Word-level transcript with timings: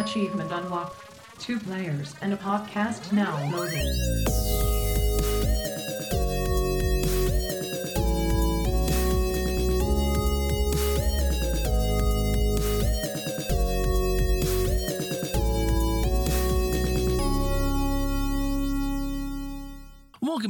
Achievement 0.00 0.50
unlocked. 0.50 0.96
Two 1.38 1.60
players 1.60 2.14
and 2.22 2.32
a 2.32 2.36
podcast 2.38 3.12
now 3.12 3.36
loading. 3.54 4.79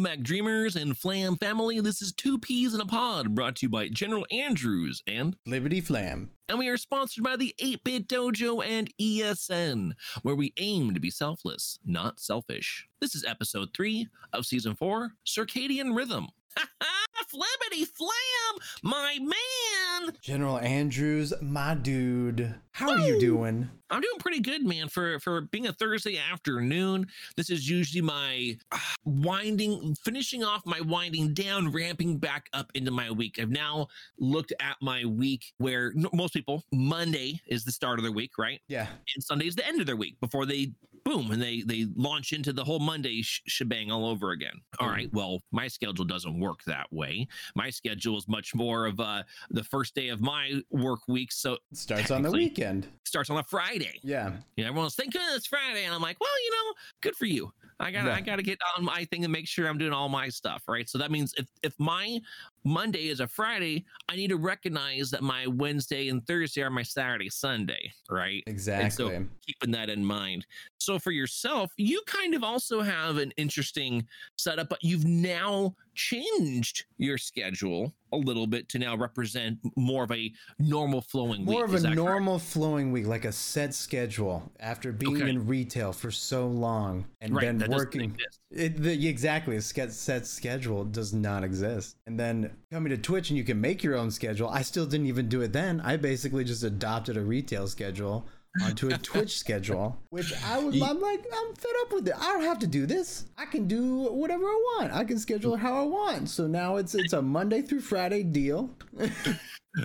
Welcome 0.00 0.18
back, 0.18 0.24
dreamers 0.24 0.76
and 0.76 0.96
flam 0.96 1.36
family. 1.36 1.78
This 1.80 2.00
is 2.00 2.10
Two 2.10 2.38
Peas 2.38 2.72
in 2.72 2.80
a 2.80 2.86
Pod, 2.86 3.34
brought 3.34 3.56
to 3.56 3.66
you 3.66 3.68
by 3.68 3.88
General 3.88 4.26
Andrews 4.30 5.02
and 5.06 5.36
Liberty 5.44 5.82
Flam. 5.82 6.30
and 6.48 6.58
we 6.58 6.68
are 6.68 6.78
sponsored 6.78 7.22
by 7.22 7.36
the 7.36 7.54
8-Bit 7.62 8.08
Dojo 8.08 8.64
and 8.66 8.90
ESN, 8.98 9.92
where 10.22 10.34
we 10.34 10.54
aim 10.56 10.94
to 10.94 11.00
be 11.00 11.10
selfless, 11.10 11.78
not 11.84 12.18
selfish. 12.18 12.88
This 13.02 13.14
is 13.14 13.26
episode 13.26 13.74
three 13.74 14.08
of 14.32 14.46
season 14.46 14.74
four, 14.74 15.16
Circadian 15.26 15.94
Rhythm. 15.94 16.28
Flibbity 17.32 17.86
flam, 17.86 18.58
my 18.82 19.18
man. 19.20 20.12
General 20.20 20.58
Andrews, 20.58 21.32
my 21.40 21.74
dude. 21.74 22.54
How 22.72 22.90
are 22.90 22.98
you 22.98 23.20
doing? 23.20 23.68
I'm 23.90 24.00
doing 24.00 24.18
pretty 24.20 24.40
good, 24.40 24.64
man. 24.64 24.88
For 24.88 25.18
for 25.20 25.42
being 25.42 25.66
a 25.66 25.72
Thursday 25.72 26.18
afternoon, 26.18 27.06
this 27.36 27.50
is 27.50 27.68
usually 27.68 28.00
my 28.00 28.56
ah, 28.72 28.94
winding, 29.04 29.96
finishing 30.04 30.44
off 30.44 30.62
my 30.64 30.80
winding 30.80 31.34
down, 31.34 31.70
ramping 31.72 32.18
back 32.18 32.48
up 32.52 32.70
into 32.74 32.90
my 32.90 33.10
week. 33.10 33.38
I've 33.40 33.50
now 33.50 33.88
looked 34.18 34.52
at 34.60 34.76
my 34.80 35.04
week 35.04 35.52
where 35.58 35.92
most 36.12 36.34
people 36.34 36.64
Monday 36.72 37.40
is 37.46 37.64
the 37.64 37.72
start 37.72 37.98
of 37.98 38.04
their 38.04 38.12
week, 38.12 38.38
right? 38.38 38.60
Yeah. 38.68 38.86
And 39.14 39.22
Sunday 39.22 39.46
is 39.46 39.56
the 39.56 39.66
end 39.66 39.80
of 39.80 39.86
their 39.86 39.96
week 39.96 40.18
before 40.20 40.46
they 40.46 40.72
boom 41.04 41.30
and 41.30 41.40
they 41.40 41.62
they 41.62 41.86
launch 41.96 42.32
into 42.32 42.52
the 42.52 42.64
whole 42.64 42.78
Monday 42.78 43.22
sh- 43.22 43.42
shebang 43.46 43.90
all 43.90 44.06
over 44.06 44.30
again. 44.30 44.60
All 44.78 44.88
Mhm. 44.88 44.92
right, 44.92 45.12
well, 45.12 45.42
my 45.52 45.68
schedule 45.68 46.04
doesn't 46.04 46.38
work 46.38 46.62
that 46.64 46.92
way. 46.92 47.26
My 47.54 47.70
schedule 47.70 48.16
is 48.18 48.28
much 48.28 48.54
more 48.54 48.86
of 48.86 49.00
uh 49.00 49.22
the 49.50 49.64
first 49.64 49.94
day 49.94 50.08
of 50.08 50.20
my 50.20 50.60
work 50.70 51.00
week, 51.08 51.32
so 51.32 51.58
starts 51.72 52.10
on 52.10 52.22
the 52.22 52.30
weekend. 52.30 52.88
starts 53.04 53.30
on 53.30 53.38
a 53.38 53.44
Friday. 53.44 53.98
Yeah. 54.02 54.36
You 54.56 54.64
know, 54.64 54.68
everyone's 54.70 54.94
thinking 54.94 55.20
it's 55.34 55.46
Friday, 55.46 55.84
and 55.84 55.94
I'm 55.94 56.02
like, 56.02 56.20
well, 56.20 56.44
you 56.44 56.50
know, 56.50 56.74
good 57.00 57.16
for 57.16 57.26
you. 57.26 57.52
I 57.80 57.90
gotta, 57.90 58.12
I 58.12 58.20
gotta 58.20 58.42
get 58.42 58.58
on 58.76 58.84
my 58.84 59.06
thing 59.06 59.24
and 59.24 59.32
make 59.32 59.48
sure 59.48 59.66
I'm 59.66 59.78
doing 59.78 59.92
all 59.94 60.10
my 60.10 60.28
stuff, 60.28 60.64
right? 60.68 60.86
So 60.86 60.98
that 60.98 61.10
means 61.10 61.32
if 61.38 61.46
if 61.62 61.74
my 61.78 62.20
Monday 62.64 63.08
is 63.08 63.20
a 63.20 63.26
Friday, 63.26 63.84
I 64.08 64.16
need 64.16 64.28
to 64.28 64.36
recognize 64.36 65.10
that 65.10 65.22
my 65.22 65.46
Wednesday 65.46 66.08
and 66.08 66.26
Thursday 66.26 66.62
are 66.62 66.70
my 66.70 66.82
Saturday, 66.82 67.30
Sunday, 67.30 67.92
right? 68.08 68.42
Exactly. 68.46 68.90
So 68.90 69.26
Keeping 69.46 69.70
that 69.72 69.88
in 69.88 70.04
mind. 70.04 70.46
So 70.78 70.98
for 70.98 71.10
yourself, 71.10 71.72
you 71.76 72.02
kind 72.06 72.34
of 72.34 72.44
also 72.44 72.80
have 72.80 73.16
an 73.16 73.32
interesting 73.36 74.06
setup, 74.36 74.68
but 74.68 74.82
you've 74.82 75.06
now 75.06 75.74
changed 75.94 76.84
your 76.98 77.18
schedule 77.18 77.94
a 78.12 78.16
little 78.16 78.46
bit 78.46 78.68
to 78.70 78.78
now 78.78 78.96
represent 78.96 79.58
more 79.76 80.04
of 80.04 80.12
a 80.12 80.32
normal 80.58 81.00
flowing 81.00 81.40
week. 81.40 81.48
More 81.50 81.62
week. 81.62 81.68
of 81.70 81.74
Is 81.74 81.84
a 81.84 81.88
that 81.88 81.94
correct? 81.96 81.96
normal 82.10 82.38
flowing 82.38 82.92
week, 82.92 83.06
like 83.06 83.24
a 83.24 83.32
set 83.32 83.74
schedule 83.74 84.50
after 84.60 84.92
being 84.92 85.16
Okay. 85.16 85.30
in 85.30 85.46
retail 85.46 85.92
for 85.92 86.10
so 86.10 86.46
long 86.46 87.04
and 87.20 87.34
right, 87.34 87.58
then 87.58 87.70
working. 87.70 88.16
It, 88.50 88.76
the, 88.82 89.08
exactly, 89.08 89.56
a 89.56 89.62
set 89.62 90.26
schedule 90.26 90.84
does 90.84 91.12
not 91.12 91.44
exist. 91.44 91.96
And 92.06 92.18
then 92.18 92.50
coming 92.72 92.90
to 92.90 92.98
Twitch 92.98 93.30
and 93.30 93.36
you 93.38 93.44
can 93.44 93.60
make 93.60 93.82
your 93.84 93.96
own 93.96 94.10
schedule. 94.10 94.48
I 94.48 94.62
still 94.62 94.86
didn't 94.86 95.06
even 95.06 95.28
do 95.28 95.42
it 95.42 95.52
then. 95.52 95.80
I 95.82 95.96
basically 95.96 96.44
just 96.44 96.64
adopted 96.64 97.16
a 97.16 97.20
retail 97.22 97.68
schedule 97.68 98.26
onto 98.64 98.88
a 98.88 98.98
Twitch 98.98 99.38
schedule, 99.38 99.96
which 100.10 100.32
I 100.44 100.58
was, 100.58 100.74
Ye- 100.74 100.82
I'm 100.82 101.00
like, 101.00 101.24
I'm 101.32 101.54
fed 101.54 101.72
up 101.82 101.92
with 101.92 102.08
it. 102.08 102.14
I 102.18 102.32
don't 102.32 102.42
have 102.42 102.58
to 102.60 102.66
do 102.66 102.86
this. 102.86 103.26
I 103.38 103.46
can 103.46 103.66
do 103.68 104.04
whatever 104.10 104.44
I 104.44 104.62
want. 104.78 104.92
I 104.92 105.04
can 105.04 105.18
schedule 105.18 105.54
it 105.54 105.58
how 105.60 105.74
I 105.74 105.84
want. 105.84 106.28
So 106.28 106.46
now 106.46 106.76
it's 106.76 106.94
it's 106.94 107.12
a 107.12 107.22
Monday 107.22 107.62
through 107.62 107.80
Friday 107.80 108.22
deal. 108.22 108.70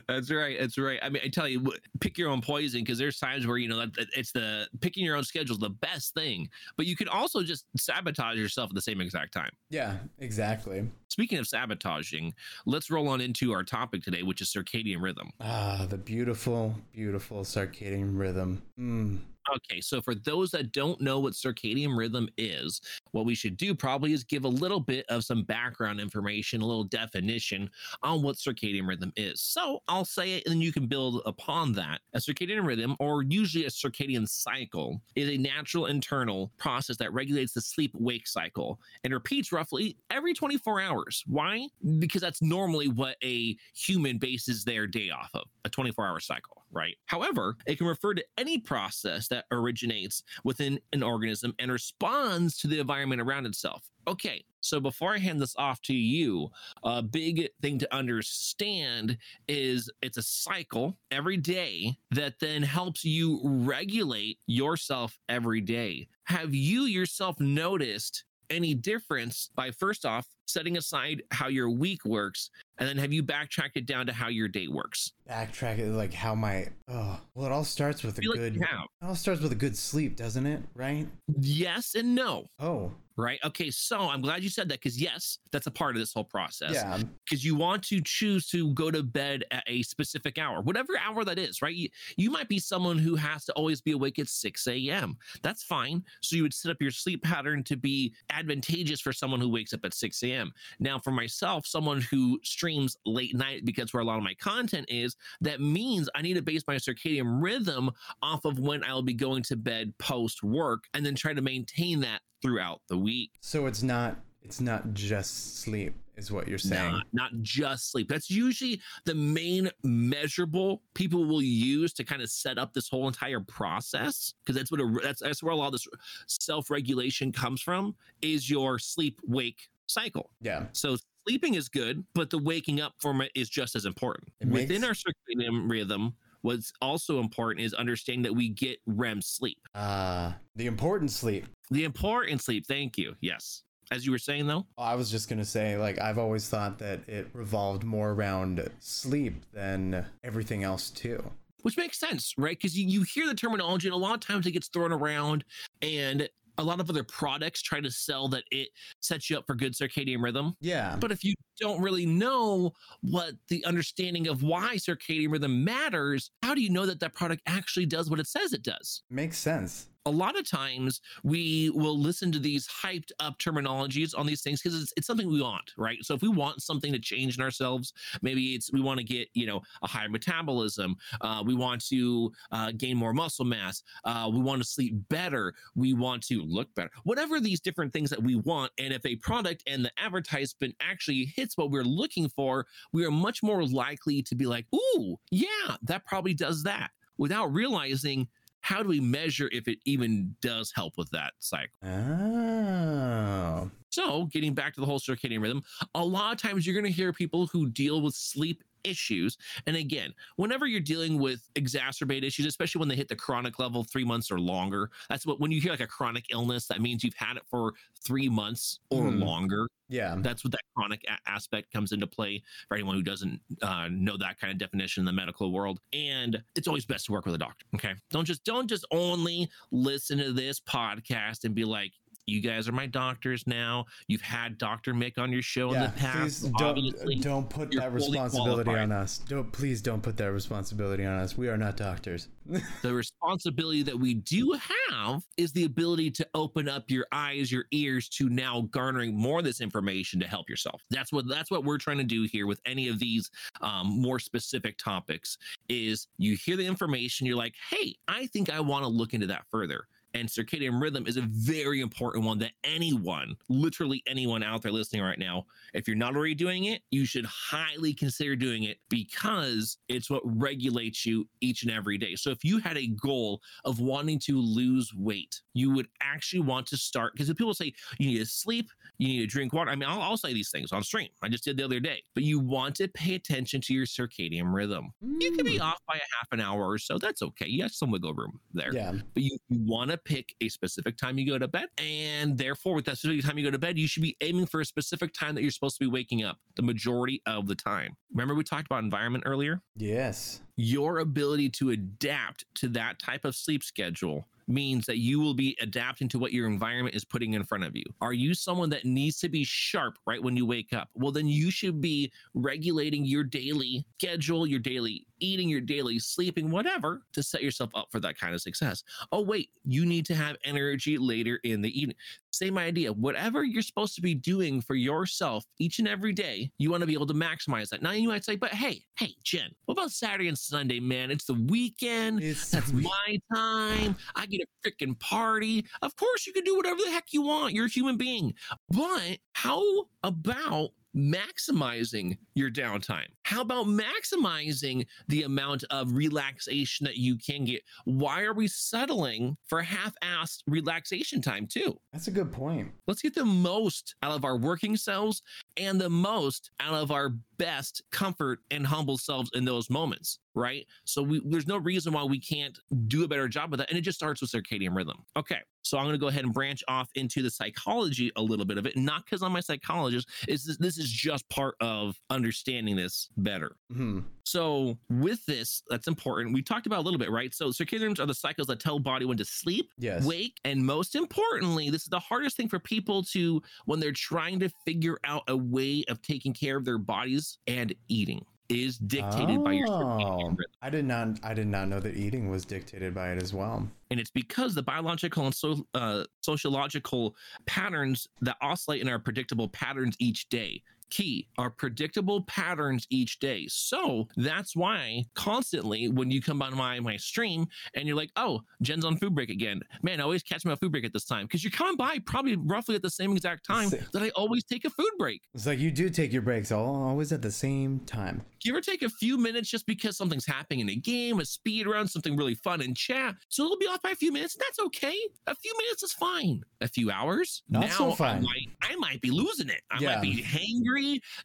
That's 0.08 0.32
right. 0.32 0.58
That's 0.60 0.78
right. 0.78 1.00
I 1.02 1.10
mean, 1.10 1.22
I 1.24 1.28
tell 1.28 1.48
you, 1.48 1.72
pick 2.00 2.18
your 2.18 2.30
own 2.30 2.42
poison 2.42 2.82
because 2.82 2.98
there's 2.98 3.20
times 3.20 3.46
where 3.46 3.58
you 3.58 3.68
know 3.68 3.86
it's 4.16 4.32
the 4.32 4.68
picking 4.82 5.06
your 5.06 5.16
own 5.16 5.24
schedule 5.24 5.56
is 5.56 5.60
the 5.60 5.70
best 5.70 6.14
thing, 6.14 6.50
but 6.78 6.86
you 6.86 6.96
can 6.96 7.08
also 7.08 7.44
just 7.44 7.66
sabotage 7.78 8.38
yourself 8.38 8.72
at 8.72 8.76
the 8.76 8.82
same 8.82 9.02
exact 9.02 9.34
time. 9.34 9.52
Yeah, 9.70 9.98
exactly. 10.20 10.90
Speaking 11.10 11.38
of 11.38 11.48
sabotaging, 11.48 12.34
let's 12.66 12.90
roll 12.90 13.08
on 13.08 13.22
into 13.22 13.54
our 13.54 13.64
topic 13.64 14.04
today, 14.04 14.24
which 14.24 14.42
is 14.42 14.52
circadian 14.52 15.02
rhythm. 15.02 15.30
Ah, 15.40 15.86
the 15.90 15.98
beautiful, 15.98 16.76
beautiful 16.92 17.42
circadian 17.42 18.18
rhythm. 18.18 18.64
Mm. 18.80 19.20
Okay, 19.54 19.80
so 19.80 20.02
for 20.02 20.16
those 20.16 20.50
that 20.52 20.72
don't 20.72 21.00
know 21.00 21.20
what 21.20 21.34
circadian 21.34 21.96
rhythm 21.96 22.28
is, 22.38 22.82
what 23.12 23.26
we 23.26 23.36
should 23.36 23.58
do 23.58 23.76
probably 23.76 24.12
is 24.12 24.24
give 24.24 24.44
a 24.44 24.50
little 24.50 24.80
bit 24.80 25.06
of 25.10 25.24
some 25.24 25.44
background 25.44 26.00
information, 26.00 26.62
a 26.62 26.66
little 26.66 26.84
definition 26.84 27.70
on 28.02 28.24
what 28.24 28.38
circadian 28.38 28.88
rhythm 28.88 29.14
is. 29.16 29.42
So 29.42 29.84
I'll 29.88 30.06
say 30.06 30.34
it 30.34 30.46
and 30.46 30.54
then 30.54 30.62
you 30.62 30.74
can 30.74 30.88
build 30.88 31.22
upon 31.26 31.74
that. 31.74 32.02
A 32.14 32.18
circadian 32.18 32.66
rhythm, 32.66 32.96
or 33.00 33.22
usually 33.22 33.66
a 33.66 33.70
circadian 33.70 34.28
cycle, 34.28 35.00
is 35.16 35.30
a 35.30 35.38
natural 35.38 35.86
internal 35.86 36.52
process 36.58 36.98
that 36.98 37.14
regulates 37.14 37.54
the 37.54 37.62
sleep 37.62 37.92
wake 37.96 38.28
cycle 38.28 38.80
and 39.04 39.14
repeats 39.14 39.52
roughly 39.52 39.96
every 40.10 40.34
24 40.34 40.82
hours. 40.82 41.24
Why? 41.28 41.68
Because 42.00 42.22
that's 42.22 42.42
normally 42.42 42.88
what 42.88 43.18
a 43.24 43.56
human 43.76 44.18
bases 44.18 44.64
their 44.64 44.88
day 44.88 45.12
off 45.12 45.30
of 45.36 45.44
a 45.66 45.70
24 45.70 46.08
hour 46.08 46.20
cycle, 46.20 46.64
right? 46.72 46.96
However, 47.06 47.58
it 47.68 47.78
can 47.78 47.88
refer 47.88 48.16
to 48.16 48.26
any 48.38 48.58
process 48.58 49.28
that 49.36 49.46
originates 49.52 50.24
within 50.44 50.80
an 50.94 51.04
organism 51.04 51.54
and 51.60 51.72
responds 51.72 52.58
to 52.58 52.68
the 52.68 52.80
environment 52.80 53.22
around 53.22 53.46
itself. 53.46 53.90
Okay, 54.08 54.46
so 54.62 54.80
before 54.80 55.14
I 55.14 55.18
hand 55.18 55.42
this 55.42 55.56
off 55.58 55.82
to 55.84 55.94
you, 55.94 56.50
a 56.84 57.02
big 57.02 57.50
thing 57.62 57.80
to 57.80 57.96
understand 57.96 59.18
is 59.48 59.90
it's 60.02 60.18
a 60.18 60.24
cycle 60.24 60.98
every 61.12 61.38
day 61.38 61.98
that 62.12 62.40
then 62.40 62.64
helps 62.64 63.04
you 63.04 63.42
regulate 63.44 64.40
yourself 64.48 65.18
every 65.28 65.62
day. 65.62 66.08
Have 66.26 66.54
you 66.54 66.84
yourself 66.84 67.40
noticed 67.40 68.24
any 68.50 68.74
difference 68.74 69.50
by 69.56 69.72
first 69.72 70.06
off 70.06 70.28
setting 70.46 70.78
aside 70.78 71.24
how 71.32 71.48
your 71.48 71.70
week 71.70 72.04
works 72.06 72.50
and 72.78 72.88
then 72.88 72.98
have 72.98 73.14
you 73.14 73.24
backtracked 73.24 73.78
it 73.78 73.86
down 73.86 74.06
to 74.06 74.14
how 74.14 74.28
your 74.28 74.48
day 74.48 74.68
works 74.68 75.12
Backtrack 75.30 75.80
it 75.80 75.92
like 75.92 76.14
how 76.14 76.36
my 76.36 76.68
oh 76.88 77.20
well 77.34 77.46
it 77.46 77.52
all 77.52 77.64
starts 77.64 78.04
with 78.04 78.18
a 78.20 78.22
like 78.22 78.38
good 78.38 78.56
it 78.58 78.68
all 79.02 79.16
starts 79.16 79.42
with 79.42 79.52
a 79.52 79.56
good 79.56 79.76
sleep, 79.76 80.16
doesn't 80.16 80.46
it? 80.46 80.62
Right? 80.74 81.08
yes 81.40 81.96
and 81.96 82.14
no 82.16 82.46
Oh, 82.60 82.92
right 83.18 83.40
okay 83.46 83.72
so 83.72 83.98
i'm 84.10 84.22
glad 84.22 84.44
you 84.44 84.50
said 84.50 84.68
that 84.68 84.80
because 84.82 85.02
yes 85.02 85.40
that's 85.52 85.68
a 85.68 85.72
part 85.72 85.96
of 85.96 86.02
this 86.02 86.14
whole 86.14 86.26
process 86.26 86.74
yeah. 86.74 87.00
because 87.24 87.46
you 87.46 87.56
want 87.56 87.82
to 87.84 88.02
choose 88.02 88.46
to 88.48 88.74
go 88.74 88.92
to 88.92 89.02
bed 89.04 89.46
at 89.52 89.64
a 89.68 89.82
specific 89.84 90.38
hour, 90.38 90.62
whatever 90.62 90.94
hour 91.04 91.24
that 91.24 91.40
is, 91.40 91.62
right? 91.62 91.74
You, 91.74 91.90
you 92.18 92.30
might 92.30 92.48
be 92.48 92.60
someone 92.60 92.98
who 92.98 93.16
has 93.16 93.46
to 93.46 93.54
always 93.54 93.82
be 93.82 93.92
awake 93.92 94.20
at 94.20 94.28
6 94.28 94.68
a.m. 94.68 95.18
That's 95.42 95.64
fine. 95.64 96.04
So 96.22 96.36
you 96.36 96.44
would 96.44 96.54
set 96.54 96.72
up 96.72 96.82
your 96.82 96.92
sleep 96.92 97.24
pattern 97.24 97.64
to 97.64 97.78
be 97.78 98.14
advantageous 98.30 99.02
for 99.02 99.14
someone 99.14 99.40
who 99.40 99.50
wakes 99.50 99.74
up 99.74 99.86
at 99.86 99.94
6 99.94 100.24
a.m. 100.24 100.35
Now, 100.80 101.00
for 101.00 101.12
myself, 101.12 101.66
someone 101.66 102.02
who 102.02 102.40
streams 102.44 102.98
late 103.06 103.36
night 103.36 103.66
because 103.66 103.94
where 103.94 104.02
a 104.02 104.06
lot 104.06 104.18
of 104.18 104.24
my 104.24 104.34
content 104.36 104.86
is, 104.90 105.16
that 105.42 105.62
means 105.62 106.10
I 106.16 106.22
need 106.22 106.36
to 106.36 106.42
base 106.42 106.64
my 106.68 106.76
circadian 106.76 107.42
rhythm 107.42 107.92
off 108.22 108.46
of 108.46 108.60
when 108.60 108.84
I'll 108.84 109.02
be 109.02 109.14
going 109.14 109.44
to 109.44 109.56
bed 109.56 109.94
post 109.98 110.44
work 110.44 110.86
and 110.94 111.06
then 111.06 111.16
try 111.16 111.34
to 111.34 111.42
maintain 111.42 112.00
that 112.02 112.22
throughout 112.42 112.82
the 112.90 112.98
week. 112.98 113.32
So 113.42 113.66
it's 113.68 113.84
not 113.84 114.18
it's 114.46 114.62
not 114.62 114.94
just 114.94 115.62
sleep, 115.62 115.96
is 116.18 116.32
what 116.32 116.48
you're 116.48 116.60
saying. 116.60 116.92
Not, 116.92 117.08
not 117.14 117.32
just 117.42 117.92
sleep. 117.92 118.08
That's 118.08 118.30
usually 118.30 118.80
the 119.06 119.16
main 119.16 119.72
measurable 119.84 120.84
people 120.94 121.26
will 121.26 121.42
use 121.42 121.94
to 121.94 122.04
kind 122.04 122.22
of 122.22 122.30
set 122.30 122.60
up 122.60 122.72
this 122.74 122.88
whole 122.88 123.08
entire 123.08 123.40
process 123.40 124.36
because 124.44 124.56
that's 124.56 124.72
what 124.72 124.80
a, 124.80 125.00
that's 125.02 125.22
that's 125.22 125.42
where 125.42 125.52
a 125.52 125.56
lot 125.56 125.68
of 125.68 125.72
this 125.72 125.88
self-regulation 126.28 127.32
comes 127.32 127.62
from 127.62 127.96
is 128.22 128.50
your 128.50 128.78
sleep 128.78 129.20
wake 129.26 129.70
cycle. 129.88 130.30
Yeah. 130.42 130.66
So 130.74 130.98
sleeping 131.28 131.56
is 131.56 131.70
good, 131.70 132.04
but 132.14 132.30
the 132.30 132.38
waking 132.38 132.82
up 132.82 132.94
from 133.00 133.22
it 133.22 133.32
is 133.36 133.50
just 133.50 133.76
as 133.76 133.86
important. 133.86 134.30
It 134.42 134.48
Within 134.48 134.82
makes- 134.82 135.04
our 135.06 135.12
circadian 135.12 135.70
rhythm, 135.70 136.16
what's 136.42 136.72
also 136.82 137.20
important 137.20 137.66
is 137.66 137.74
understanding 137.74 138.24
that 138.24 138.34
we 138.34 138.50
get 138.50 138.80
REM 138.86 139.22
sleep. 139.22 139.58
Uh 139.74 140.34
the 140.56 140.68
important 140.68 141.12
sleep. 141.12 141.46
The 141.72 141.84
important 141.84 142.42
sleep, 142.42 142.66
thank 142.68 142.98
you. 142.98 143.16
Yes. 143.22 143.64
As 143.92 144.06
you 144.06 144.12
were 144.12 144.18
saying 144.18 144.48
though, 144.48 144.66
I 144.78 144.96
was 144.96 145.12
just 145.12 145.30
gonna 145.30 145.46
say, 145.46 145.78
like, 145.78 146.00
I've 146.00 146.18
always 146.18 146.48
thought 146.50 146.80
that 146.80 147.08
it 147.08 147.28
revolved 147.34 147.84
more 147.84 148.12
around 148.12 148.68
sleep 148.80 149.46
than 149.54 150.06
everything 150.24 150.64
else 150.64 150.90
too. 150.90 151.24
which 151.62 151.78
makes 151.78 152.00
sense, 152.00 152.34
right? 152.38 152.56
Because 152.58 152.78
you, 152.78 152.88
you 152.88 153.02
hear 153.02 153.26
the 153.28 153.34
terminology 153.34 153.88
and 153.88 153.96
a 153.96 153.98
lot 153.98 154.14
of 154.14 154.20
times 154.20 154.46
it 154.46 154.52
gets 154.52 154.68
thrown 154.68 154.92
around 154.92 155.44
and 155.82 156.30
a 156.58 156.64
lot 156.64 156.80
of 156.80 156.90
other 156.90 157.04
products 157.04 157.62
try 157.62 157.80
to 157.80 157.92
sell 157.92 158.28
that 158.30 158.44
it 158.52 158.70
sets 159.00 159.30
you 159.30 159.38
up 159.38 159.46
for 159.46 159.56
good 159.56 159.74
circadian 159.74 160.22
rhythm. 160.22 160.56
Yeah. 160.62 160.96
But 161.00 161.12
if 161.12 161.24
you 161.24 161.34
don't 161.60 161.82
really 161.82 162.06
know 162.06 162.72
what 163.02 163.34
the 163.50 163.64
understanding 163.66 164.28
of 164.28 164.44
why 164.44 164.76
circadian 164.76 165.32
rhythm 165.32 165.64
matters, 165.64 166.32
how 166.44 166.54
do 166.54 166.62
you 166.62 166.70
know 166.70 166.86
that 166.86 167.00
that 167.00 167.14
product 167.14 167.42
actually 167.48 167.86
does 167.86 168.10
what 168.10 168.20
it 168.20 168.28
says 168.28 168.54
it 168.54 168.64
does? 168.64 169.04
Makes 169.10 169.38
sense. 169.38 169.88
A 170.06 170.12
lot 170.12 170.38
of 170.38 170.50
times 170.50 171.02
we 171.24 171.72
will 171.72 172.00
listen 172.00 172.32
to 172.32 172.40
these 172.40 172.68
hyped 172.68 173.12
up 173.20 173.38
terminologies 173.40 174.18
on 174.18 174.26
these 174.26 174.42
things 174.42 174.62
because 174.62 174.82
it's, 174.82 174.94
it's 174.98 175.08
something 175.08 175.30
we 175.30 175.42
want 175.42 175.72
right? 175.78 175.98
So 176.04 176.14
if 176.14 176.22
we 176.22 176.28
want 176.28 176.62
something 176.62 176.92
to 176.92 177.00
change 177.00 177.38
in 177.38 177.44
ourselves 177.44 177.94
maybe 178.22 178.56
it's 178.56 178.72
we 178.72 178.82
want 178.82 179.00
to 179.00 179.04
get 179.04 179.28
you 179.34 179.46
know 179.46 179.62
a 179.82 179.88
higher 179.88 180.10
metabolism 180.10 180.96
uh, 181.22 181.44
we 181.46 181.56
want 181.56 181.86
to 181.88 182.32
uh, 182.52 182.72
gain 182.78 182.98
more 182.98 183.14
muscle 183.14 183.46
mass 183.46 183.84
uh, 184.04 184.30
we 184.32 184.40
want 184.40 184.62
to 184.62 184.68
sleep 184.68 184.96
better 185.10 185.54
we 185.76 185.94
want 185.94 186.22
to 186.24 186.42
look 186.44 186.74
better 186.76 186.90
whatever 187.04 187.40
these 187.40 187.60
different 187.60 187.92
things 187.94 188.10
that 188.10 188.22
we 188.22 188.36
want 188.36 188.72
and 188.78 188.94
if 188.94 189.06
a 189.06 189.16
product 189.18 189.64
and 189.68 189.84
the 189.84 189.92
advertisement 189.98 190.76
actually 190.82 191.26
hits 191.36 191.58
what 191.58 191.72
we're 191.72 191.84
looking 191.84 192.30
for 192.30 192.66
we 192.94 193.06
are 193.06 193.12
much 193.12 193.42
more 193.42 193.64
likely 193.64 194.22
to 194.22 194.36
be 194.36 194.46
like 194.46 194.66
ooh 194.74 195.18
yeah 195.32 195.76
that 195.82 196.06
probably 196.06 196.34
does 196.34 196.64
that 196.64 196.92
without 197.18 197.48
realizing 197.54 198.28
how 198.66 198.82
do 198.82 198.90
we 198.90 199.00
measure 199.00 199.48
if 199.52 199.68
it 199.68 199.78
even 199.86 200.36
does 200.42 200.72
help 200.76 200.98
with 200.98 201.08
that 201.12 201.34
cycle? 201.38 201.78
Oh. 201.84 203.70
So, 203.90 204.26
getting 204.26 204.56
back 204.56 204.74
to 204.74 204.80
the 204.80 204.88
whole 204.88 205.00
circadian 205.00 205.40
rhythm, 205.40 205.62
a 205.94 206.04
lot 206.04 206.34
of 206.34 206.42
times 206.42 206.66
you're 206.66 206.74
going 206.74 206.92
to 206.92 206.92
hear 206.92 207.14
people 207.14 207.46
who 207.46 207.70
deal 207.70 208.02
with 208.02 208.16
sleep 208.16 208.64
issues. 208.86 209.38
And 209.68 209.76
again, 209.76 210.14
whenever 210.36 210.68
you're 210.68 210.80
dealing 210.80 211.20
with 211.20 211.50
exacerbated 211.56 212.24
issues, 212.24 212.46
especially 212.46 212.80
when 212.80 212.88
they 212.88 212.96
hit 212.96 213.08
the 213.08 213.16
chronic 213.16 213.60
level 213.60 213.84
three 213.84 214.06
months 214.06 214.32
or 214.32 214.40
longer, 214.40 214.90
that's 215.10 215.26
what 215.26 215.40
when 215.40 215.52
you 215.52 215.60
hear 215.62 215.72
like 215.72 215.80
a 215.80 215.88
chronic 215.88 216.26
illness, 216.32 216.68
that 216.68 216.82
means 216.82 217.04
you've 217.04 217.14
had 217.16 217.38
it 217.38 217.44
for 217.50 217.74
three 218.06 218.30
months 218.30 218.80
or 218.90 219.10
Hmm. 219.10 219.20
longer. 219.22 219.68
Yeah. 219.88 220.16
That's 220.20 220.44
what 220.44 220.52
that 220.52 220.62
chronic 220.76 221.04
a- 221.08 221.30
aspect 221.30 221.72
comes 221.72 221.92
into 221.92 222.08
play 222.08 222.42
for 222.68 222.76
anyone 222.76 222.96
who 222.96 223.04
doesn't 223.04 223.40
uh, 223.62 223.88
know 223.92 224.18
that 224.18 224.40
kind 224.40 224.52
of 224.52 224.58
definition 224.58 225.02
in 225.02 225.06
the 225.06 225.14
medical 225.14 225.52
world. 225.52 225.80
And 225.94 226.42
it's 226.56 226.68
always 226.68 226.86
best 226.86 227.06
to 227.06 227.12
work 227.12 227.26
with 227.26 227.36
a 227.36 227.40
doctor. 227.40 227.66
Okay, 227.76 227.94
don't 228.10 228.26
just 228.26 228.44
don't 228.44 228.68
just 228.68 228.86
only 228.92 229.50
listen 229.72 230.18
to 230.20 230.34
this 230.34 230.60
podcast 230.60 231.44
and 231.44 231.54
be 231.54 231.66
like. 231.66 231.92
You 232.28 232.42
guys 232.42 232.68
are 232.68 232.72
my 232.72 232.88
doctors 232.88 233.46
now. 233.46 233.86
You've 234.08 234.22
had 234.22 234.58
Dr. 234.58 234.94
Mick 234.94 235.18
on 235.18 235.32
your 235.32 235.42
show 235.42 235.74
in 235.74 235.82
the 235.82 235.94
past. 235.96 236.42
please 236.42 237.24
don't 237.24 237.46
don't 237.46 237.50
put 237.50 237.72
that 237.72 237.94
responsibility 237.94 238.72
on 238.72 238.92
us. 238.92 239.20
Don't 239.28 239.52
please 239.52 239.82
don't 239.82 240.02
put 240.02 240.18
that 240.18 240.32
responsibility 240.32 241.06
on 241.06 241.20
us. 241.20 241.38
We 241.38 241.50
are 241.50 241.58
not 241.58 241.78
doctors. 241.78 242.30
the 242.82 242.94
responsibility 242.94 243.84
that 243.84 243.98
we 243.98 244.14
do 244.14 244.58
have 244.90 245.24
is 245.38 245.52
the 245.52 245.64
ability 245.64 246.12
to 246.12 246.28
open 246.36 246.70
up 246.70 246.90
your 246.90 247.06
eyes 247.12 247.52
your 247.52 247.66
ears 247.72 248.08
to 248.08 248.30
now 248.30 248.62
garnering 248.72 249.16
more 249.16 249.40
of 249.40 249.46
this 249.46 249.62
information 249.62 250.20
to 250.20 250.28
help 250.28 250.48
yourself 250.48 250.84
that's 250.92 251.12
what 251.12 251.28
that's 251.28 251.50
what 251.50 251.64
we're 251.64 251.80
trying 251.80 251.98
to 251.98 252.04
do 252.04 252.28
here 252.32 252.46
with 252.46 252.62
any 252.66 252.88
of 252.88 253.00
these 253.00 253.32
um, 253.62 253.88
more 254.00 254.20
specific 254.20 254.78
topics 254.78 255.40
is 255.70 256.08
you 256.18 256.36
hear 256.36 256.56
the 256.56 256.66
information 256.66 257.26
you're 257.26 257.36
like 257.36 257.56
hey 257.72 257.96
i 258.08 258.28
think 258.28 258.52
i 258.52 258.60
want 258.60 258.84
to 258.84 258.90
look 258.90 259.16
into 259.16 259.26
that 259.26 259.44
further 259.50 259.88
and 260.16 260.30
circadian 260.30 260.82
rhythm 260.82 261.06
is 261.08 261.18
a 261.18 261.22
very 261.30 261.82
important 261.82 262.24
one 262.24 262.40
that 262.40 262.54
anyone, 262.64 263.36
literally 263.50 264.02
anyone 264.08 264.42
out 264.42 264.62
there 264.62 264.72
listening 264.72 265.02
right 265.04 265.20
now, 265.20 265.46
if 265.74 265.88
you're 265.88 265.98
not 265.98 266.16
already 266.16 266.34
doing 266.34 266.66
it, 266.66 266.82
you 266.90 267.06
should 267.06 267.26
highly 267.26 267.94
consider 267.94 268.36
doing 268.36 268.64
it 268.64 268.78
because 268.90 269.78
it's 269.90 270.10
what 270.10 270.22
regulates 270.26 271.06
you 271.06 271.28
each 271.42 271.64
and 271.64 271.72
every 271.72 271.98
day. 271.98 272.16
So 272.16 272.30
if 272.32 272.44
you 272.46 272.60
had 272.60 272.78
a 272.78 272.88
goal 272.88 273.42
of 273.66 273.80
wanting 273.80 274.18
to 274.20 274.40
lose 274.40 274.94
weight, 274.96 275.42
you 275.54 275.70
would 275.74 275.88
actually 276.02 276.40
want 276.42 276.66
to 276.68 276.78
start 276.78 277.14
because 277.14 277.28
people 277.34 277.54
say 277.54 277.74
you 278.00 278.08
need 278.12 278.20
to 278.20 278.26
sleep, 278.26 278.70
you 278.98 279.08
need 279.10 279.20
to 279.20 279.28
drink 279.28 279.52
water. 279.54 279.70
I 279.70 279.76
mean, 279.76 279.90
I'll, 279.90 280.02
I'll 280.02 280.18
say 280.18 280.34
these 280.34 280.50
things 280.50 280.72
on 280.72 280.82
stream. 280.82 281.10
I 281.22 281.28
just 281.28 281.44
did 281.44 281.58
the 281.58 281.66
other 281.66 281.82
day, 281.82 282.02
but 282.14 282.24
you 282.24 282.40
want 282.40 282.76
to 282.78 282.88
pay 282.88 283.16
attention 283.16 283.60
to 283.62 283.74
your 283.74 283.86
circadian 283.86 284.54
rhythm. 284.54 284.94
You 285.02 285.32
can 285.32 285.46
be 285.46 285.56
Mm. 285.56 285.62
off 285.62 285.80
by 285.88 285.96
a 285.96 286.00
half 286.18 286.28
an 286.32 286.40
hour 286.42 286.68
or 286.70 286.78
so. 286.78 286.98
That's 286.98 287.22
okay. 287.22 287.48
You 287.48 287.62
have 287.64 287.72
some 287.72 287.92
wiggle 287.92 288.14
room 288.14 288.40
there 288.54 288.74
Yeah. 288.74 288.92
but 289.14 289.24
you, 289.24 289.38
you 289.50 289.60
want 289.66 289.92
to 289.92 289.98
pick 290.06 290.36
a 290.42 290.50
specific 290.50 290.98
time 290.98 291.18
you 291.18 291.28
go 291.28 291.38
to 291.38 291.48
bed. 291.48 291.68
And 291.78 292.38
therefore, 292.38 292.76
with 292.76 292.86
that 292.86 292.98
specific 292.98 293.26
time 293.26 293.38
you 293.38 293.44
go 293.44 293.52
to 293.52 293.60
bed, 293.60 293.78
you 293.78 293.88
should 293.88 294.04
be 294.04 294.16
aiming 294.22 294.46
for 294.46 294.62
a 294.62 294.66
specific 294.66 295.14
time 295.14 295.36
that 295.36 295.42
you're 295.42 295.52
supposed 295.52 295.78
to 295.78 295.84
be 295.84 295.90
waking 295.90 296.24
up 296.24 296.38
the 296.56 296.62
majority 296.62 297.22
of 297.26 297.48
the 297.48 297.56
time. 297.56 297.98
Remember, 298.14 298.36
we 298.36 298.44
talked 298.44 298.68
about 298.68 298.84
environment 298.84 299.24
earlier? 299.28 299.62
Yes. 299.76 300.42
Your 300.56 301.00
ability 301.00 301.50
to 301.50 301.72
adapt 301.72 302.46
to 302.56 302.70
that 302.70 303.00
type 303.00 303.26
of 303.26 303.36
sleep 303.36 303.64
schedule 303.64 304.26
means 304.48 304.86
that 304.86 305.00
you 305.00 305.20
will 305.20 305.34
be 305.34 305.58
adapting 305.62 306.08
to 306.10 306.20
what 306.20 306.32
your 306.32 306.48
environment 306.48 306.96
is 306.96 307.04
putting 307.04 307.34
in 307.34 307.44
front 307.44 307.64
of 307.64 307.76
you. 307.76 307.84
Are 308.02 308.14
you 308.14 308.34
someone 308.34 308.70
that 308.70 308.86
needs 308.86 309.20
to 309.20 309.30
be 309.30 309.44
sharp 309.44 309.98
right 310.06 310.22
when 310.22 310.38
you 310.38 310.46
wake 310.46 310.74
up? 310.74 310.90
Well, 310.94 311.12
then 311.12 311.28
you 311.28 311.52
should 311.52 311.82
be 311.82 312.12
regulating 312.34 313.06
your 313.06 313.24
daily 313.24 313.86
schedule, 314.00 314.46
your 314.46 314.60
daily 314.60 315.08
eating, 315.20 315.50
your 315.50 315.62
daily 315.62 316.00
sleeping, 316.00 316.50
whatever, 316.50 317.02
to 317.14 317.24
set 317.24 317.44
yourself 317.44 317.70
up 317.76 317.88
for 317.92 318.00
that 318.00 318.18
kind 318.20 318.34
of 318.34 318.42
success. 318.42 318.84
Oh, 319.12 319.22
wait, 319.22 319.50
you 319.64 319.86
need 319.86 320.06
to 320.08 320.16
have 320.16 320.38
energy 320.44 320.98
later 320.98 321.40
in 321.44 321.62
the 321.62 321.80
evening. 321.80 321.96
Same 322.32 322.58
idea. 322.58 322.92
Whatever 322.92 323.44
you're 323.44 323.62
supposed 323.62 323.96
to 323.96 324.02
be 324.02 324.14
doing 324.14 324.60
for 324.60 324.76
yourself 324.76 325.46
each 325.58 325.80
and 325.80 325.88
every 325.88 326.12
day, 326.12 326.52
you 326.58 326.70
want 326.70 326.82
to 326.82 326.88
be 326.88 326.94
able 326.94 327.08
to 327.08 327.14
maximize 327.14 327.70
that. 327.70 327.82
Now 327.82 327.92
you 327.92 328.10
might 328.10 328.26
say, 328.26 328.36
but 328.36 328.54
hey, 328.54 328.84
hey, 328.98 329.16
Jen, 329.24 329.50
what 329.66 329.78
about 329.78 329.92
Saturday 329.92 330.28
and 330.28 330.38
Sunday, 330.38 330.80
man? 330.82 331.12
It's 331.12 331.26
the 331.26 331.34
weekend. 331.34 332.22
It's 332.22 332.52
That's 332.52 332.74
my 332.74 333.20
time. 333.34 333.96
I 334.16 334.26
get 334.26 334.42
a 334.42 334.70
freaking 334.70 335.00
party. 335.00 335.66
Of 335.82 335.96
course, 335.96 336.28
you 336.28 336.34
can 336.34 336.44
do 336.44 336.58
whatever 336.58 336.82
the 336.84 336.92
heck 336.92 337.14
you 337.14 337.22
want. 337.22 337.54
You're 337.54 337.68
a 337.68 337.70
human 337.70 337.96
being. 337.96 338.34
But 338.70 339.18
how 339.34 339.86
about 340.04 340.72
maximizing 340.96 342.18
your 342.36 342.50
downtime? 342.50 343.08
How 343.26 343.42
about 343.42 343.66
maximizing 343.66 344.86
the 345.08 345.24
amount 345.24 345.64
of 345.72 345.94
relaxation 345.94 346.84
that 346.86 346.98
you 346.98 347.18
can 347.18 347.44
get? 347.44 347.64
Why 347.86 348.22
are 348.22 348.36
we 348.36 348.48
settling 348.48 349.36
for 349.48 349.64
half-assed 349.64 350.44
relaxation 350.46 351.24
time 351.24 351.48
too? 351.48 351.76
That's 351.92 352.08
a 352.08 352.12
good 352.12 352.32
point. 352.32 352.70
Let's 352.86 353.02
get 353.02 353.16
the 353.16 353.26
most 353.26 353.96
out 354.04 354.12
of 354.12 354.26
our 354.26 354.38
working 354.38 354.78
selves 354.78 355.24
and 355.58 355.82
the 355.82 355.90
most 355.90 356.52
out 356.60 356.76
of 356.76 356.92
our 356.92 357.16
best 357.38 357.82
comfort 357.92 358.42
and 358.52 358.66
humble 358.66 358.98
selves 358.98 359.32
in 359.34 359.44
those 359.44 359.72
moments, 359.72 360.20
right? 360.36 360.68
So 360.86 361.02
we, 361.02 361.22
there's 361.26 361.48
no 361.48 361.58
reason 361.58 361.94
why 361.94 362.04
we 362.04 362.20
can't 362.20 362.58
do 362.88 363.04
a 363.06 363.08
better 363.08 363.28
job 363.28 363.50
with 363.50 363.60
that. 363.60 363.70
And 363.70 363.78
it 363.78 363.82
just 363.82 363.98
starts 363.98 364.22
with 364.22 364.32
circadian 364.32 364.76
rhythm. 364.76 365.04
Okay. 365.18 365.40
So 365.64 365.80
I'm 365.80 365.86
going 365.86 365.96
to 365.96 366.00
go 366.00 366.10
ahead 366.10 366.24
and 366.24 366.34
branch 366.34 366.64
off 366.68 366.90
into 366.94 367.24
the 367.24 367.32
psychology 367.32 368.12
a 368.16 368.22
little 368.22 368.46
bit 368.46 368.60
of 368.60 368.68
it, 368.68 368.78
not 368.78 369.04
because 369.04 369.24
I'm 369.24 369.36
a 369.36 369.42
psychologist. 369.42 370.08
Is 370.28 370.46
this, 370.46 370.58
this 370.58 370.78
is 370.78 370.92
just 370.92 371.28
part 371.30 371.56
of 371.60 372.00
understanding 372.12 372.76
this 372.76 373.10
better. 373.18 373.56
Hmm. 373.72 374.00
So 374.24 374.78
with 374.90 375.26
this, 375.26 375.62
that's 375.70 375.88
important. 375.88 376.34
We 376.34 376.42
talked 376.42 376.66
about 376.68 376.80
a 376.80 376.82
little 376.82 377.00
bit, 377.00 377.12
right? 377.12 377.34
So 377.34 377.50
circadians 377.50 378.00
are 378.00 378.06
the 378.06 378.14
cycles 378.14 378.48
that 378.48 378.60
tell 378.60 378.80
body 378.80 379.06
when 379.06 379.18
to 379.18 379.26
sleep, 379.26 379.72
Yes. 379.78 380.06
wake, 380.06 380.40
and 380.46 380.66
most 380.66 380.96
importantly, 380.96 381.70
this 381.70 381.84
is 381.84 381.90
the 381.90 382.00
hardest 382.00 382.38
thing 382.38 382.50
for 382.50 382.60
people 382.60 383.04
to 383.04 383.42
when 383.66 383.80
they're 383.80 383.92
trying 383.92 384.40
to 384.40 384.50
figure 384.66 384.98
out 385.04 385.24
a 385.28 385.38
way 385.38 385.84
of 385.88 386.02
taking 386.02 386.34
care 386.34 386.58
of 386.58 386.66
their 386.66 386.78
bodies 386.78 387.38
and 387.48 387.74
eating 387.88 388.26
is 388.48 388.78
dictated 388.78 389.44
by 389.44 389.54
your 389.54 389.68
circadian 389.68 390.06
Oh, 390.22 390.30
rhythm. 390.30 390.38
I 390.62 390.70
did 390.70 390.86
not. 390.86 391.20
I 391.24 391.34
did 391.34 391.48
not 391.48 391.68
know 391.68 391.80
that 391.80 391.96
eating 391.96 392.30
was 392.30 392.46
dictated 392.46 392.94
by 392.94 393.12
it 393.12 393.20
as 393.22 393.34
well. 393.34 393.68
And 393.90 394.00
it's 394.00 394.12
because 394.12 394.54
the 394.54 394.62
biological 394.62 395.26
and 395.26 395.34
so, 395.34 395.66
uh, 395.74 396.04
sociological 396.22 397.16
patterns 397.48 398.08
that 398.22 398.38
oscillate 398.42 398.82
in 398.82 398.88
our 398.90 399.00
predictable 399.00 399.50
patterns 399.50 399.96
each 400.00 400.30
day. 400.30 400.62
Key 400.90 401.28
are 401.38 401.50
predictable 401.50 402.22
patterns 402.24 402.86
each 402.90 403.20
day. 403.20 403.48
So 403.50 404.08
that's 404.18 404.56
why 404.56 405.04
constantly 405.16 405.90
when 405.90 406.12
you 406.12 406.22
come 406.22 406.42
on 406.42 406.56
my 406.56 406.80
my 406.80 406.96
stream 406.98 407.48
and 407.74 407.88
you're 407.88 407.98
like, 407.98 408.12
oh, 408.16 408.42
Jen's 408.62 408.86
on 408.86 408.98
food 408.98 409.16
break 409.16 409.30
again. 409.30 409.62
Man, 409.82 410.00
I 410.00 410.04
always 410.04 410.24
catch 410.24 410.46
me 410.46 410.52
on 410.52 410.58
food 410.58 410.72
break 410.72 410.86
at 410.86 410.94
this 410.94 411.06
time 411.06 411.26
because 411.26 411.44
you're 411.44 411.52
coming 411.52 411.76
by 411.76 412.00
probably 412.06 412.36
roughly 412.36 412.76
at 412.76 412.82
the 412.82 412.90
same 412.90 413.12
exact 413.14 413.46
time 413.46 413.70
that 413.70 414.02
I 414.04 414.10
always 414.10 414.44
take 414.44 414.66
a 414.66 414.70
food 414.70 414.92
break. 414.98 415.22
It's 415.34 415.46
like 415.46 415.60
you 415.60 415.72
do 415.72 415.90
take 415.90 416.14
your 416.14 416.22
breaks 416.22 416.52
all 416.52 416.76
always 416.84 417.12
at 417.12 417.22
the 417.22 417.32
same 417.32 417.80
time. 417.82 418.22
Give 418.42 418.56
or 418.56 418.62
take 418.62 418.84
a 418.84 418.90
few 418.90 419.18
minutes 419.18 419.50
just 419.50 419.66
because 419.66 419.98
something's 419.98 420.26
happening 420.26 420.60
in 420.60 420.70
a 420.70 420.76
game, 420.76 421.20
a 421.20 421.26
speed 421.26 421.66
run, 421.66 421.88
something 421.88 422.16
really 422.16 422.36
fun 422.36 422.62
in 422.62 422.76
chat. 422.76 423.16
So 423.28 423.44
it'll 423.46 423.58
be 423.58 423.66
off 423.66 423.82
by 423.82 423.90
a 423.92 423.96
few 423.96 424.12
minutes. 424.12 424.36
and 424.36 424.44
That's 424.46 424.60
okay. 424.68 424.96
A 425.26 425.36
few 425.36 425.54
minutes 425.58 425.82
is 425.82 425.94
fine. 425.94 426.44
A 426.62 426.68
few 426.68 426.92
hours, 426.92 427.42
Not 427.50 427.62
now 427.62 427.70
so 427.70 427.92
I 427.94 427.96
fine. 427.96 428.22
might, 428.24 428.48
I 428.62 428.76
might 428.76 429.02
be 429.02 429.10
losing 429.10 429.50
it. 429.50 429.62
I 429.72 429.80
Yeah. 429.80 429.96
might 429.96 430.02
be 430.04 430.22
hangry. 430.22 430.75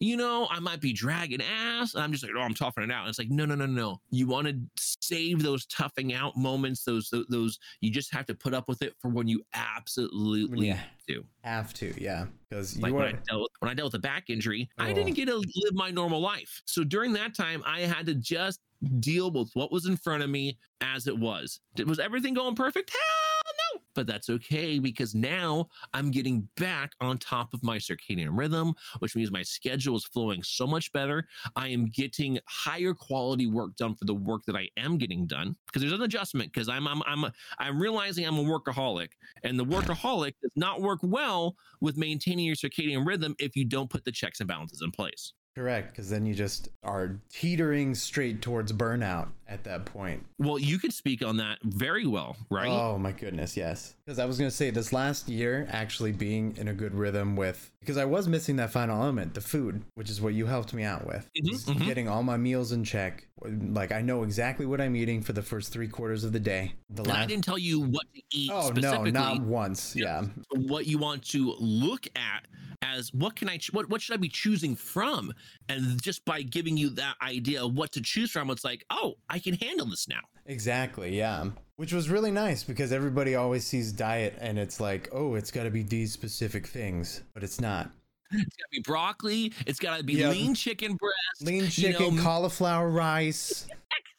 You 0.01 0.17
know, 0.17 0.47
I 0.51 0.61
might 0.61 0.81
be 0.81 0.93
dragging 0.93 1.41
ass. 1.43 1.95
And 1.95 2.03
I'm 2.03 2.13
just 2.13 2.25
like, 2.25 2.33
oh, 2.37 2.41
I'm 2.41 2.55
toughing 2.55 2.85
it 2.85 2.91
out. 2.91 3.01
And 3.03 3.09
it's 3.11 3.19
like, 3.19 3.31
no, 3.31 3.45
no, 3.45 3.55
no, 3.55 3.67
no. 3.67 4.01
You 4.11 4.27
want 4.27 4.47
to 4.49 4.57
save 4.79 5.43
those 5.43 5.67
toughing 5.67 6.13
out 6.15 6.37
moments. 6.37 6.85
Those, 6.85 7.09
those, 7.11 7.27
those. 7.29 7.59
You 7.81 7.91
just 7.91 8.13
have 8.15 8.27
to 8.27 8.35
put 8.35 8.55
up 8.55 8.69
with 8.69 8.83
it 8.83 8.95
for 9.01 9.09
when 9.09 9.29
you 9.29 9.43
absolutely 9.55 10.69
Yeah. 10.69 10.81
do. 11.09 11.25
Have 11.45 11.73
to, 11.75 11.95
yeah, 12.01 12.27
because 12.49 12.79
Like 12.79 12.93
when. 12.93 13.03
I 13.05 13.13
dealt 13.13 13.41
with, 13.43 13.51
when 13.61 13.71
I 13.71 13.75
dealt 13.75 13.93
with 13.93 13.99
a 13.99 14.03
back 14.03 14.31
injury, 14.31 14.69
I 14.79 14.91
Oh. 14.91 14.95
didn't 14.95 15.15
get 15.15 15.27
to 15.27 15.37
live 15.37 15.75
my 15.75 15.91
normal 15.91 16.21
life. 16.21 16.63
So 16.67 16.85
during 16.85 17.13
that 17.15 17.35
time, 17.35 17.63
I 17.67 17.81
had 17.81 18.07
to 18.07 18.15
just 18.15 18.61
deal 19.01 19.31
with 19.31 19.51
what 19.55 19.71
was 19.73 19.87
in 19.87 19.97
front 19.97 20.23
of 20.23 20.31
me 20.31 20.59
as 20.81 21.07
it 21.07 21.17
was. 21.19 21.61
Did- 21.75 21.89
Was 21.89 21.99
everything 21.99 22.35
going 22.35 22.55
perfect? 22.55 22.91
Hell 22.91 23.30
no. 23.75 23.81
but 23.95 24.07
that's 24.07 24.31
okay 24.31 24.79
because 24.79 25.15
now 25.15 25.69
I'm 25.93 26.11
getting 26.11 26.49
back 26.57 26.93
on 27.01 27.19
top 27.19 27.53
of 27.55 27.63
my 27.63 27.79
circadian 27.79 28.31
rhythm, 28.33 28.75
which 29.01 29.17
means 29.17 29.31
my 29.31 29.43
schedule 29.43 29.97
is 29.97 30.05
flowing 30.05 30.43
so 30.43 30.67
much 30.67 30.93
better. 30.93 31.27
I 31.57 31.69
am 31.69 31.87
getting 31.87 32.39
higher 32.47 32.95
quality 32.95 33.47
work 33.47 33.77
done 33.77 33.95
for 33.95 34.05
the 34.05 34.15
work 34.15 34.43
that 34.47 34.57
I 34.57 34.69
am 34.77 34.99
getting 34.99 35.27
done 35.27 35.57
because 35.67 35.83
there's 35.83 35.93
an 35.95 36.03
adjustment 36.03 36.53
because 36.53 36.69
I'm 36.69 36.87
I'm 36.87 37.03
I'm 37.07 37.31
I'm 37.59 37.81
realizing 37.81 38.27
I'm 38.27 38.39
a 38.39 38.45
workaholic 38.45 39.11
and 39.45 39.59
the 39.59 39.65
workaholic 39.65 40.33
does 40.43 40.53
not 40.57 40.81
work 40.81 41.01
well 41.03 41.57
with 41.81 41.97
maintaining 41.97 42.47
your 42.47 42.57
circadian 42.57 43.07
rhythm 43.07 43.35
if 43.39 43.57
you 43.57 43.65
don't 43.65 43.91
put 43.91 44.05
the 44.05 44.13
checks 44.13 44.41
and 44.41 44.49
balances 44.49 44.83
in 44.83 44.91
place. 44.91 45.33
Correct, 45.61 45.91
because 45.91 46.09
then 46.09 46.25
you 46.25 46.33
just 46.35 46.71
are 46.83 47.21
teetering 47.29 47.95
straight 47.95 48.41
towards 48.41 48.73
burnout 48.73 49.29
at 49.47 49.63
that 49.65 49.85
point. 49.85 50.25
Well, 50.39 50.59
you 50.59 50.79
could 50.79 50.95
speak 50.95 51.23
on 51.23 51.37
that 51.37 51.59
very 51.65 52.07
well, 52.07 52.35
right? 52.49 52.71
Oh 52.71 52.97
my 52.97 53.13
goodness, 53.13 53.59
yes. 53.59 53.95
Because 54.07 54.19
I 54.19 54.25
was 54.25 54.39
gonna 54.39 54.51
say 54.51 54.71
this 54.71 54.91
last 54.91 55.29
year 55.29 55.69
actually 55.71 56.13
being 56.13 56.57
in 56.57 56.69
a 56.69 56.73
good 56.73 56.95
rhythm 56.95 57.37
with 57.37 57.71
because 57.81 57.99
I 57.99 58.07
was 58.07 58.27
missing 58.27 58.57
that 58.57 58.71
final 58.71 59.03
element, 59.03 59.35
the 59.35 59.43
food, 59.43 59.83
which 59.97 60.09
is 60.09 60.19
what 60.19 60.33
you 60.33 60.47
helped 60.47 60.73
me 60.73 60.83
out 60.83 61.07
with. 61.07 61.29
Mhm, 61.39 61.53
Is 61.53 61.67
mhm. 61.67 61.85
Getting 61.85 62.09
all 62.09 62.23
my 62.23 62.39
meals 62.39 62.73
in 62.73 62.83
check. 62.83 63.29
Like 63.45 63.93
I 63.93 64.01
know 64.01 64.23
exactly 64.23 64.65
what 64.65 64.81
I'm 64.81 64.97
eating 64.97 65.21
for 65.21 65.35
the 65.35 65.43
first 65.43 65.75
three 65.75 65.89
quarters 65.89 66.25
of 66.25 66.33
the 66.33 66.41
day. 66.41 66.73
The 66.89 67.03
and 67.03 67.13
I 67.13 67.27
didn't 67.27 67.45
tell 67.45 67.59
you 67.59 67.81
what 67.81 68.07
to 68.15 68.23
eat 68.33 68.51
Oh 68.51 68.71
no, 68.71 69.05
not 69.05 69.43
once. 69.43 69.95
Yeah. 69.95 70.25
what 70.55 70.87
you 70.87 70.97
want 70.97 71.23
to 71.33 71.55
look 71.59 72.07
at 72.17 72.47
as 72.83 73.13
what 73.13 73.37
can 73.37 73.49
I 73.49 73.59
ch- 73.59 73.73
what 73.73 73.89
what 73.91 74.01
should 74.01 74.15
I 74.15 74.17
be 74.17 74.29
choosing 74.29 74.75
from? 74.75 75.33
And 75.69 76.01
just 76.03 76.25
by 76.25 76.43
giving 76.43 76.77
you 76.77 76.91
that 76.91 77.15
idea 77.23 77.65
of 77.65 77.75
what 77.75 77.93
to 77.93 78.01
choose 78.01 78.31
from, 78.31 78.51
it's 78.51 78.65
like, 78.65 78.85
oh, 78.91 79.15
I 79.29 79.39
can 79.39 79.55
handle 79.55 79.87
this 79.87 80.09
now. 80.09 80.21
Exactly, 80.47 81.17
yeah. 81.17 81.47
Which 81.77 81.93
was 81.93 82.09
really 82.11 82.31
nice 82.31 82.63
because 82.65 82.93
everybody 82.93 83.35
always 83.37 83.65
sees 83.67 83.93
diet 83.93 84.37
and 84.41 84.59
it's 84.59 84.81
like, 84.81 85.09
oh, 85.13 85.35
it's 85.35 85.51
got 85.51 85.65
to 85.65 85.71
be 85.71 85.83
these 85.83 86.13
specific 86.13 86.67
things, 86.67 87.23
but 87.35 87.43
it's 87.45 87.61
not. 87.61 87.91
It's 88.33 88.43
got 88.57 88.65
to 88.65 88.69
be 88.71 88.81
broccoli. 88.85 89.53
It's 89.67 89.79
got 89.81 89.99
to 89.99 90.05
be 90.05 90.15
Yep. 90.15 90.33
lean 90.33 90.55
chicken 90.55 90.95
breast. 90.95 91.43
Lean 91.43 91.65
you 91.65 91.71
chicken, 91.71 92.17
know, 92.17 92.23
cauliflower 92.23 92.89
rice. 92.89 93.67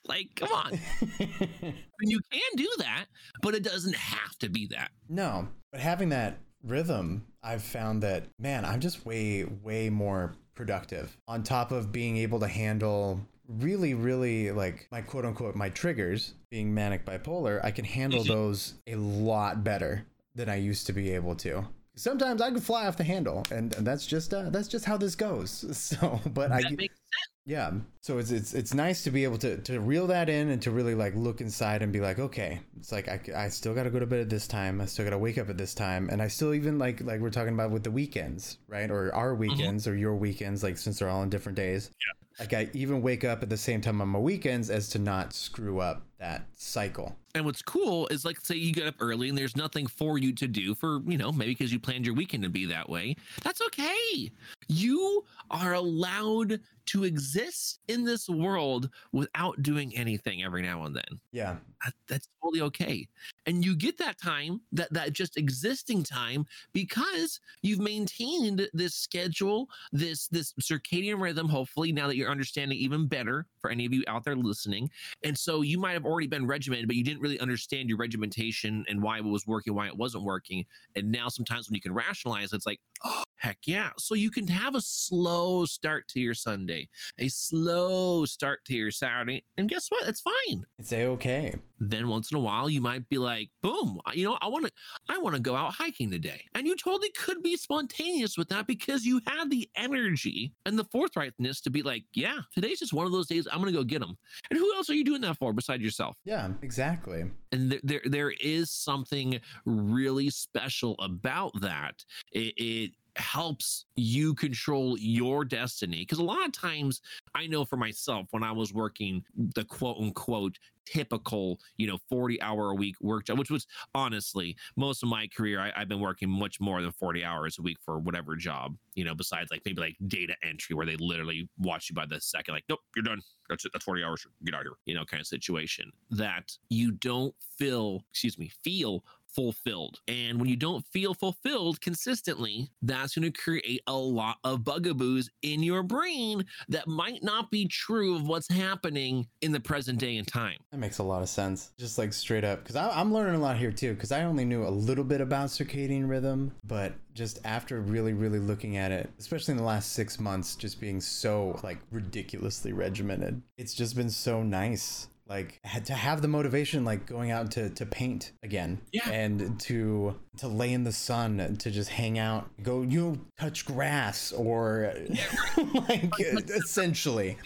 Like, 0.08 0.30
come 0.36 0.52
on. 0.52 0.80
And 1.22 1.74
you 2.02 2.20
can 2.32 2.42
do 2.58 2.68
that, 2.80 3.06
but 3.44 3.54
it 3.54 3.64
doesn't 3.64 3.96
have 3.96 4.36
to 4.40 4.50
be 4.50 4.66
that. 4.72 4.90
no, 5.08 5.48
but 5.72 5.80
having 5.80 6.10
that 6.10 6.40
rhythm, 6.64 7.28
I've 7.44 7.62
found 7.64 8.02
that, 8.04 8.26
man, 8.40 8.66
I'm 8.66 8.80
just 8.82 9.06
way, 9.06 9.44
way 9.46 9.90
more 9.92 10.34
productive 10.66 11.18
on 11.28 11.42
top 11.42 11.72
of 11.72 11.92
being 11.92 12.18
able 12.18 12.40
to 12.40 12.48
handle 12.48 13.20
really, 13.48 13.96
really 13.96 14.52
like 14.52 14.88
my 14.92 15.02
quote 15.02 15.26
unquote, 15.26 15.56
my 15.56 15.70
triggers 15.70 16.36
being 16.52 16.72
manic 16.72 17.04
bipolar. 17.04 17.60
I 17.64 17.72
can 17.72 17.84
handle 17.84 18.24
Mhm. 18.24 18.28
those 18.28 18.76
a 18.86 18.94
lot 18.96 19.64
better 19.64 20.06
than 20.36 20.50
I 20.50 20.58
used 20.58 20.86
to 20.86 20.94
be 20.94 21.10
able 21.16 21.36
to. 21.38 21.66
Sometimes 21.96 22.42
I 22.44 22.52
can 22.52 22.60
fly 22.62 22.86
off 22.86 22.96
the 22.96 23.04
handle, 23.04 23.44
and, 23.52 23.74
and 23.76 23.86
that's 23.88 24.06
just 24.06 24.36
uh, 24.36 24.52
that's 24.52 24.68
just 24.68 24.86
how 24.86 24.98
this 24.98 25.16
goes. 25.16 25.66
So, 25.76 26.22
but 26.32 26.52
I 26.52 26.62
That 26.62 26.78
makes 26.78 26.96
yeah. 27.46 27.72
So 28.02 28.18
it's 28.20 28.32
it's 28.32 28.54
it's 28.54 28.74
nice 28.74 29.04
to 29.04 29.12
be 29.12 29.24
able 29.24 29.38
to 29.40 29.58
to 29.58 29.80
reel 29.80 30.08
that 30.08 30.30
in 30.30 30.50
and 30.50 30.62
to 30.62 30.72
really 30.72 30.96
like 30.96 31.16
look 31.16 31.42
inside 31.42 31.82
and 31.82 31.92
be 31.92 32.00
like, 32.00 32.20
okay, 32.20 32.60
it's 32.78 32.92
like 32.92 33.08
I, 33.08 33.20
I 33.36 33.50
still 33.50 33.74
got 33.74 33.84
to 33.84 33.90
go 33.90 34.00
to 34.00 34.06
bed 34.06 34.20
at 34.20 34.30
this 34.30 34.48
time. 34.48 34.80
I 34.80 34.86
still 34.86 35.06
got 35.06 35.12
to 35.12 35.18
wake 35.18 35.38
up 35.38 35.50
at 35.50 35.58
this 35.58 35.74
time, 35.74 36.10
and 36.10 36.22
I 36.22 36.28
still 36.28 36.54
even 36.54 36.78
like 36.78 37.02
like 37.02 37.20
we're 37.20 37.32
talking 37.32 37.54
about 37.54 37.72
with 37.72 37.84
the 37.84 37.92
weekends, 37.92 38.58
right? 38.68 38.90
Or 38.90 39.14
our 39.16 39.32
mm-hmm. 39.32 39.40
weekends 39.42 39.88
or 39.88 39.96
your 39.96 40.16
weekends, 40.16 40.64
like 40.64 40.78
since 40.78 41.00
they're 41.00 41.10
all 41.10 41.22
on 41.22 41.30
different 41.30 41.56
days. 41.56 41.90
Yeah. 42.00 42.22
Like 42.40 42.54
I 42.54 42.70
even 42.74 43.02
wake 43.02 43.24
up 43.24 43.44
at 43.44 43.50
the 43.50 43.58
same 43.58 43.82
time 43.82 44.02
on 44.02 44.08
my 44.08 44.20
weekends 44.20 44.70
as 44.70 44.90
to 44.90 45.00
not 45.00 45.34
screw 45.34 45.80
up 45.80 46.04
that 46.22 46.46
cycle. 46.56 47.16
And 47.34 47.46
what's 47.46 47.62
cool 47.62 48.08
is 48.08 48.26
like, 48.26 48.40
say 48.42 48.56
you 48.56 48.74
get 48.74 48.88
up 48.88 48.96
early 49.00 49.30
and 49.30 49.38
there's 49.38 49.56
nothing 49.56 49.88
for 49.88 50.18
you 50.18 50.34
to 50.34 50.48
do 50.48 50.76
for, 50.76 51.02
you 51.08 51.18
know, 51.18 51.32
maybe 51.32 51.52
because 51.52 51.72
you 51.72 51.80
planned 51.80 52.06
your 52.06 52.16
weekend 52.16 52.44
to 52.44 52.50
be 52.50 52.66
that 52.66 52.88
way. 52.90 53.16
That's 53.42 53.62
okay. 53.62 54.32
You 54.68 55.24
are 55.50 55.74
allowed 55.74 56.60
to 56.88 57.04
exist 57.06 57.80
in 57.88 58.04
this 58.04 58.28
world 58.28 58.90
without 59.14 59.64
doing 59.64 59.96
anything 59.96 60.44
every 60.44 60.62
now 60.62 60.84
and 60.84 60.96
then. 60.96 61.20
Yeah. 61.32 61.56
That, 61.86 61.94
that's 62.08 62.28
totally 62.42 62.62
okay. 62.62 63.08
And 63.46 63.64
you 63.64 63.76
get 63.76 63.98
that 64.00 64.20
time, 64.20 64.60
that 64.74 64.92
that 64.94 65.14
just 65.14 65.38
existing 65.38 66.04
time, 66.04 66.46
because 66.74 67.40
you've 67.62 67.80
maintained 67.80 68.68
this 68.74 68.94
schedule, 68.94 69.70
this 69.92 70.28
this 70.28 70.54
circadian 70.62 71.20
rhythm. 71.22 71.48
Hopefully, 71.48 71.92
now 71.92 72.08
that 72.08 72.18
you're 72.18 72.30
understanding 72.30 72.78
even 72.78 73.08
better 73.08 73.48
for 73.60 73.72
any 73.72 73.86
of 73.86 73.94
you 73.94 74.04
out 74.08 74.24
there 74.24 74.36
listening, 74.36 74.92
and 75.24 75.36
so 75.36 75.62
you 75.62 75.80
might 75.80 75.94
have 75.94 76.06
already 76.12 76.28
been 76.28 76.46
regimented, 76.46 76.88
but 76.88 76.96
you 76.96 77.04
didn't 77.04 77.22
really 77.22 77.40
understand 77.40 77.90
your 77.90 77.98
regimentation 77.98 78.86
and 78.90 79.02
why 79.02 79.18
it 79.18 79.24
was 79.24 79.48
working, 79.48 79.74
why 79.74 79.88
it 79.88 79.98
wasn't 79.98 80.24
working. 80.24 80.66
And 80.96 81.12
now 81.12 81.30
sometimes 81.30 81.70
when 81.70 81.76
you 81.76 81.82
can 81.82 81.94
rationalize, 81.94 82.54
it's 82.54 82.66
like, 82.66 82.80
oh, 83.04 83.24
heck 83.42 83.58
yeah. 83.66 83.90
So 83.98 84.14
you 84.16 84.30
can 84.32 84.48
have 84.48 84.76
a 84.76 84.82
slow 84.82 85.66
start 85.66 86.08
to 86.10 86.20
your 86.20 86.34
Sunday, 86.36 86.88
a 87.20 87.28
slow 87.28 88.24
start 88.26 88.60
to 88.66 88.74
your 88.76 88.92
Saturday, 88.92 89.44
and 89.58 89.68
guess 89.68 89.88
what? 89.90 90.08
It's 90.08 90.22
fine 90.22 90.64
It's 90.80 90.94
a 90.94 91.06
okay. 91.08 91.56
then 91.80 92.08
once 92.08 92.32
in 92.32 92.38
a 92.38 92.40
while 92.40 92.70
you 92.70 92.80
might 92.82 93.08
be 93.10 93.18
like 93.18 93.50
boom 93.64 94.00
you 94.14 94.24
know 94.24 94.38
i 94.42 94.48
want 94.48 94.64
to 94.66 94.72
i 95.10 95.18
want 95.18 95.36
to 95.36 95.42
go 95.42 95.56
out 95.56 95.74
hiking 95.74 96.12
today 96.12 96.40
and 96.54 96.68
you 96.68 96.76
totally 96.76 97.10
could 97.18 97.42
be 97.42 97.58
spontaneous 97.58 98.38
with 98.38 98.48
that 98.50 98.68
because 98.68 99.04
you 99.04 99.20
have 99.26 99.50
the 99.50 99.68
energy 99.76 100.54
and 100.68 100.78
the 100.78 100.86
forthrightness 100.86 101.60
to 101.62 101.72
be 101.72 101.82
like 101.82 102.04
yeah 102.14 102.38
today's 102.54 102.78
just 102.80 102.94
one 102.94 103.08
of 103.08 103.12
those 103.12 103.26
days 103.28 103.48
i'm 103.52 103.58
gonna 103.60 103.72
go 103.72 103.84
get 103.84 104.00
them 104.00 104.16
and 104.52 104.60
who 104.60 104.72
else 104.76 104.90
are 104.92 104.94
you 104.94 105.04
doing 105.04 105.22
that 105.22 105.38
for 105.38 105.54
besides 105.54 105.82
yourself 105.82 106.16
Yeah, 106.24 106.50
exactly. 106.62 107.26
and 107.52 107.72
there, 107.72 107.80
there 107.84 108.02
there 108.06 108.34
is 108.40 108.70
something 108.70 109.40
really 109.66 110.30
special 110.30 110.96
about 111.00 111.52
that 111.62 111.96
it, 112.32 112.54
it 112.58 112.92
helps 113.22 113.86
you 113.96 114.34
control 114.34 114.98
your 114.98 115.46
destiny. 115.46 116.00
Because 116.00 116.20
a 116.20 116.24
lot 116.24 116.46
of 116.46 116.52
times 116.52 117.02
i 117.36 117.48
know 117.48 117.64
for 117.64 117.78
myself 117.78 118.28
when 118.32 118.44
i 118.44 118.52
was 118.52 118.74
working 118.74 119.24
the 119.56 119.64
quote 119.64 119.98
unquote 120.00 120.58
typical 120.86 121.60
you 121.78 121.88
know 121.88 121.98
40 122.10 122.42
hour 122.42 122.72
a 122.72 122.76
week 122.76 122.96
work 123.02 123.26
job 123.26 123.38
which 123.38 123.52
was 123.52 123.68
honestly 123.94 124.56
most 124.76 125.04
of 125.04 125.10
my 125.10 125.28
career 125.28 125.60
I, 125.60 125.72
i've 125.76 125.88
been 125.88 126.00
working 126.00 126.30
much 126.30 126.60
more 126.60 126.82
than 126.82 126.92
40 126.92 127.24
hours 127.24 127.60
a 127.60 127.62
week 127.62 127.78
for 127.86 128.00
whatever 128.00 128.36
job 128.36 128.76
you 128.96 129.06
know 129.06 129.16
besides 129.16 129.52
like 129.52 129.62
maybe 129.66 129.82
like 129.82 129.96
data 130.08 130.34
entry 130.44 130.76
where 130.76 130.86
they 130.86 130.98
literally 130.98 131.48
watch 131.58 131.90
you 131.90 131.96
by 131.96 132.06
the 132.06 132.20
second 132.20 132.56
like 132.56 132.66
nope 132.70 132.80
you're 132.96 133.04
done. 133.04 133.22
That's 133.50 133.66
it. 133.66 133.72
That's 133.74 133.84
40 133.84 134.04
hours. 134.04 134.26
Get 134.46 134.56
out 134.56 134.62
of 134.62 134.68
here. 134.68 134.74
You 134.86 134.96
know 134.96 135.06
kind 135.06 135.20
of 135.20 135.28
situation 135.28 135.92
that 136.12 136.52
you 136.70 136.92
don't 136.92 137.36
feel 137.58 138.02
excuse 138.10 138.38
me 138.38 138.52
feel 138.64 139.04
fulfilled. 139.36 140.00
And 140.08 140.40
when 140.40 140.50
you 140.50 140.56
don't 140.56 140.86
feel 140.88 141.14
fulfilled 141.14 141.82
consistently, 141.82 142.70
that's 142.82 143.16
going 143.16 143.32
to 143.32 143.42
create 143.42 143.82
a 143.88 143.96
lot 143.96 144.38
of 144.44 144.64
bugaboos 144.64 145.30
in 145.42 145.64
your 145.64 145.84
brain 145.84 146.46
that 146.70 146.88
might 146.88 147.24
not 147.24 147.52
be 147.52 147.68
true 147.68 148.16
of 148.16 148.28
what's 148.28 148.50
happening 148.50 149.28
in 149.42 149.52
the 149.52 149.60
present 149.60 150.00
day 150.00 150.18
and 150.18 150.28
time. 150.28 150.58
That 150.72 150.78
makes 150.78 151.00
a 151.00 151.04
lot 151.04 151.22
of 151.22 151.30
sense. 151.30 151.72
Just 151.78 151.98
like 151.98 152.14
straight 152.14 152.44
up, 152.44 152.64
because 152.64 152.76
I'm 152.76 153.14
learning 153.14 153.36
a 153.36 153.40
lot 153.40 153.58
here 153.58 153.72
too. 153.72 153.94
Because 153.94 154.12
I 154.12 154.24
only 154.24 154.46
knew 154.46 154.66
a 154.66 154.70
little 154.70 155.04
bit 155.04 155.22
about 155.22 155.50
circadian 155.50 156.10
rhythm, 156.10 156.52
but 156.64 156.94
just 157.14 157.40
after 157.44 157.82
really, 157.82 158.14
really 158.14 158.40
looking 158.40 158.78
at 158.78 158.92
it, 158.92 159.10
especially 159.20 159.52
in 159.52 159.58
the 159.58 159.64
last 159.64 159.94
six 159.94 160.20
months, 160.20 160.56
just 160.56 160.80
being 160.80 161.02
so 161.02 161.60
like 161.64 161.80
ridiculously 161.92 162.74
regimented, 162.74 163.42
it's 163.58 163.74
just 163.74 163.96
been 163.96 164.10
so 164.10 164.44
nice. 164.44 165.08
Like 165.28 165.60
had 165.64 165.86
to 165.86 165.94
have 165.94 166.22
the 166.22 166.28
motivation, 166.28 166.84
like 166.84 167.06
going 167.06 167.32
out 167.32 167.52
to 167.52 167.70
to 167.70 167.86
paint 167.86 168.32
again, 168.44 168.82
Yeah. 168.92 169.10
and 169.10 169.60
to 169.62 170.20
to 170.38 170.48
lay 170.48 170.74
in 170.74 170.84
the 170.84 170.92
sun, 170.92 171.56
to 171.60 171.72
just 171.72 171.90
hang 171.90 172.20
out, 172.20 172.50
go 172.62 172.82
you 172.82 173.00
know, 173.02 173.18
touch 173.40 173.66
grass, 173.66 174.32
or 174.34 174.94
like 175.90 176.12
essentially. 176.20 177.38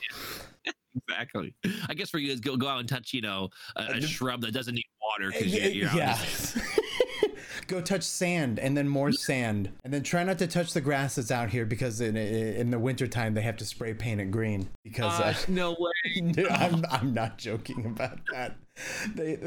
Exactly. 1.09 1.53
I 1.89 1.93
guess 1.93 2.09
for 2.09 2.19
you 2.19 2.31
is 2.31 2.39
go 2.39 2.55
go 2.55 2.67
out 2.67 2.79
and 2.79 2.87
touch, 2.89 3.13
you 3.13 3.21
know, 3.21 3.49
a, 3.75 3.81
a 3.83 3.85
Uh, 3.97 4.01
shrub 4.01 4.41
that 4.41 4.51
doesn't 4.53 4.75
need 4.75 4.85
water 5.01 5.29
because 5.31 5.53
you're, 5.53 5.71
you're 5.71 5.89
out 5.89 5.95
yeah. 5.95 6.17
Go 7.67 7.81
touch 7.81 8.03
sand 8.03 8.59
and 8.59 8.77
then 8.77 8.87
more 8.87 9.11
sand. 9.11 9.71
And 9.83 9.93
then 9.93 10.03
try 10.03 10.23
not 10.23 10.37
to 10.39 10.47
touch 10.47 10.73
the 10.73 10.81
grass 10.81 11.15
that's 11.15 11.31
out 11.31 11.49
here 11.49 11.65
because 11.65 12.01
in 12.01 12.15
in 12.15 12.71
the 12.71 12.79
wintertime 12.79 13.33
they 13.33 13.41
have 13.41 13.57
to 13.57 13.65
spray 13.65 13.93
paint 13.93 14.21
it 14.21 14.31
green 14.31 14.69
because 14.83 15.19
Uh, 15.19 15.23
uh, 15.23 15.33
no 15.47 15.75
way. 15.79 16.45
I'm 16.51 16.85
I'm 16.89 17.13
not 17.13 17.37
joking 17.37 17.85
about 17.85 18.19
that. 18.31 18.57
They, 19.15 19.37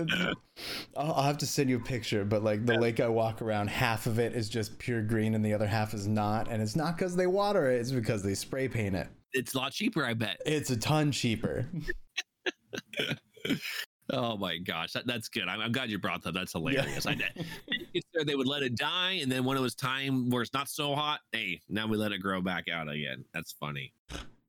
I'll, 0.97 1.13
I'll 1.13 1.23
have 1.23 1.39
to 1.39 1.47
send 1.47 1.69
you 1.69 1.77
a 1.77 1.81
picture, 1.81 2.25
but 2.25 2.43
like 2.43 2.65
the 2.65 2.79
lake 2.79 2.99
I 2.99 3.09
walk 3.09 3.43
around, 3.43 3.69
half 3.69 4.07
of 4.07 4.19
it 4.19 4.35
is 4.35 4.49
just 4.49 4.79
pure 4.79 5.03
green 5.03 5.35
and 5.35 5.45
the 5.45 5.53
other 5.53 5.67
half 5.67 5.93
is 5.95 6.07
not, 6.07 6.49
and 6.49 6.63
it's 6.63 6.77
not 6.77 6.97
because 6.97 7.15
they 7.15 7.27
water 7.27 7.71
it; 7.71 7.81
it's 7.81 7.93
because 7.93 8.23
they 8.23 8.35
spray 8.35 8.69
paint 8.69 8.95
it. 8.97 9.09
It's 9.35 9.55
a 9.55 9.59
lot 9.59 9.73
cheaper, 9.73 10.05
I 10.05 10.15
bet. 10.15 10.41
It's 10.47 10.71
a 10.71 10.77
ton 10.77 11.13
cheaper. 11.13 11.69
Oh 14.11 14.37
my 14.37 14.59
gosh, 14.59 14.93
that, 14.93 15.07
that's 15.07 15.29
good. 15.29 15.49
I'm, 15.49 15.61
I'm 15.61 15.73
glad 15.73 15.91
you 15.91 15.99
brought 15.99 16.23
that. 16.23 16.33
That's 16.35 16.53
hilarious. 16.53 17.07
I 17.07 17.15
did. 17.15 17.47
It's 17.95 18.07
there 18.15 18.25
they 18.25 18.35
would 18.35 18.47
let 18.47 18.63
it 18.63 18.77
die, 18.77 19.19
and 19.23 19.31
then 19.31 19.45
when 19.45 19.57
it 19.57 19.61
was 19.61 19.75
time 19.75 20.31
where 20.31 20.43
it's 20.43 20.55
not 20.55 20.69
so 20.69 20.95
hot, 20.95 21.21
hey, 21.33 21.61
now 21.69 21.87
we 21.87 21.97
let 21.97 22.13
it 22.13 22.19
grow 22.19 22.41
back 22.41 22.69
out 22.69 22.89
again. 22.89 23.25
That's 23.35 23.53
funny. 23.53 23.93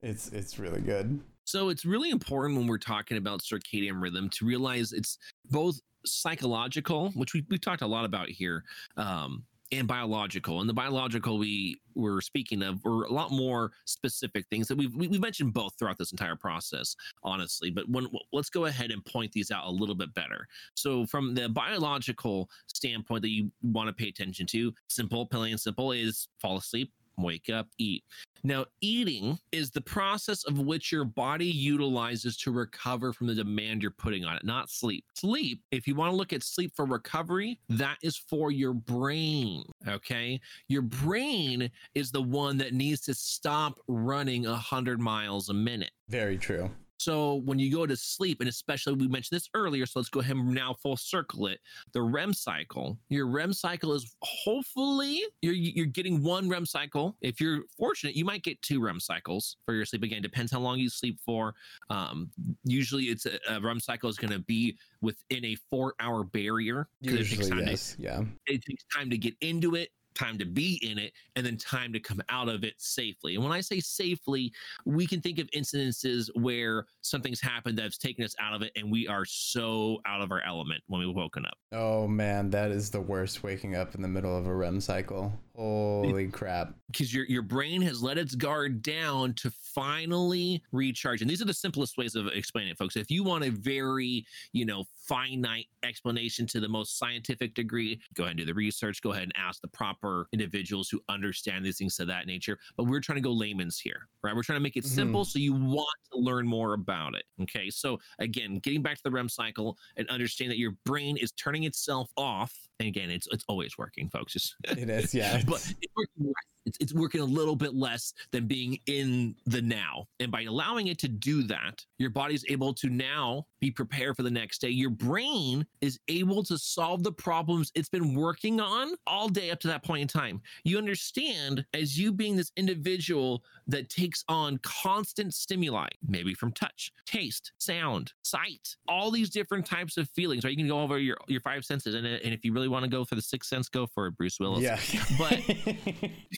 It's 0.02 0.30
it's 0.30 0.60
really 0.60 0.82
good. 0.82 1.20
So 1.44 1.70
it's 1.70 1.84
really 1.84 2.12
important 2.12 2.58
when 2.58 2.68
we're 2.68 2.78
talking 2.78 3.18
about 3.18 3.42
circadian 3.42 4.02
rhythm 4.02 4.30
to 4.30 4.46
realize 4.46 4.94
it's 4.94 5.18
both 5.50 5.82
psychological, 6.06 7.10
which 7.12 7.34
we, 7.34 7.46
we've 7.50 7.60
talked 7.60 7.82
a 7.82 7.88
lot 7.88 8.06
about 8.06 8.30
here, 8.30 8.64
um, 8.98 9.44
and 9.72 9.88
biological. 9.88 10.62
And 10.62 10.70
the 10.70 10.74
biological 10.74 11.38
we 11.38 11.80
were 11.96 12.22
speaking 12.22 12.64
of 12.64 12.84
were 12.84 13.04
a 13.04 13.12
lot 13.12 13.32
more 13.32 13.72
specific 13.86 14.48
things 14.48 14.68
that 14.68 14.78
we've 14.78 14.96
we- 14.96 15.08
we've 15.08 15.20
mentioned 15.22 15.54
both 15.54 15.78
throughout 15.78 15.98
this 15.98 16.12
entire 16.12 16.36
process, 16.36 16.96
honestly. 17.24 17.70
But 17.70 17.88
when 17.90 18.08
let's 18.32 18.50
go 18.50 18.66
ahead 18.66 18.92
and 18.92 19.06
point 19.06 19.32
these 19.32 19.52
out 19.52 19.68
a 19.68 19.72
little 19.72 19.96
bit 19.96 20.14
better. 20.14 20.48
So 20.76 21.06
from 21.06 21.36
the 21.36 21.50
biological 21.50 22.50
standpoint 22.68 23.22
that 23.24 23.30
you 23.30 23.52
want 23.62 23.88
to 23.88 23.94
pay 23.94 24.10
attention 24.10 24.46
to, 24.48 24.74
simple, 24.88 25.26
plain 25.26 25.52
and 25.52 25.60
simple 25.60 25.92
is 25.92 26.28
fall 26.40 26.58
asleep, 26.58 26.92
wake 27.18 27.50
up, 27.50 27.68
eat. 27.78 28.04
Now, 28.44 28.66
eating 28.82 29.40
is 29.52 29.72
the 29.72 29.82
process 29.82 30.44
of 30.46 30.60
which 30.60 30.92
your 30.92 31.06
body 31.06 31.46
utilizes 31.46 32.38
to 32.38 32.52
recover 32.52 33.14
from 33.14 33.28
the 33.28 33.36
demand 33.36 33.82
you're 33.82 33.92
putting 33.92 34.26
on 34.26 34.36
it, 34.36 34.46
not 34.46 34.70
sleep. 34.70 35.06
Sleep, 35.16 35.62
if 35.72 35.88
you 35.88 35.96
want 35.96 36.12
to 36.12 36.16
look 36.16 36.34
at 36.34 36.44
sleep 36.44 36.74
for 36.76 36.86
recovery, 36.86 37.60
that 37.70 37.98
is 38.02 38.18
for 38.18 38.52
your 38.52 38.74
brain. 38.74 39.64
Okay. 39.88 40.40
Your 40.68 40.82
brain 40.82 41.70
is 41.96 42.12
the 42.12 42.22
one 42.22 42.58
that 42.58 42.74
needs 42.74 43.02
to 43.02 43.14
stop 43.14 43.80
running 43.88 44.44
100 44.44 45.00
miles 45.00 45.50
a 45.50 45.54
minute. 45.54 45.92
Very 46.08 46.38
true. 46.38 46.70
So 47.00 47.36
when 47.46 47.58
you 47.60 47.72
go 47.72 47.86
to 47.86 47.96
sleep, 47.96 48.42
and 48.42 48.50
especially 48.50 48.94
we 48.94 49.08
mentioned 49.08 49.38
this 49.38 49.50
earlier, 49.54 49.86
so 49.86 50.00
let's 50.00 50.10
go 50.10 50.20
ahead 50.20 50.36
and 50.36 50.54
now 50.54 50.74
full 50.74 50.98
circle 50.98 51.48
it. 51.48 51.60
The 51.94 52.02
REM 52.02 52.34
cycle, 52.34 53.00
your 53.10 53.26
REM 53.28 53.54
cycle 53.54 53.94
is 53.94 54.16
hopefully 54.22 55.22
you're 55.42 55.54
you're 55.54 55.86
getting 55.86 56.22
one 56.22 56.50
REM 56.50 56.66
cycle. 56.66 57.16
If 57.22 57.40
you're 57.40 57.62
fortunate, 57.78 58.16
you 58.16 58.26
might 58.26 58.44
get 58.44 58.62
two 58.62 58.82
REM 58.82 59.00
cycles 59.00 59.56
for 59.66 59.74
your 59.74 59.86
sleep. 59.86 60.04
Again, 60.04 60.22
depends 60.22 60.52
how 60.52 60.60
long 60.60 60.78
you 60.78 60.90
sleep 60.90 61.20
for. 61.26 61.56
Um, 61.90 62.30
usually, 62.66 63.06
it's 63.06 63.26
a, 63.26 63.40
a 63.50 63.62
REM 63.62 63.80
cycle 63.80 64.10
is 64.10 64.18
going 64.18 64.34
to 64.34 64.40
be 64.40 64.78
within 65.02 65.46
a 65.46 65.56
four 65.70 65.94
hour 66.02 66.24
barrier. 66.26 66.90
'cause 67.04 67.14
it 67.14 67.20
Usually, 67.20 67.50
time 67.50 67.66
to- 67.66 67.96
Yeah. 67.98 68.24
it 68.48 68.64
takes 68.66 68.84
time 68.94 69.10
to 69.10 69.18
get 69.18 69.36
into 69.40 69.76
it 69.76 69.90
time 70.20 70.38
to 70.38 70.46
be 70.46 70.80
in 70.84 70.98
it 70.98 71.14
and 71.36 71.46
then 71.46 71.58
time 71.58 71.94
to 71.94 72.00
come 72.00 72.22
out 72.30 72.50
of 72.50 72.64
it 72.64 72.74
safely 72.78 73.36
and 73.36 73.44
when 73.44 73.54
i 73.54 73.62
say 73.62 73.80
safely 73.80 74.52
we 74.86 75.08
can 75.08 75.22
think 75.22 75.40
of 75.40 75.48
incidences 75.52 76.30
where 76.36 76.86
something's 77.02 77.40
happened 77.40 77.78
that's 77.78 77.98
taken 77.98 78.24
us 78.26 78.36
out 78.42 78.54
of 78.54 78.62
it 78.62 78.72
and 78.76 78.92
we 78.92 79.08
are 79.08 79.26
so 79.26 80.00
out 80.06 80.22
of 80.22 80.32
our 80.32 80.42
element 80.42 80.82
when 80.88 81.00
we've 81.00 81.16
woken 81.16 81.46
up 81.46 81.58
Oh 81.72 82.08
man, 82.08 82.50
that 82.50 82.72
is 82.72 82.90
the 82.90 83.00
worst 83.00 83.44
waking 83.44 83.76
up 83.76 83.94
in 83.94 84.02
the 84.02 84.08
middle 84.08 84.36
of 84.36 84.48
a 84.48 84.56
REM 84.56 84.82
cycle. 84.82 85.32
Holy 85.60 86.28
crap. 86.28 86.74
because 86.88 87.14
your 87.14 87.26
your 87.26 87.42
brain 87.42 87.82
has 87.82 88.02
let 88.02 88.18
its 88.18 88.34
guard 88.34 88.82
down 88.82 89.34
to 89.34 89.52
finally 89.76 90.64
recharge. 90.72 91.22
And 91.22 91.30
these 91.30 91.42
are 91.42 91.46
the 91.46 91.54
simplest 91.54 91.98
ways 91.98 92.16
of 92.16 92.28
explaining 92.28 92.72
it, 92.72 92.78
folks. 92.78 92.96
If 92.96 93.12
you 93.12 93.26
want 93.26 93.44
a 93.44 93.50
very, 93.50 94.26
you 94.54 94.66
know, 94.66 94.86
finite 95.06 95.66
explanation 95.84 96.48
to 96.48 96.62
the 96.62 96.70
most 96.70 96.98
scientific 96.98 97.56
degree, 97.56 98.00
go 98.14 98.24
ahead 98.24 98.32
and 98.32 98.40
do 98.40 98.46
the 98.46 98.54
research. 98.54 99.02
Go 99.02 99.12
ahead 99.12 99.24
and 99.24 99.34
ask 99.36 99.60
the 99.62 99.68
proper 99.68 100.28
individuals 100.32 100.88
who 100.90 101.02
understand 101.10 101.66
these 101.66 101.78
things 101.78 102.00
of 102.00 102.08
that 102.08 102.26
nature. 102.26 102.58
But 102.78 102.86
we're 102.86 103.02
trying 103.02 103.18
to 103.18 103.22
go 103.22 103.34
layman's 103.34 103.80
here, 103.80 104.08
right? 104.24 104.34
We're 104.34 104.44
trying 104.44 104.60
to 104.60 104.64
make 104.64 104.78
it 104.78 104.86
mm-hmm. 104.86 104.96
simple 104.96 105.26
so 105.26 105.40
you 105.40 105.54
want 105.54 105.88
to 106.14 106.20
learn 106.20 106.48
more 106.48 106.74
about 106.74 107.16
it. 107.16 107.24
Okay. 107.42 107.70
So 107.70 108.00
again, 108.20 108.60
getting 108.60 108.82
back 108.82 108.96
to 108.96 109.04
the 109.04 109.12
REM 109.12 109.28
cycle 109.28 109.78
and 109.98 110.10
understand 110.10 110.52
that 110.52 110.58
your 110.58 110.76
brain 110.86 111.18
is 111.18 111.34
turning 111.34 111.66
itself 111.66 112.10
off. 112.16 112.56
And 112.80 112.88
again, 112.88 113.10
it's 113.10 113.28
it's 113.32 113.44
always 113.48 113.78
working, 113.78 114.10
folks. 114.10 114.34
Just 114.34 114.56
It 114.64 114.90
is, 114.90 115.14
yeah. 115.14 115.42
but 115.48 115.56
it's 115.82 115.94
working. 115.96 116.34
It's, 116.66 116.78
it's 116.80 116.94
working 116.94 117.22
a 117.22 117.26
little 117.26 117.56
bit 117.56 117.74
less 117.76 118.14
than 118.32 118.48
being 118.48 118.80
in 118.86 119.36
the 119.46 119.62
now. 119.62 120.08
And 120.20 120.32
by 120.32 120.44
allowing 120.44 120.88
it 120.88 121.00
to 121.00 121.08
do 121.08 121.44
that, 121.44 121.86
your 121.98 122.10
body's 122.10 122.46
able 122.50 122.74
to 122.76 122.90
now 122.90 123.46
be 123.60 123.72
prepared 123.72 124.16
for 124.16 124.24
the 124.24 124.32
next 124.32 124.60
day. 124.62 124.70
Your 124.70 124.90
brain 124.90 125.66
is 125.82 126.00
able 126.08 126.44
to 126.44 126.58
solve 126.58 127.04
the 127.04 127.12
problems 127.12 127.72
it's 127.76 127.90
been 127.90 128.14
working 128.14 128.60
on 128.60 128.94
all 129.08 129.28
day 129.30 129.52
up 129.52 129.60
to 129.62 129.68
that 129.68 129.84
point 129.84 130.02
in 130.02 130.08
time. 130.08 130.42
You 130.64 130.78
understand 130.78 131.66
as 131.74 131.98
you 131.98 132.12
being 132.12 132.36
this 132.36 132.52
individual 132.58 133.44
that 133.68 133.90
takes 133.90 134.24
on 134.28 134.60
constant 134.60 135.34
stimuli, 135.34 135.88
maybe 136.08 136.34
from 136.34 136.52
touch, 136.52 136.92
taste, 137.06 137.52
sound, 137.58 138.14
sight, 138.24 138.76
all 138.88 139.12
these 139.12 139.30
different 139.30 139.66
types 139.66 139.98
of 139.98 140.10
feelings, 140.10 140.44
right? 140.44 140.52
You 140.52 140.58
can 140.58 140.68
go 140.68 140.82
over 140.82 141.00
your, 141.00 141.18
your 141.28 141.42
five 141.42 141.66
senses. 141.66 141.96
And, 141.96 142.06
and 142.06 142.34
if 142.34 142.44
you 142.44 142.54
really 142.54 142.68
want 142.68 142.84
to 142.84 142.90
go 142.90 143.04
for 143.06 143.16
the 143.16 143.22
sixth 143.22 143.50
sense, 143.50 143.70
go 143.70 143.88
for 143.88 144.08
it, 144.08 144.18
Bruce 144.18 144.40
Willis 144.40 144.62
yeah. 144.62 144.80
but- 145.18 145.48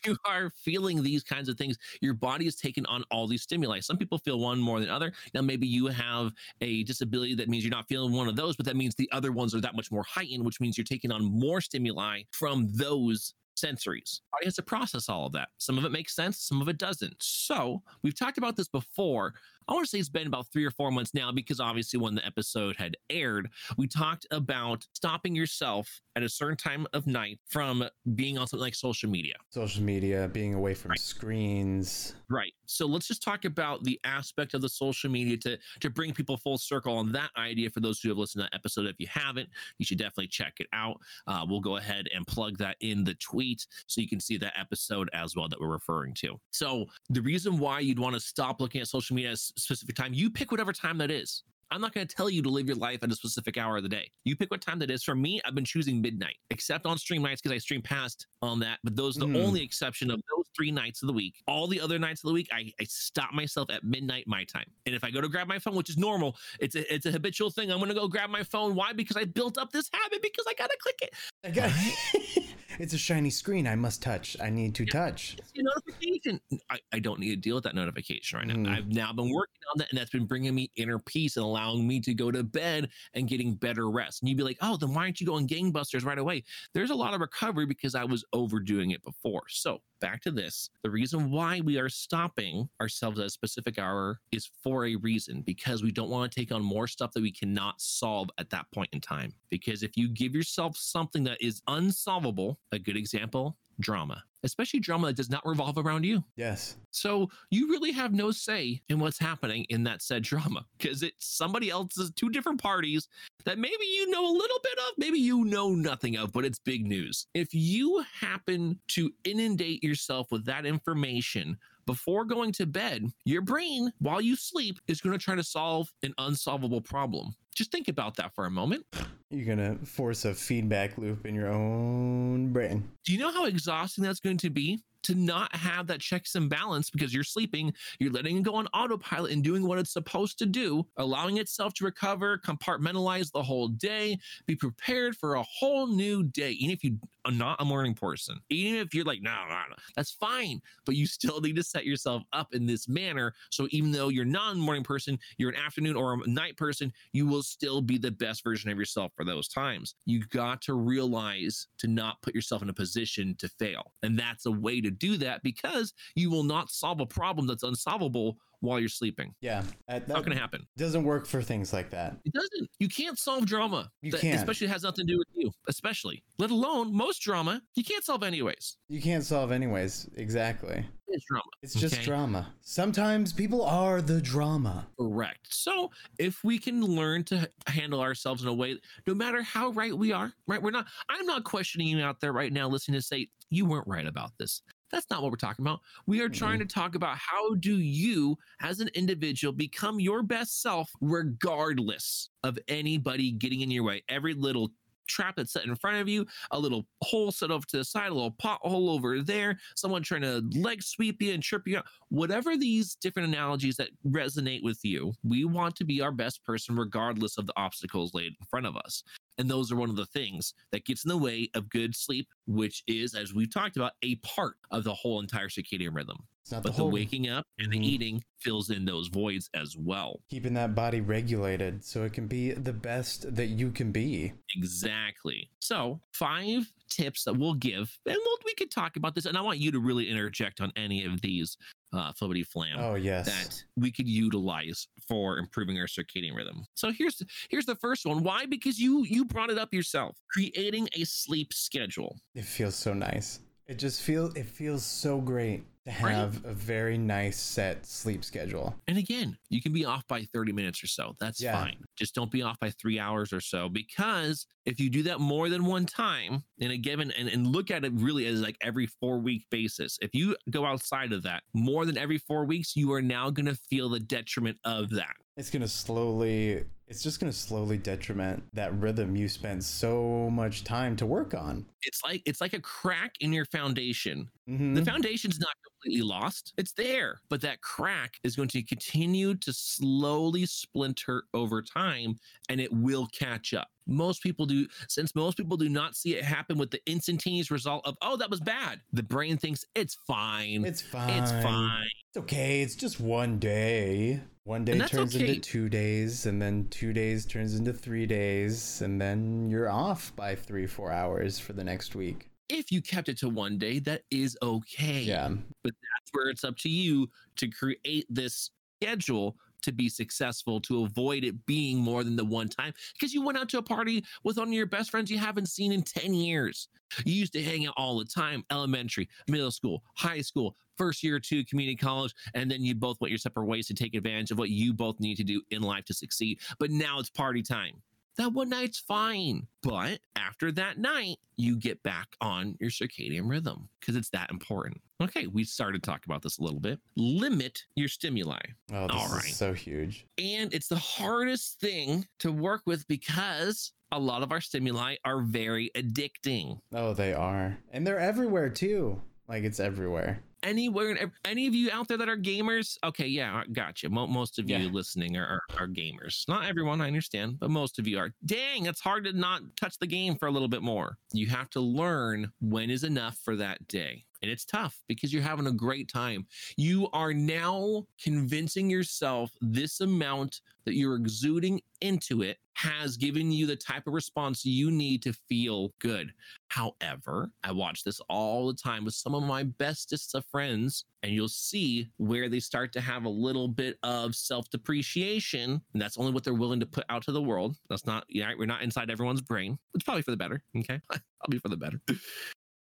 you 0.05 0.17
are 0.25 0.51
feeling 0.51 1.03
these 1.03 1.23
kinds 1.23 1.49
of 1.49 1.57
things, 1.57 1.77
your 2.01 2.13
body 2.13 2.47
is 2.47 2.55
taking 2.55 2.85
on 2.87 3.03
all 3.11 3.27
these 3.27 3.43
stimuli. 3.43 3.79
Some 3.79 3.97
people 3.97 4.17
feel 4.17 4.39
one 4.39 4.59
more 4.59 4.79
than 4.79 4.89
other. 4.89 5.13
Now, 5.33 5.41
maybe 5.41 5.67
you 5.67 5.87
have 5.87 6.31
a 6.61 6.83
disability 6.83 7.35
that 7.35 7.49
means 7.49 7.63
you're 7.63 7.71
not 7.71 7.87
feeling 7.87 8.13
one 8.13 8.27
of 8.27 8.35
those, 8.35 8.55
but 8.55 8.65
that 8.65 8.75
means 8.75 8.95
the 8.95 9.09
other 9.11 9.31
ones 9.31 9.55
are 9.55 9.61
that 9.61 9.75
much 9.75 9.91
more 9.91 10.03
heightened, 10.03 10.45
which 10.45 10.59
means 10.59 10.77
you're 10.77 10.85
taking 10.85 11.11
on 11.11 11.23
more 11.23 11.61
stimuli 11.61 12.21
from 12.31 12.67
those 12.73 13.33
sensories. 13.55 14.21
Body 14.31 14.45
has 14.45 14.55
to 14.55 14.61
process 14.63 15.09
all 15.09 15.25
of 15.27 15.33
that. 15.33 15.49
Some 15.57 15.77
of 15.77 15.85
it 15.85 15.91
makes 15.91 16.15
sense, 16.15 16.39
some 16.39 16.61
of 16.61 16.67
it 16.69 16.77
doesn't. 16.77 17.15
So 17.19 17.81
we've 18.03 18.17
talked 18.17 18.37
about 18.37 18.55
this 18.55 18.67
before. 18.67 19.33
I 19.67 19.73
want 19.73 19.85
to 19.85 19.89
say 19.89 19.99
it's 19.99 20.09
been 20.09 20.27
about 20.27 20.47
three 20.51 20.65
or 20.65 20.71
four 20.71 20.91
months 20.91 21.13
now 21.13 21.31
because 21.31 21.59
obviously 21.59 21.99
when 21.99 22.15
the 22.15 22.25
episode 22.25 22.75
had 22.77 22.97
aired, 23.09 23.49
we 23.77 23.87
talked 23.87 24.25
about 24.31 24.85
stopping 24.93 25.35
yourself 25.35 26.01
at 26.15 26.23
a 26.23 26.29
certain 26.29 26.57
time 26.57 26.87
of 26.93 27.07
night 27.07 27.39
from 27.47 27.83
being 28.15 28.37
on 28.37 28.47
something 28.47 28.63
like 28.63 28.75
social 28.75 29.09
media. 29.09 29.35
Social 29.51 29.83
media, 29.83 30.29
being 30.33 30.55
away 30.55 30.73
from 30.73 30.89
Right. 30.91 30.99
screens. 30.99 32.15
Right. 32.29 32.53
So 32.65 32.85
let's 32.85 33.07
just 33.07 33.21
talk 33.21 33.45
about 33.45 33.83
the 33.83 33.99
aspect 34.03 34.53
of 34.53 34.61
the 34.61 34.67
social 34.69 35.09
media 35.09 35.37
to 35.37 35.57
to 35.81 35.89
bring 35.89 36.13
people 36.13 36.37
full 36.37 36.57
circle 36.57 36.97
on 36.97 37.11
that 37.13 37.29
idea. 37.37 37.69
For 37.69 37.79
those 37.81 37.99
who 38.01 38.09
have 38.09 38.17
listened 38.17 38.43
to 38.43 38.49
that 38.51 38.55
episode, 38.55 38.87
if 38.87 38.95
you 38.99 39.07
haven't, 39.09 39.49
you 39.77 39.85
should 39.85 39.97
definitely 39.99 40.27
check 40.27 40.55
it 40.59 40.67
out. 40.73 40.97
Uh, 41.27 41.45
we'll 41.47 41.59
go 41.61 41.77
ahead 41.77 42.07
and 42.13 42.25
plug 42.25 42.57
that 42.57 42.77
in 42.81 43.03
the 43.03 43.13
tweet 43.15 43.40
so 43.87 44.01
you 44.01 44.07
can 44.07 44.19
see 44.19 44.37
that 44.37 44.53
episode 44.59 45.09
as 45.13 45.35
well 45.35 45.47
that 45.49 45.59
we're 45.59 45.67
referring 45.67 46.13
to. 46.15 46.39
So 46.51 46.85
the 47.09 47.21
reason 47.21 47.57
why 47.57 47.79
you'd 47.79 47.99
want 47.99 48.13
to 48.15 48.19
stop 48.21 48.59
looking 48.61 48.81
at 48.81 48.87
social 48.87 49.15
media 49.15 49.29
at 49.29 49.33
a 49.33 49.33
s- 49.33 49.53
specific 49.57 49.95
time, 49.95 50.13
you 50.13 50.29
pick 50.29 50.51
whatever 50.51 50.73
time 50.73 50.97
that 50.99 51.11
is. 51.11 51.43
I'm 51.73 51.79
not 51.79 51.93
going 51.93 52.05
to 52.05 52.13
tell 52.13 52.29
you 52.29 52.41
to 52.41 52.49
live 52.49 52.67
your 52.67 52.75
life 52.75 52.99
at 53.01 53.09
a 53.13 53.15
specific 53.15 53.57
hour 53.57 53.77
of 53.77 53.83
the 53.83 53.87
day. 53.87 54.11
You 54.25 54.35
pick 54.35 54.51
what 54.51 54.59
time 54.59 54.77
that 54.79 54.91
is. 54.91 55.03
For 55.05 55.15
me, 55.15 55.39
I've 55.45 55.55
been 55.55 55.63
choosing 55.63 56.01
midnight, 56.01 56.35
except 56.49 56.85
on 56.85 56.97
stream 56.97 57.21
nights 57.21 57.39
because 57.39 57.55
I 57.55 57.59
stream 57.59 57.81
past 57.81 58.27
on 58.41 58.59
that. 58.59 58.79
But 58.83 58.97
those 58.97 59.15
are 59.15 59.21
the 59.21 59.27
Mm. 59.27 59.45
only 59.45 59.63
exception 59.63 60.11
of 60.11 60.17
those 60.35 60.47
three 60.53 60.69
nights 60.69 61.01
of 61.01 61.07
the 61.07 61.13
week. 61.13 61.35
All 61.47 61.67
the 61.67 61.79
other 61.79 61.97
nights 61.97 62.25
of 62.25 62.27
the 62.27 62.33
week, 62.33 62.49
I, 62.51 62.73
I 62.81 62.83
stop 62.83 63.31
myself 63.31 63.69
at 63.69 63.85
midnight 63.85 64.25
my 64.27 64.43
time. 64.43 64.65
And 64.85 64.93
if 64.93 65.01
I 65.05 65.11
go 65.11 65.21
to 65.21 65.29
grab 65.29 65.47
my 65.47 65.59
phone, 65.59 65.75
which 65.75 65.89
is 65.89 65.97
normal, 65.97 66.35
it's 66.59 66.75
a 66.75 66.93
it's 66.93 67.05
a 67.05 67.11
habitual 67.11 67.49
thing. 67.49 67.71
I'm 67.71 67.77
going 67.77 67.87
to 67.87 67.95
go 67.95 68.09
grab 68.09 68.29
my 68.29 68.43
phone. 68.43 68.75
Why? 68.75 68.91
Because 68.91 69.15
I 69.15 69.23
built 69.23 69.57
up 69.57 69.71
this 69.71 69.89
habit 69.93 70.21
because 70.21 70.43
I 70.49 70.53
got 70.55 70.69
to 70.71 70.77
click 70.81 70.99
it. 71.03 71.13
I 71.45 71.51
got- 71.51 71.71
it's 72.79 72.93
a 72.93 72.97
shiny 72.97 73.29
screen. 73.29 73.67
I 73.67 73.75
must 73.75 74.01
touch. 74.01 74.37
I 74.41 74.49
need 74.49 74.75
to 74.75 74.85
touch. 74.85 75.35
It's 75.37 75.51
a 75.55 75.63
notification. 75.63 76.39
I, 76.69 76.79
I 76.93 76.99
don't 76.99 77.19
need 77.19 77.29
to 77.29 77.35
deal 77.35 77.55
with 77.55 77.63
that 77.65 77.75
notification 77.75 78.39
right 78.39 78.47
now. 78.47 78.55
Mm. 78.55 78.69
I've 78.69 78.87
now 78.87 79.13
been 79.13 79.31
working 79.31 79.61
on 79.71 79.77
that, 79.77 79.89
and 79.89 79.99
that's 79.99 80.11
been 80.11 80.25
bringing 80.25 80.55
me 80.55 80.71
inner 80.75 80.99
peace 80.99 81.37
and 81.37 81.45
allowing 81.45 81.87
me 81.87 81.99
to 82.01 82.13
go 82.13 82.31
to 82.31 82.43
bed 82.43 82.89
and 83.13 83.27
getting 83.27 83.55
better 83.55 83.89
rest. 83.89 84.21
And 84.21 84.29
you'd 84.29 84.37
be 84.37 84.43
like, 84.43 84.57
oh, 84.61 84.77
then 84.77 84.93
why 84.93 85.03
aren't 85.03 85.21
you 85.21 85.27
going 85.27 85.47
gangbusters 85.47 86.05
right 86.05 86.17
away? 86.17 86.43
There's 86.73 86.91
a 86.91 86.95
lot 86.95 87.13
of 87.13 87.21
recovery 87.21 87.65
because 87.65 87.95
I 87.95 88.03
was 88.03 88.23
overdoing 88.33 88.91
it 88.91 89.03
before. 89.03 89.43
So 89.47 89.81
back 90.01 90.21
to 90.21 90.31
this. 90.31 90.69
The 90.83 90.89
reason 90.89 91.31
why 91.31 91.61
we 91.61 91.77
are 91.79 91.87
stopping 91.87 92.67
ourselves 92.81 93.19
at 93.19 93.27
a 93.27 93.29
specific 93.29 93.79
hour 93.79 94.19
is 94.31 94.49
for 94.61 94.85
a 94.85 94.95
reason 94.97 95.41
because 95.41 95.83
we 95.83 95.91
don't 95.91 96.09
want 96.09 96.29
to 96.29 96.39
take 96.39 96.51
on 96.51 96.61
more 96.61 96.87
stuff 96.87 97.11
that 97.13 97.21
we 97.23 97.31
cannot 97.31 97.79
solve 97.79 98.29
at 98.37 98.49
that 98.49 98.65
point 98.73 98.89
in 98.91 98.99
time. 98.99 99.31
Because 99.49 99.83
if 99.83 99.95
you 99.95 100.09
give 100.09 100.35
yourself 100.35 100.75
something 100.75 101.23
that 101.23 101.37
is 101.39 101.61
unsolvable, 101.67 102.59
a 102.71 102.79
good 102.79 102.97
example, 102.97 103.57
drama, 103.79 104.23
especially 104.43 104.79
drama 104.79 105.07
that 105.07 105.15
does 105.15 105.29
not 105.29 105.45
revolve 105.45 105.77
around 105.77 106.03
you. 106.03 106.23
Yes. 106.35 106.75
So 106.91 107.29
you 107.49 107.69
really 107.69 107.91
have 107.91 108.13
no 108.13 108.31
say 108.31 108.81
in 108.89 108.99
what's 108.99 109.19
happening 109.19 109.65
in 109.69 109.83
that 109.83 110.01
said 110.01 110.23
drama 110.31 110.65
because 110.77 111.03
it's 111.03 111.25
somebody 111.25 111.69
else's 111.69 112.11
two 112.11 112.29
different 112.29 112.61
parties 112.61 113.07
that 113.45 113.57
maybe 113.57 113.85
you 113.85 114.09
know 114.09 114.25
a 114.25 114.37
little 114.37 114.59
bit 114.63 114.77
of, 114.77 114.97
maybe 114.97 115.19
you 115.19 115.45
know 115.45 115.69
nothing 115.69 116.17
of, 116.17 116.31
but 116.31 116.45
it's 116.45 116.59
big 116.59 116.85
news. 116.85 117.27
If 117.33 117.53
you 117.53 118.03
happen 118.19 118.79
to 118.89 119.11
inundate 119.23 119.83
yourself 119.83 120.31
with 120.31 120.45
that 120.45 120.65
information 120.65 121.57
before 121.85 122.25
going 122.25 122.51
to 122.53 122.65
bed, 122.65 123.05
your 123.25 123.41
brain, 123.41 123.91
while 123.99 124.21
you 124.21 124.35
sleep, 124.35 124.79
is 124.87 125.01
going 125.01 125.17
to 125.17 125.23
try 125.23 125.35
to 125.35 125.43
solve 125.43 125.91
an 126.03 126.13
unsolvable 126.19 126.81
problem. 126.81 127.35
Just 127.55 127.71
think 127.71 127.87
about 127.87 128.15
that 128.15 128.33
for 128.33 128.45
a 128.45 128.51
moment. 128.51 128.85
You're 129.29 129.55
going 129.55 129.77
to 129.77 129.85
force 129.85 130.25
a 130.25 130.33
feedback 130.33 130.97
loop 130.97 131.25
in 131.25 131.35
your 131.35 131.47
own 131.47 132.51
brain. 132.51 132.89
Do 133.05 133.13
you 133.13 133.19
know 133.19 133.31
how 133.31 133.45
exhausting 133.45 134.03
that's 134.03 134.19
going 134.19 134.30
to 134.37 134.49
be? 134.49 134.83
To 135.03 135.15
not 135.15 135.55
have 135.55 135.87
that 135.87 135.99
checks 135.99 136.35
and 136.35 136.49
balance 136.49 136.89
because 136.89 137.13
you're 137.13 137.23
sleeping, 137.23 137.73
you're 137.99 138.11
letting 138.11 138.37
it 138.37 138.43
go 138.43 138.55
on 138.55 138.67
autopilot 138.67 139.31
and 139.31 139.43
doing 139.43 139.67
what 139.67 139.79
it's 139.79 139.93
supposed 139.93 140.37
to 140.39 140.45
do, 140.45 140.85
allowing 140.97 141.37
itself 141.37 141.73
to 141.75 141.85
recover, 141.85 142.39
compartmentalize 142.45 143.31
the 143.31 143.41
whole 143.41 143.67
day, 143.67 144.17
be 144.45 144.55
prepared 144.55 145.15
for 145.15 145.35
a 145.35 145.43
whole 145.43 145.87
new 145.87 146.23
day. 146.23 146.51
Even 146.51 146.73
if 146.73 146.83
you 146.83 146.97
are 147.25 147.31
not 147.31 147.61
a 147.61 147.65
morning 147.65 147.93
person, 147.93 148.39
even 148.49 148.79
if 148.79 148.93
you're 148.93 149.05
like, 149.05 149.21
no, 149.21 149.31
no, 149.47 149.55
no, 149.69 149.75
that's 149.95 150.11
fine, 150.11 150.61
but 150.85 150.95
you 150.95 151.05
still 151.05 151.41
need 151.41 151.55
to 151.55 151.63
set 151.63 151.85
yourself 151.85 152.23
up 152.33 152.53
in 152.53 152.65
this 152.65 152.87
manner. 152.87 153.33
So 153.49 153.67
even 153.71 153.91
though 153.91 154.09
you're 154.09 154.25
not 154.25 154.53
a 154.53 154.55
morning 154.55 154.83
person, 154.83 155.19
you're 155.37 155.51
an 155.51 155.55
afternoon 155.55 155.95
or 155.95 156.13
a 156.13 156.27
night 156.27 156.57
person, 156.57 156.91
you 157.13 157.27
will 157.27 157.43
still 157.43 157.81
be 157.81 157.97
the 157.97 158.11
best 158.11 158.43
version 158.43 158.71
of 158.71 158.77
yourself 158.77 159.11
for 159.15 159.25
those 159.25 159.47
times. 159.47 159.95
You 160.05 160.23
got 160.27 160.61
to 160.63 160.73
realize 160.73 161.67
to 161.79 161.87
not 161.87 162.21
put 162.21 162.35
yourself 162.35 162.61
in 162.61 162.69
a 162.69 162.73
position 162.73 163.35
to 163.39 163.47
fail. 163.47 163.93
And 164.03 164.17
that's 164.17 164.45
a 164.45 164.51
way 164.51 164.81
to 164.81 164.90
do 164.91 165.17
that 165.17 165.41
because 165.43 165.93
you 166.15 166.29
will 166.29 166.43
not 166.43 166.69
solve 166.69 166.99
a 166.99 167.05
problem 167.05 167.47
that's 167.47 167.63
unsolvable 167.63 168.37
while 168.61 168.79
you're 168.79 168.89
sleeping. 168.89 169.33
Yeah, 169.41 169.63
uh, 169.89 169.93
that, 169.93 170.07
Not 170.07 170.23
going 170.23 170.35
to 170.35 170.39
happen. 170.39 170.67
doesn't 170.77 171.03
work 171.03 171.25
for 171.25 171.41
things 171.41 171.73
like 171.73 171.89
that. 171.89 172.17
It 172.25 172.33
doesn't. 172.33 172.69
You 172.79 172.87
can't 172.89 173.17
solve 173.17 173.47
drama. 173.47 173.89
You 174.03 174.11
can't. 174.11 174.35
Especially 174.35 174.67
has 174.67 174.83
nothing 174.83 175.07
to 175.07 175.13
do 175.13 175.17
with 175.17 175.27
you. 175.33 175.51
Especially, 175.67 176.23
let 176.37 176.51
alone 176.51 176.95
most 176.95 177.19
drama, 177.19 177.61
you 177.75 177.83
can't 177.83 178.03
solve 178.03 178.21
anyways. 178.21 178.77
You 178.87 179.01
can't 179.01 179.23
solve 179.23 179.51
anyways. 179.51 180.09
Exactly. 180.15 180.85
It's 181.07 181.25
drama. 181.25 181.43
It's 181.63 181.73
just 181.73 181.95
Okay? 181.95 182.05
drama. 182.05 182.53
Sometimes 182.61 183.33
people 183.33 183.63
are 183.65 184.01
the 184.01 184.21
drama. 184.21 184.87
Correct. 184.97 185.47
So 185.53 185.89
if 186.19 186.43
we 186.43 186.57
can 186.57 186.81
learn 186.85 187.23
to 187.25 187.49
handle 187.67 187.99
ourselves 187.99 188.43
in 188.43 188.47
a 188.47 188.53
way, 188.53 188.79
no 189.07 189.13
matter 189.13 189.41
how 189.41 189.71
right 189.71 189.93
we 189.93 190.13
are, 190.13 190.31
right? 190.47 190.61
We're 190.61 190.71
not, 190.71 190.85
I'm 191.09 191.25
not 191.25 191.43
questioning 191.43 191.87
you 191.87 192.01
out 192.01 192.21
there 192.21 192.31
right 192.31 192.53
now 192.53 192.69
listening 192.69 192.99
to 192.99 193.05
say, 193.05 193.27
you 193.49 193.65
weren't 193.65 193.87
right 193.87 194.07
about 194.07 194.31
this. 194.39 194.61
That's 194.91 195.09
not 195.09 195.21
what 195.21 195.31
we're 195.31 195.37
talking 195.37 195.63
about. 195.63 195.79
We 196.05 196.21
are 196.21 196.29
trying 196.29 196.59
to 196.59 196.65
talk 196.65 196.95
about 196.95 197.17
how 197.17 197.55
do 197.55 197.77
you, 197.77 198.37
as 198.61 198.79
an 198.79 198.89
individual, 198.93 199.53
become 199.53 199.99
your 199.99 200.21
best 200.21 200.61
self, 200.61 200.91
regardless 200.99 202.29
of 202.43 202.59
anybody 202.67 203.31
getting 203.31 203.61
in 203.61 203.71
your 203.71 203.83
way. 203.83 204.03
Every 204.09 204.33
little 204.33 204.71
trap 205.07 205.35
that's 205.35 205.53
set 205.53 205.65
in 205.65 205.75
front 205.75 205.97
of 205.97 206.07
you, 206.07 206.25
a 206.51 206.59
little 206.59 206.85
hole 207.03 207.31
set 207.31 207.51
off 207.51 207.65
to 207.67 207.77
the 207.77 207.83
side, 207.83 208.11
a 208.11 208.13
little 208.13 208.35
pothole 208.41 208.89
over 208.89 209.21
there, 209.21 209.57
someone 209.75 210.03
trying 210.03 210.21
to 210.21 210.43
leg 210.59 210.81
sweep 210.83 211.21
you 211.21 211.33
and 211.33 211.43
trip 211.43 211.67
you 211.67 211.77
out. 211.77 211.85
Whatever 212.09 212.57
these 212.57 212.95
different 212.95 213.27
analogies 213.27 213.77
that 213.77 213.89
resonate 214.07 214.63
with 214.63 214.79
you, 214.83 215.13
we 215.23 215.45
want 215.45 215.75
to 215.77 215.85
be 215.85 216.01
our 216.01 216.11
best 216.11 216.43
person 216.43 216.75
regardless 216.75 217.37
of 217.37 217.47
the 217.47 217.53
obstacles 217.55 218.13
laid 218.13 218.33
in 218.39 218.45
front 218.49 218.65
of 218.65 218.75
us. 218.77 219.03
And 219.37 219.49
those 219.49 219.71
are 219.71 219.75
one 219.75 219.89
of 219.89 219.95
the 219.95 220.05
things 220.05 220.53
that 220.71 220.85
gets 220.85 221.05
in 221.05 221.09
the 221.09 221.17
way 221.17 221.49
of 221.55 221.69
good 221.69 221.95
sleep, 221.95 222.27
which 222.45 222.83
is, 222.87 223.15
as 223.15 223.33
we've 223.33 223.51
talked 223.51 223.77
about, 223.77 223.93
a 224.03 224.15
part 224.17 224.55
of 224.71 224.83
the 224.83 224.93
whole 224.93 225.19
entire 225.19 225.47
circadian 225.47 225.95
rhythm. 225.95 226.17
It's 226.43 226.51
not 226.51 226.63
But 226.63 226.73
the 226.75 226.79
the 226.79 226.85
waking 226.85 227.29
up 227.29 227.45
and 227.59 227.71
the 227.71 227.77
eating 227.79 228.23
fills 228.39 228.71
in 228.71 228.83
those 228.85 229.07
voids 229.09 229.49
as 229.53 229.77
well. 229.77 230.21
keeping 230.29 230.53
that 230.55 230.73
body 230.73 230.99
regulated 231.01 231.83
so 231.85 232.03
it 232.03 232.13
can 232.13 232.25
be 232.27 232.51
the 232.51 232.73
best 232.73 233.35
that 233.35 233.47
you 233.47 233.69
can 233.71 233.91
be. 233.91 234.33
Exactly. 234.57 235.49
So, 235.59 236.01
five 236.13 236.71
tips 236.89 237.23
that 237.25 237.33
we'll 237.37 237.53
give, 237.53 237.95
and 238.05 238.17
we'll, 238.25 238.37
we 238.43 238.53
could 238.55 238.71
talk 238.71 238.95
about 238.95 239.13
this. 239.15 239.25
And 239.25 239.37
I 239.37 239.41
want 239.41 239.59
you 239.59 239.71
to 239.71 239.79
really 239.79 240.09
interject 240.09 240.59
on 240.61 240.71
any 240.75 241.05
of 241.05 241.21
these, 241.21 241.57
uh, 241.93 242.11
Flippity 242.13 242.43
Flam. 242.43 242.77
Oh 242.79 242.95
yes. 242.95 243.25
that 243.27 243.63
we 243.75 243.91
could 243.91 244.07
utilize 244.07 244.87
for 245.07 245.37
improving 245.37 245.77
our 245.77 245.87
circadian 245.87 246.35
rhythm. 246.35 246.65
So 246.73 246.91
here's 246.91 247.21
here's 247.49 247.65
the 247.65 247.75
first 247.75 248.05
one. 248.05 248.23
Why? 248.23 248.45
Because 248.45 248.79
you 248.79 249.03
you 249.03 249.25
brought 249.25 249.49
it 249.49 249.57
up 249.57 249.73
yourself. 249.73 250.17
Creating 250.31 250.87
a 250.95 251.03
sleep 251.03 251.53
schedule. 251.53 252.17
It 252.33 252.45
feels 252.45 252.75
so 252.75 252.93
nice. 252.93 253.39
It 253.71 253.79
just 253.79 254.01
feels 254.01 254.35
it 254.35 254.47
feels 254.47 254.83
so 254.83 255.21
great 255.21 255.63
to 255.85 255.91
Right? 256.03 256.11
have 256.13 256.43
a 256.43 256.51
very 256.53 256.97
nice 256.97 257.39
set 257.39 257.85
sleep 257.85 258.25
schedule. 258.25 258.75
And 258.89 258.97
again, 258.97 259.37
you 259.49 259.61
can 259.61 259.71
be 259.71 259.85
off 259.85 260.05
by 260.07 260.27
30 260.33 260.51
minutes 260.51 260.83
or 260.83 260.87
so. 260.87 261.15
That's 261.21 261.39
Yeah. 261.41 261.53
fine. 261.53 261.77
Just 261.97 262.13
don't 262.13 262.29
be 262.29 262.41
off 262.41 262.59
by 262.59 262.71
three 262.71 262.99
hours 262.99 263.31
or 263.31 263.39
so. 263.39 263.69
Because 263.69 264.45
if 264.65 264.77
you 264.77 264.89
do 264.89 265.03
that 265.03 265.21
more 265.21 265.47
than 265.47 265.63
one 265.63 265.85
time 265.85 266.43
in 266.57 266.71
a 266.71 266.77
given 266.77 267.11
and, 267.11 267.29
and 267.29 267.47
look 267.47 267.71
at 267.71 267.85
it 267.85 267.93
really 267.93 268.25
as 268.27 268.41
like 268.41 268.57
every 268.61 268.87
four 268.87 269.19
week 269.19 269.45
basis, 269.49 269.97
if 270.01 270.13
you 270.13 270.35
go 270.49 270.65
outside 270.65 271.13
of 271.13 271.23
that 271.23 271.41
more 271.53 271.85
than 271.85 271.97
every 271.97 272.17
four 272.17 272.43
weeks, 272.45 272.75
you 272.75 272.91
are 272.91 273.01
now 273.01 273.29
going 273.29 273.45
to 273.45 273.55
feel 273.55 273.87
the 273.87 274.01
detriment 274.01 274.57
of 274.65 274.89
that. 274.89 275.15
It's 275.37 275.49
going 275.49 275.61
to 275.61 275.67
slowly 275.69 276.65
it's 276.91 277.01
just 277.01 277.21
going 277.21 277.31
to 277.31 277.37
slowly 277.37 277.77
detriment 277.77 278.43
that 278.51 278.77
rhythm 278.77 279.15
you 279.15 279.29
spent 279.29 279.63
so 279.63 280.29
much 280.29 280.65
time 280.65 280.97
to 280.97 281.05
work 281.05 281.33
on. 281.33 281.65
It's 281.83 282.03
like 282.03 282.21
it's 282.25 282.41
like 282.41 282.51
a 282.51 282.59
crack 282.59 283.13
in 283.21 283.31
your 283.31 283.45
foundation 283.45 284.29
Mhm. 284.51 284.75
The 284.75 284.83
foundation's 284.83 285.39
not 285.39 285.55
completely 285.63 286.01
lost. 286.01 286.53
It's 286.57 286.73
there, 286.73 287.21
but 287.29 287.41
that 287.41 287.61
crack 287.61 288.19
is 288.23 288.35
going 288.35 288.49
to 288.49 288.61
continue 288.61 289.35
to 289.35 289.53
slowly 289.53 290.45
splinter 290.45 291.23
over 291.33 291.61
time 291.61 292.19
and 292.49 292.59
it 292.59 292.71
will 292.73 293.07
catch 293.07 293.53
up. 293.53 293.69
Most 293.87 294.21
people 294.21 294.45
do, 294.45 294.67
since 294.89 295.15
most 295.15 295.37
people 295.37 295.57
do 295.57 295.69
not 295.69 295.95
see 295.95 296.15
it 296.15 296.23
happen 296.23 296.57
with 296.57 296.71
the 296.71 296.81
instantaneous 296.85 297.49
result 297.49 297.85
of, 297.85 297.95
oh, 298.01 298.17
that 298.17 298.29
was 298.29 298.41
bad. 298.41 298.81
The 298.91 299.03
brain 299.03 299.37
thinks 299.37 299.63
it's 299.73 299.95
fine. 300.05 300.65
It's 300.65 300.81
fine. 300.81 301.23
It's 301.23 301.31
fine. 301.31 301.89
It's 302.09 302.17
okay. 302.17 302.61
It's 302.61 302.75
just 302.75 302.99
one 302.99 303.39
day. 303.39 304.21
One 304.43 304.65
day 304.65 304.79
turns 304.79 305.15
okay. 305.15 305.27
into 305.27 305.39
two 305.39 305.69
days, 305.69 306.25
and 306.25 306.41
then 306.41 306.67
two 306.69 306.93
days 306.93 307.25
turns 307.25 307.55
into 307.55 307.73
three 307.73 308.07
days, 308.07 308.81
and 308.81 308.99
then 308.99 309.49
you're 309.51 309.69
off 309.69 310.15
by 310.15 310.33
three, 310.33 310.65
four 310.65 310.91
hours 310.91 311.37
for 311.37 311.53
the 311.53 311.63
next 311.63 311.95
week. 311.95 312.27
If 312.49 312.71
you 312.71 312.81
kept 312.81 313.07
it 313.07 313.17
to 313.19 313.29
one 313.29 313.59
day, 313.59 313.79
that 313.79 314.01
is 314.09 314.37
okay. 314.41 315.01
Yeah. 315.01 315.29
But 315.63 315.73
that's 315.73 316.11
where 316.11 316.29
it's 316.29 316.43
up 316.43 316.57
to 316.57 316.69
you 316.69 317.07
to 317.37 317.47
create 317.47 318.07
this 318.09 318.49
schedule 318.81 319.37
to 319.61 319.71
be 319.71 319.89
successful, 319.89 320.59
to 320.61 320.85
avoid 320.85 321.23
it 321.23 321.45
being 321.45 321.77
more 321.77 322.03
than 322.03 322.15
the 322.15 322.25
one 322.25 322.49
time. 322.49 322.73
Because 322.93 323.13
you 323.13 323.21
went 323.21 323.37
out 323.37 323.49
to 323.49 323.59
a 323.59 323.63
party 323.63 324.03
with 324.23 324.37
one 324.37 324.47
of 324.47 324.53
your 324.53 324.65
best 324.65 324.89
friends 324.89 325.11
you 325.11 325.17
haven't 325.17 325.47
seen 325.47 325.71
in 325.71 325.83
10 325.83 326.13
years. 326.13 326.67
You 327.05 327.13
used 327.13 327.33
to 327.33 327.43
hang 327.43 327.67
out 327.67 327.73
all 327.77 327.99
the 327.99 328.05
time, 328.05 328.43
elementary, 328.51 329.07
middle 329.27 329.51
school, 329.51 329.83
high 329.95 330.21
school, 330.21 330.55
first 330.81 331.03
year 331.03 331.17
or 331.17 331.19
two, 331.19 331.45
community 331.45 331.75
college, 331.75 332.15
and 332.33 332.49
then 332.49 332.63
you 332.63 332.73
both 332.73 332.99
went 332.99 333.11
your 333.11 333.19
separate 333.19 333.45
ways 333.45 333.67
to 333.67 333.73
take 333.75 333.93
advantage 333.93 334.31
of 334.31 334.39
what 334.39 334.49
you 334.49 334.73
both 334.73 334.99
need 334.99 335.15
to 335.15 335.23
do 335.23 335.39
in 335.51 335.61
life 335.61 335.85
to 335.85 335.93
succeed. 335.93 336.39
But 336.59 336.71
now 336.71 336.97
it's 336.97 337.09
party 337.09 337.43
time. 337.43 337.83
That 338.17 338.33
one 338.33 338.49
night's 338.49 338.79
fine. 338.79 339.45
But 339.61 339.99
after 340.15 340.51
that 340.53 340.79
night, 340.79 341.17
you 341.37 341.55
get 341.55 341.81
back 341.83 342.07
on 342.19 342.57
your 342.59 342.71
circadian 342.71 343.29
rhythm 343.29 343.69
because 343.79 343.95
it's 343.95 344.09
that 344.09 344.31
important. 344.31 344.81
Okay, 345.03 345.27
we 345.27 345.43
started 345.43 345.83
talking 345.83 346.05
about 346.07 346.23
this 346.23 346.39
a 346.39 346.43
little 346.43 346.59
bit. 346.59 346.79
Limit 346.97 347.63
your 347.75 347.87
stimuli. 347.87 348.39
Oh, 348.73 348.87
this 348.87 348.95
All 348.95 349.05
is 349.05 349.11
right. 349.13 349.33
so 349.33 349.53
huge. 349.53 350.07
And 350.17 350.51
it's 350.51 350.67
the 350.67 350.77
hardest 350.77 351.59
thing 351.59 352.07
to 352.19 352.31
work 352.31 352.63
with 352.65 352.87
because 352.87 353.71
a 353.91 353.99
lot 353.99 354.23
of 354.23 354.31
our 354.31 354.41
stimuli 354.41 354.95
are 355.05 355.21
very 355.21 355.69
addicting. 355.75 356.59
Oh, 356.73 356.93
they 356.93 357.13
are. 357.13 357.57
And 357.71 357.85
they're 357.85 357.99
everywhere 357.99 358.49
too. 358.49 358.99
Like 359.27 359.43
it's 359.43 359.59
everywhere. 359.59 360.21
Anywhere, 360.43 360.91
and 360.99 361.11
any 361.25 361.45
of 361.47 361.53
you 361.53 361.69
out 361.71 361.87
there 361.87 361.97
that 361.97 362.09
are 362.09 362.17
gamers, 362.17 362.77
okay, 362.83 363.05
yeah, 363.07 363.35
I 363.35 363.43
gotcha. 363.51 363.89
Mo- 363.89 364.07
most 364.07 364.39
of 364.39 364.49
you 364.49 364.57
Yeah. 364.57 364.69
listening 364.71 365.15
are, 365.17 365.25
are, 365.25 365.63
are 365.63 365.67
gamers. 365.67 366.27
Not 366.27 366.45
everyone, 366.45 366.81
I 366.81 366.87
understand, 366.87 367.39
but 367.39 367.49
most 367.51 367.77
of 367.77 367.87
you 367.87 367.99
are. 367.99 368.11
Dang, 368.25 368.65
it's 368.65 368.81
hard 368.81 369.03
to 369.05 369.13
not 369.13 369.41
touch 369.55 369.77
the 369.77 369.87
game 369.87 370.15
for 370.15 370.27
a 370.27 370.31
little 370.31 370.47
bit 370.47 370.63
more. 370.63 370.97
You 371.13 371.27
have 371.27 371.49
to 371.51 371.59
learn 371.61 372.31
when 372.41 372.69
is 372.71 372.83
enough 372.83 373.17
for 373.23 373.35
that 373.35 373.67
day. 373.67 374.05
And 374.21 374.29
it's 374.31 374.45
tough 374.45 374.77
because 374.87 375.11
you're 375.11 375.23
having 375.23 375.47
a 375.47 375.51
great 375.51 375.91
time. 375.91 376.27
You 376.57 376.89
are 376.93 377.13
now 377.13 377.87
convincing 378.01 378.69
yourself 378.69 379.31
this 379.41 379.81
amount 379.81 380.41
that 380.65 380.75
you're 380.75 380.95
exuding 380.95 381.61
into 381.81 382.21
it 382.21 382.37
has 382.53 382.97
given 382.97 383.31
you 383.31 383.47
the 383.47 383.55
type 383.55 383.87
of 383.87 383.93
response 383.93 384.45
you 384.45 384.69
need 384.69 385.01
to 385.01 385.13
feel 385.13 385.73
good. 385.79 386.13
However, 386.49 387.31
I 387.43 387.51
watch 387.51 387.83
this 387.83 387.99
all 388.09 388.47
the 388.47 388.53
time 388.53 388.85
with 388.85 388.93
some 388.93 389.15
of 389.15 389.23
my 389.23 389.43
bestest 389.43 390.13
of 390.13 390.25
friends, 390.25 390.85
and 391.01 391.11
you'll 391.11 391.27
see 391.27 391.89
where 391.97 392.29
they 392.29 392.39
start 392.39 392.71
to 392.73 392.81
have 392.81 393.05
a 393.05 393.09
little 393.09 393.47
bit 393.47 393.77
of 393.81 394.15
self 394.15 394.49
depreciation. 394.49 395.61
And 395.73 395.81
that's 395.81 395.97
only 395.97 396.11
what 396.11 396.23
they're 396.23 396.33
willing 396.33 396.59
to 396.59 396.65
put 396.65 396.85
out 396.89 397.03
to 397.03 397.11
the 397.11 397.21
world. 397.21 397.57
That's 397.69 397.85
not, 397.85 398.05
yeah, 398.09 398.31
we're 398.37 398.45
not 398.45 398.61
inside 398.61 398.91
everyone's 398.91 399.21
brain. 399.21 399.57
It's 399.73 399.83
probably 399.83 400.03
for 400.03 400.11
the 400.11 400.17
better. 400.17 400.43
Okay. 400.55 400.79
I'll 400.91 401.29
be 401.29 401.39
for 401.39 401.49
the 401.49 401.57
better. 401.57 401.81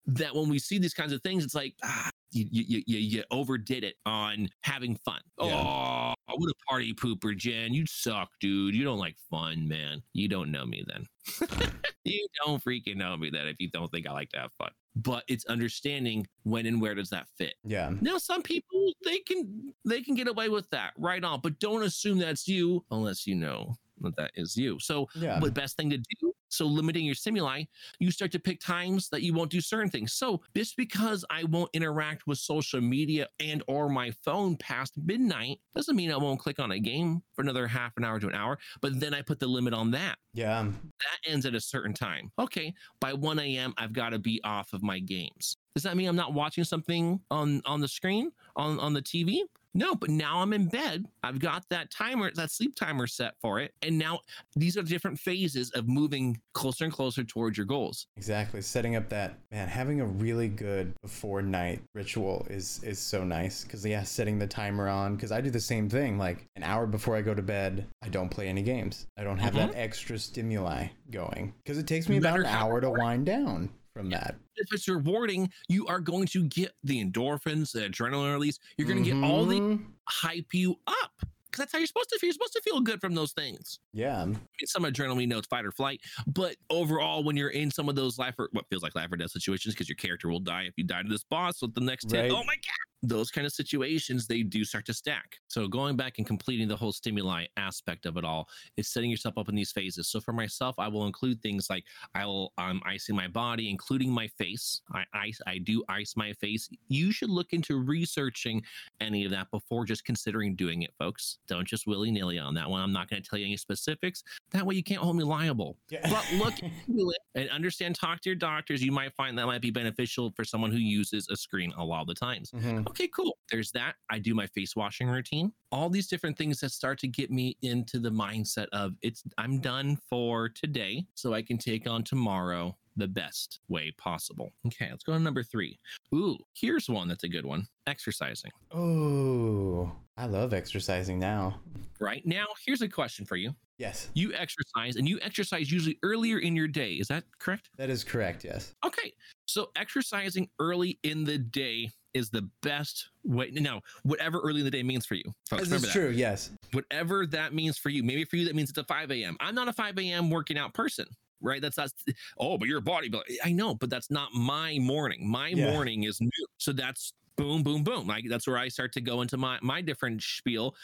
That 0.07 0.35
when 0.35 0.49
we 0.49 0.59
see 0.59 0.79
these 0.79 0.95
kinds 0.95 1.13
of 1.13 1.23
things, 1.23 1.45
it's 1.45 1.55
like, 1.55 1.75
ah, 1.85 2.11
you, 2.33 2.47
you, 2.51 2.83
you, 2.87 2.99
you 2.99 3.25
overdid 3.31 3.85
it 3.85 3.97
on 4.07 4.49
having 4.63 4.97
fun. 4.97 5.21
Yeah. 5.41 5.47
Oh, 5.55 6.15
what 6.35 6.51
a 6.51 6.55
party 6.69 6.95
pooper, 6.95 7.37
Jen. 7.37 7.75
You 7.75 7.85
suck, 7.87 8.31
dude. 8.41 8.75
You 8.75 8.85
don't 8.85 8.99
like 8.99 9.17
fun, 9.31 9.69
man. 9.69 10.03
You 10.13 10.29
don't 10.29 10.51
know 10.51 10.65
me 10.65 10.85
then. 10.87 11.07
you 12.05 12.27
don't 12.45 12.63
freaking 12.65 12.97
know 12.97 13.17
me 13.17 13.31
then 13.31 13.47
if 13.47 13.57
you 13.59 13.69
don't 13.71 13.91
think 13.91 14.07
I 14.07 14.13
like 14.13 14.31
to 14.31 14.39
have 14.39 14.53
fun. 14.53 14.71
But 14.97 15.25
it's 15.29 15.45
understanding 15.47 16.27
when 16.45 16.67
and 16.67 16.81
where 16.81 16.95
does 16.95 17.11
that 17.11 17.27
fit. 17.39 17.55
Yeah. 17.65 17.93
Now, 18.01 18.19
some 18.19 18.43
people 18.43 18.93
they 19.05 19.19
can 19.19 19.73
they 19.85 20.03
can 20.03 20.15
get 20.15 20.29
away 20.29 20.49
with 20.49 20.69
that 20.71 20.93
right 20.97 21.23
on, 21.23 21.41
but 21.43 21.59
don't 21.59 21.83
assume 21.83 22.19
that's 22.19 22.49
you 22.49 22.85
unless 22.91 23.27
you 23.27 23.35
know 23.35 23.77
that 24.17 24.33
is 24.35 24.57
you. 24.57 24.79
So 24.79 25.09
Yeah. 25.15 25.39
the 25.41 25.51
best 25.51 25.77
thing 25.77 25.91
to 25.91 25.99
do 25.99 26.33
So 26.53 26.67
limiting 26.67 27.05
your 27.05 27.15
stimuli, 27.15 27.63
you 28.01 28.11
start 28.11 28.33
to 28.33 28.41
pick 28.41 28.59
times 28.61 29.09
that 29.11 29.23
you 29.23 29.33
won't 29.33 29.53
do 29.53 29.61
certain 29.61 29.89
things. 29.89 30.15
So 30.15 30.43
just 30.57 30.77
because 30.77 31.25
I 31.31 31.45
won't 31.45 31.71
interact 31.73 32.27
with 32.27 32.39
social 32.39 32.81
media 32.81 33.29
and 33.39 33.63
or 33.69 33.89
my 33.89 34.11
phone 34.11 34.57
past 34.57 34.95
midnight 34.99 35.61
doesn't 35.77 35.95
mean 35.95 36.11
I 36.11 36.17
won't 36.17 36.41
click 36.41 36.59
on 36.59 36.73
a 36.73 36.81
game 36.81 37.23
for 37.35 37.43
another 37.43 37.69
half 37.69 37.93
an 37.97 38.05
hour 38.05 38.19
to 38.19 38.27
an 38.27 38.35
hour. 38.35 38.59
But 38.81 38.99
then 38.99 39.15
I 39.15 39.23
put 39.23 39.39
the 39.39 39.47
limit 39.47 39.73
on 39.75 39.93
that. 39.93 40.19
Yeah. 40.35 40.65
That 40.65 41.31
ends 41.31 41.47
at 41.47 41.55
a 41.55 41.61
certain 41.61 41.95
time. 41.95 42.33
Okay, 42.37 42.75
by 43.01 43.13
1 43.13 43.39
a.m. 43.39 43.73
I've 43.77 43.93
got 43.93 44.11
to 44.11 44.19
be 44.19 44.41
off 44.43 44.73
of 44.73 44.83
my 44.83 44.99
games. 44.99 45.57
Does 45.75 45.85
that 45.85 45.97
mean 45.97 46.09
I'm 46.09 46.17
not 46.17 46.35
watching 46.35 46.65
something 46.65 47.21
on 47.31 47.63
on 47.65 47.81
the 47.81 47.89
screen 47.89 48.33
on 48.57 48.81
on 48.81 48.93
the 48.93 49.03
TV? 49.03 49.43
No, 49.75 49.95
but 49.95 50.11
now 50.11 50.41
I'm 50.41 50.53
in 50.53 50.67
bed. 50.67 51.07
I've 51.23 51.39
got 51.39 51.65
that 51.71 51.91
timer, 51.91 52.31
that 52.35 52.51
sleep 52.51 52.75
timer 52.75 53.07
set 53.07 53.35
for 53.41 53.61
it. 53.61 53.73
And 53.83 53.99
now 53.99 54.21
these 54.57 54.77
are 54.77 54.83
different 54.83 55.19
phases 55.19 55.71
of 55.73 55.89
moving 55.89 56.41
closer 56.55 56.85
and 56.85 56.93
closer 56.93 57.23
towards 57.23 57.57
your 57.57 57.67
goals. 57.67 58.07
Exactly. 58.17 58.63
Setting 58.63 58.97
up 58.97 59.09
that 59.11 59.39
man, 59.51 59.69
having 59.69 60.01
a 60.01 60.07
really 60.07 60.49
good 60.49 60.93
before 61.03 61.43
night 61.43 61.81
ritual 61.95 62.47
is 62.51 62.81
is 62.83 62.99
so 62.99 63.23
nice. 63.23 63.65
Cause 63.65 63.87
yeah, 63.87 64.03
setting 64.03 64.39
the 64.39 64.47
timer 64.47 64.89
on. 64.89 65.17
Cause 65.17 65.31
I 65.33 65.41
do 65.41 65.51
the 65.51 65.61
same 65.61 65.89
thing. 65.89 66.19
Like 66.19 66.47
an 66.57 66.63
hour 66.63 66.87
before 66.87 67.17
I 67.17 67.23
go 67.23 67.35
to 67.35 67.43
bed, 67.43 67.87
I 68.03 68.09
don't 68.09 68.29
play 68.29 68.49
any 68.49 68.63
games. 68.63 69.07
I 69.17 69.25
don't 69.25 69.39
have 69.39 69.55
that 69.55 69.71
mm-hmm. 69.71 69.81
extra 69.81 70.19
stimuli 70.19 70.89
going. 71.11 71.55
Cause 71.65 71.79
it 71.79 71.87
takes 71.87 72.09
me 72.09 72.17
about 72.17 72.41
an 72.41 72.47
hour 72.47 72.81
to 72.81 72.91
wind 72.91 73.27
down 73.27 73.71
from 74.01 74.11
that. 74.11 74.37
If 74.57 74.73
it's 74.73 74.89
rewarding, 74.89 75.51
you 75.69 75.87
are 75.87 76.01
going 76.01 76.27
to 76.29 76.45
get 76.45 76.73
the 76.85 77.05
endorphins, 77.05 77.73
the 77.73 77.81
adrenaline 77.81 78.33
release. 78.33 78.59
You're 78.77 78.89
going 78.89 79.03
to 79.05 79.11
get 79.11 79.23
all 79.23 79.45
the 79.47 79.61
Mhm. 79.61 79.93
hype 80.09 80.53
you 80.53 80.77
up. 80.87 81.13
Because 81.47 81.63
that's 81.65 81.73
how 81.73 81.79
you're 81.79 81.87
supposed 81.89 82.11
to 82.11 82.19
feel. 82.21 82.29
You're 82.29 82.35
supposed 82.35 82.53
to 82.53 82.63
feel 82.63 82.81
good 82.81 83.01
from 83.01 83.15
those 83.17 83.33
things. 83.33 83.81
Yeah. 83.93 84.23
I 84.23 84.27
mean, 84.27 84.39
some 84.67 84.85
adrenaline 84.85 85.37
it's 85.37 85.49
fight 85.49 85.65
or 85.67 85.73
flight, 85.73 86.01
but 86.29 86.55
overall, 86.71 87.25
when 87.25 87.37
you're 87.37 87.51
in 87.51 87.73
some 87.73 87.89
of 87.89 87.97
those 87.97 88.19
life 88.21 88.37
or 88.39 88.49
what 88.53 88.69
feels 88.71 88.85
like 88.85 88.95
life 88.95 89.11
or 89.11 89.17
death 89.17 89.33
situations, 89.33 89.75
because 89.75 89.89
your 89.89 89.97
character 89.97 90.29
will 90.29 90.39
die 90.39 90.63
if 90.63 90.75
you 90.77 90.85
die 90.85 91.03
to 91.03 91.09
this 91.09 91.25
boss 91.25 91.61
with 91.61 91.75
the 91.75 91.81
next. 91.81 92.13
Right. 92.13 92.31
Oh 92.31 92.45
my 92.45 92.55
god! 92.55 92.90
Those 93.03 93.31
kind 93.31 93.47
of 93.47 93.53
situations 93.53 94.27
they 94.27 94.43
do 94.43 94.65
start 94.65 94.85
to 94.87 94.95
stack. 94.95 95.37
So 95.49 95.67
going 95.69 95.97
back 95.97 96.19
and 96.19 96.27
completing 96.27 96.69
the 96.69 96.77
whole 96.77 96.93
stimuli 96.93 97.47
aspect 97.57 98.05
of 98.07 98.17
it 98.17 98.25
all 98.25 98.49
is 98.77 98.89
setting 98.89 99.11
yourself 99.11 99.39
up 99.39 99.49
in 99.49 99.55
these 99.55 99.73
phases. 99.73 100.09
So 100.09 100.21
for 100.21 100.33
myself, 100.33 100.79
I 100.79 100.89
will 100.89 101.07
include 101.07 101.41
things 101.43 101.69
like 101.71 101.85
I 102.15 102.27
will 102.27 102.53
um 102.59 102.83
icing 102.85 103.17
my 103.17 103.29
body, 103.29 103.71
including 103.71 104.11
my 104.11 104.29
face. 104.29 104.83
I 104.93 105.05
ice 105.15 105.41
I 105.47 105.59
do 105.59 105.83
ice 105.89 106.15
my 106.17 106.33
face. 106.35 106.69
You 106.89 107.11
should 107.13 107.31
look 107.31 107.53
into 107.53 107.79
researching 107.79 108.63
any 109.01 109.25
of 109.25 109.31
that 109.31 109.51
before 109.51 109.85
just 109.85 110.05
considering 110.05 110.55
doing 110.55 110.83
it, 110.83 110.93
folks. 110.99 111.39
Don't 111.49 111.67
just 111.67 111.87
willy 111.87 112.11
nilly 112.11 112.39
on 112.39 112.55
that 112.55 112.69
one. 112.69 112.83
I'm 112.83 112.93
not 112.93 113.09
going 113.09 113.23
to 113.23 113.29
tell 113.29 113.39
you 113.39 113.47
any 113.47 113.57
specifics. 113.57 114.23
That 114.51 114.67
way 114.67 114.75
you 114.75 114.83
can't 114.83 115.01
hold 115.01 115.17
me 115.17 115.25
liable. 115.25 115.77
Yeah. 115.89 116.01
But 116.11 116.27
look 116.35 116.59
into 116.63 117.11
it 117.11 117.19
and 117.35 117.49
understand, 117.51 117.95
talk 117.95 118.21
to 118.23 118.29
your 118.29 118.37
doctors. 118.37 118.83
You 118.83 118.93
might 118.93 119.15
find 119.15 119.39
that 119.39 119.47
might 119.47 119.63
be 119.63 119.71
beneficial 119.71 120.33
for 120.37 120.45
someone 120.45 120.71
who 120.71 120.79
uses 120.79 121.29
a 121.31 121.37
screen 121.37 121.73
a 121.77 121.85
lot 121.85 122.03
of 122.03 122.07
the 122.09 122.15
times. 122.15 122.51
Mhm. 122.51 122.90
Okay, 122.91 123.09
cool. 123.09 123.39
There's 123.51 123.71
that. 123.73 123.95
I 124.11 124.19
do 124.19 124.35
my 124.35 124.47
face 124.49 124.75
washing 124.75 125.09
routine. 125.09 125.53
All 125.71 125.89
these 125.89 126.09
different 126.09 126.37
things 126.37 126.61
that 126.61 126.73
start 126.73 126.99
to 127.01 127.09
get 127.09 127.31
me 127.31 127.57
into 127.63 127.99
the 128.01 128.11
mindset 128.11 128.67
of 128.73 128.95
it's 129.03 129.23
I'm 129.39 129.61
done 129.61 129.97
for 130.09 130.49
today 130.49 131.07
so 131.15 131.33
I 131.33 131.43
can 131.43 131.57
take 131.57 131.89
on 131.89 132.03
tomorrow 132.03 132.77
the 132.97 133.07
best 133.07 133.61
way 133.69 133.93
possible. 133.97 134.51
Okay, 134.67 134.89
let's 134.91 135.05
go 135.05 135.13
to 135.13 135.21
number 135.21 135.45
3. 135.45 135.79
Ooh, 136.15 136.37
here's 136.55 136.89
one 136.91 137.07
that's 137.07 137.23
a 137.25 137.29
good 137.29 137.47
one. 137.47 137.67
Exercising. 137.87 138.51
Oh, 138.73 139.91
I 140.17 140.27
love 140.27 140.53
exercising 140.53 141.19
now. 141.19 141.61
Right? 142.01 142.27
Now, 142.27 142.47
here's 142.67 142.83
a 142.83 142.89
question 142.89 143.25
for 143.25 143.37
you. 143.37 143.55
Yes, 143.79 144.11
You 144.13 144.35
exercise 144.35 144.97
and 144.97 145.09
you 145.09 145.19
exercise 145.23 145.73
usually 145.73 145.99
earlier 146.03 146.41
in 146.41 146.55
your 146.55 146.69
day. 146.69 146.95
Is 146.95 147.09
that 147.09 147.25
correct? 147.39 147.71
that 147.79 147.89
is 147.89 148.05
correct. 148.05 148.45
Yes. 148.45 148.75
Okay. 148.85 149.15
So 149.47 149.71
exercising 149.75 150.51
early 150.59 150.99
in 151.03 151.25
the 151.25 151.39
day 151.39 151.91
is 152.15 152.31
the 152.31 152.49
best 152.63 153.09
way. 153.25 153.51
Now, 153.53 153.81
whatever 154.03 154.41
early 154.41 154.61
in 154.61 154.65
the 154.65 154.71
day 154.71 154.83
means 154.83 155.07
for 155.07 155.15
you, 155.15 155.25
folks, 155.49 155.69
This 155.69 155.85
is 155.85 155.93
true. 155.93 156.11
Yes. 156.11 156.51
Whatever 156.73 157.27
that 157.29 157.55
means 157.55 157.79
for 157.79 157.89
you. 157.91 158.03
Maybe 158.03 158.25
for 158.25 158.37
you 158.37 158.45
that 158.47 158.55
means 158.55 158.69
it's 158.71 158.79
a 158.79 158.85
5 158.85 159.11
a.m. 159.13 159.37
I'm 159.41 159.55
not 159.55 159.69
a 159.69 159.73
5 159.73 159.99
a.m. 159.99 160.31
working 160.31 160.59
out 160.59 160.75
person. 160.75 161.07
Right, 161.43 161.63
that's 161.63 161.79
not. 161.79 161.91
Oh, 162.39 162.59
but 162.59 162.69
you're 162.69 162.81
a 162.81 162.83
bodybuilder. 162.83 163.23
I 163.43 163.53
know, 163.53 163.75
but 163.75 163.89
that's 163.89 164.11
not 164.11 164.29
my 164.35 164.79
morning. 164.79 165.27
My 165.27 165.49
Yeah. 165.49 165.71
morning 165.73 166.03
is 166.05 166.21
new, 166.21 166.29
so 166.59 166.71
that's 166.73 167.15
boom, 167.37 167.63
boom, 167.63 167.83
boom. 167.83 168.07
Like 168.07 168.27
that's 168.29 168.47
where 168.47 168.59
I 168.59 168.69
start 168.69 168.93
to 168.93 169.01
go 169.01 169.23
into 169.23 169.39
my 169.39 169.59
my 169.63 169.81
different 169.81 170.23
spiel. 170.23 170.75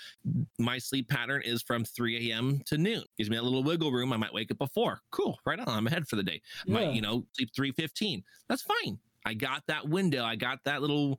My 0.58 0.78
sleep 0.78 1.10
pattern 1.10 1.42
is 1.44 1.60
from 1.60 1.84
3 1.84 2.30
a.m. 2.30 2.62
to 2.64 2.78
noon. 2.78 3.02
Gives 3.18 3.28
me 3.28 3.36
a 3.36 3.42
little 3.42 3.62
wiggle 3.64 3.92
room. 3.92 4.14
I 4.14 4.16
might 4.16 4.32
wake 4.32 4.50
up 4.50 4.56
before. 4.56 5.02
Cool, 5.10 5.38
right 5.44 5.58
on. 5.60 5.68
I'm 5.68 5.86
ahead 5.88 6.08
for 6.08 6.16
the 6.16 6.22
day 6.22 6.40
might 6.66 6.84
Yeah. 6.84 6.90
you 6.92 7.00
know 7.02 7.26
sleep 7.34 7.50
315 7.54 8.24
that's 8.48 8.62
fine 8.62 8.98
i 9.26 9.34
got 9.34 9.62
that 9.66 9.86
window 9.88 10.24
i 10.24 10.34
got 10.36 10.58
that 10.64 10.80
little 10.80 11.18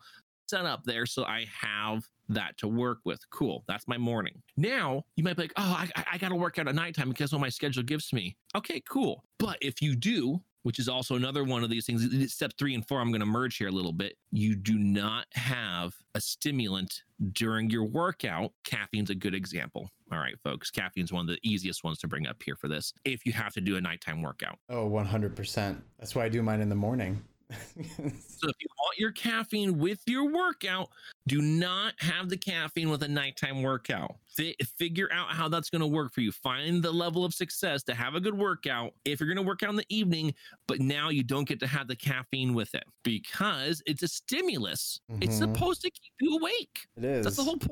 setup 0.50 0.84
there 0.86 1.06
so 1.06 1.24
i 1.26 1.46
have 1.62 2.04
that 2.30 2.58
to 2.58 2.68
work 2.68 2.98
with. 3.06 3.22
Cool 3.30 3.64
that's 3.70 3.88
my 3.88 3.98
morning. 3.98 4.42
Now 4.58 5.04
you 5.16 5.24
might 5.24 5.38
be 5.38 5.44
like 5.44 5.54
oh 5.58 5.62
i, 5.80 5.90
I- 5.96 6.06
I 6.14 6.18
gotta 6.18 6.36
work 6.36 6.60
out 6.60 6.68
at 6.68 6.76
nighttime 6.76 7.08
because 7.10 7.32
what 7.32 7.40
my 7.40 7.48
schedule 7.50 7.84
gives 7.84 8.12
me. 8.12 8.36
Okay 8.56 8.82
cool 8.90 9.24
but 9.40 9.58
if 9.62 9.82
you 9.82 9.96
do 9.96 10.42
which 10.64 10.80
is 10.80 10.90
also 10.90 11.16
another 11.16 11.46
one 11.46 11.64
of 11.64 11.70
these 11.70 11.86
things 11.86 12.34
step 12.34 12.52
three 12.60 12.76
and 12.76 12.86
four 12.86 13.00
i'm 13.00 13.10
going 13.12 13.22
to 13.22 13.26
merge 13.26 13.56
here 13.56 13.70
a 13.70 13.72
little 13.72 13.94
bit 13.94 14.18
you 14.32 14.54
do 14.56 14.78
not 14.78 15.26
have 15.36 15.94
a 16.16 16.20
stimulant 16.20 17.04
during 17.32 17.70
your 17.70 17.86
workout 17.86 18.52
caffeine's 18.66 19.10
a 19.10 19.16
good 19.16 19.34
example. 19.36 19.90
All 20.12 20.20
right 20.20 20.36
folks 20.44 20.70
caffeine's 20.70 21.14
one 21.14 21.22
of 21.22 21.28
the 21.34 21.40
easiest 21.50 21.82
ones 21.86 21.98
to 22.00 22.08
bring 22.10 22.28
up 22.28 22.44
here 22.44 22.58
for 22.58 22.68
this 22.68 22.92
if 23.06 23.26
you 23.26 23.32
have 23.32 23.54
to 23.54 23.62
do 23.62 23.78
a 23.78 23.82
nighttime 23.82 24.22
workout. 24.22 24.58
Oh, 24.70 24.90
100%. 24.90 25.78
That's 26.00 26.14
why 26.14 26.26
I 26.26 26.30
do 26.30 26.42
mine 26.44 26.60
in 26.60 26.68
the 26.68 26.76
morning. 26.76 27.22
So 27.50 28.50
if 28.50 28.56
you 28.60 28.68
want 28.78 28.98
your 28.98 29.12
caffeine 29.12 29.78
with 29.78 30.00
your 30.06 30.32
workout, 30.32 30.90
do 31.28 31.42
not 31.42 31.94
have 32.00 32.30
the 32.30 32.38
caffeine 32.38 32.90
with 32.90 33.04
a 33.04 33.08
nighttime 33.08 33.62
workout. 33.64 34.16
Fi- 34.36 34.56
figure 34.78 35.10
out 35.12 35.30
how 35.32 35.48
that's 35.48 35.70
going 35.70 35.80
to 35.82 35.88
work 35.88 36.14
for 36.14 36.22
you. 36.22 36.32
Find 36.32 36.84
the 36.84 36.92
level 36.92 37.24
of 37.26 37.34
success 37.34 37.84
to 37.84 37.94
have 37.96 38.16
a 38.16 38.20
good 38.20 38.38
workout. 38.38 38.94
If 39.06 39.20
you're 39.20 39.28
going 39.34 39.44
to 39.44 39.48
work 39.48 39.64
out 39.64 39.70
in 39.72 39.76
the 39.76 39.86
evening, 39.90 40.34
but 40.68 40.80
now 40.80 41.10
you 41.10 41.24
don't 41.24 41.48
get 41.48 41.60
to 41.62 41.68
have 41.68 41.88
the 41.88 41.96
caffeine 41.96 42.54
with 42.54 42.74
it 42.76 42.84
because 43.04 43.82
it's 43.86 44.04
a 44.04 44.08
stimulus. 44.08 45.00
It's 45.22 45.36
Mhm. 45.38 45.54
supposed 45.56 45.82
to 45.82 45.90
keep 45.90 46.14
you 46.20 46.38
awake. 46.38 46.86
it 46.98 47.04
is. 47.06 47.24
That's 47.24 47.38
the 47.38 47.44
whole 47.44 47.58
point. 47.58 47.72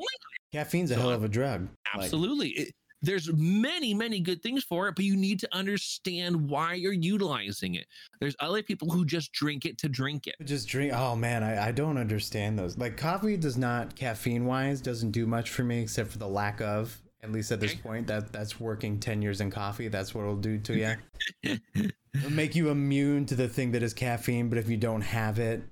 Caffeine's 0.51 0.91
a 0.91 0.95
So 0.95 1.01
hell 1.01 1.09
of 1.11 1.23
a 1.23 1.27
drug. 1.27 1.67
Like, 1.95 2.03
Absolutely. 2.05 2.49
It- 2.49 2.75
there's 3.05 3.31
many, 3.33 3.93
many 3.93 4.19
good 4.19 4.41
things 4.41 4.63
for 4.63 4.87
it, 4.87 4.95
but 4.95 5.05
you 5.05 5.15
need 5.15 5.39
to 5.39 5.49
understand 5.55 6.49
why 6.49 6.73
you're 6.73 6.93
utilizing 6.93 7.75
it. 7.75 7.85
There's 8.19 8.35
other 8.39 8.63
people 8.63 8.89
who 8.89 9.05
just 9.05 9.31
drink 9.31 9.65
it 9.65 9.77
to 9.79 9.89
drink 9.89 10.27
it. 10.27 10.35
just 10.43 10.67
drink. 10.67 10.93
Oh 10.93 11.15
man, 11.15 11.43
I, 11.43 11.67
I 11.67 11.71
don't 11.71 11.97
understand 11.97 12.57
those. 12.57 12.77
Like 12.77 12.97
coffee 12.97 13.37
does 13.37 13.57
not 13.57 13.95
caffeine 13.95 14.45
wise 14.45 14.81
doesn't 14.81 15.11
do 15.11 15.25
much 15.25 15.49
for 15.49 15.63
me 15.63 15.81
except 15.81 16.11
for 16.11 16.17
the 16.17 16.27
lack 16.27 16.61
of. 16.61 17.01
At 17.23 17.31
least 17.31 17.51
at 17.51 17.59
this 17.59 17.71
Okay. 17.71 17.81
point, 17.81 18.05
that 18.07 18.31
that's 18.31 18.59
working 18.59 18.99
ten 18.99 19.21
years 19.23 19.41
in 19.41 19.49
coffee. 19.49 19.87
That's 19.87 20.13
what 20.13 20.21
it'll 20.21 20.35
do 20.35 20.59
to 20.59 20.77
you. 20.77 20.95
it'll 22.13 22.29
make 22.31 22.55
you 22.55 22.69
immune 22.69 23.25
to 23.25 23.35
the 23.35 23.47
thing 23.47 23.71
that 23.71 23.81
is 23.81 23.95
caffeine. 23.95 24.47
But 24.47 24.59
if 24.59 24.69
you 24.69 24.77
don't 24.77 25.01
have 25.01 25.39
it, 25.39 25.63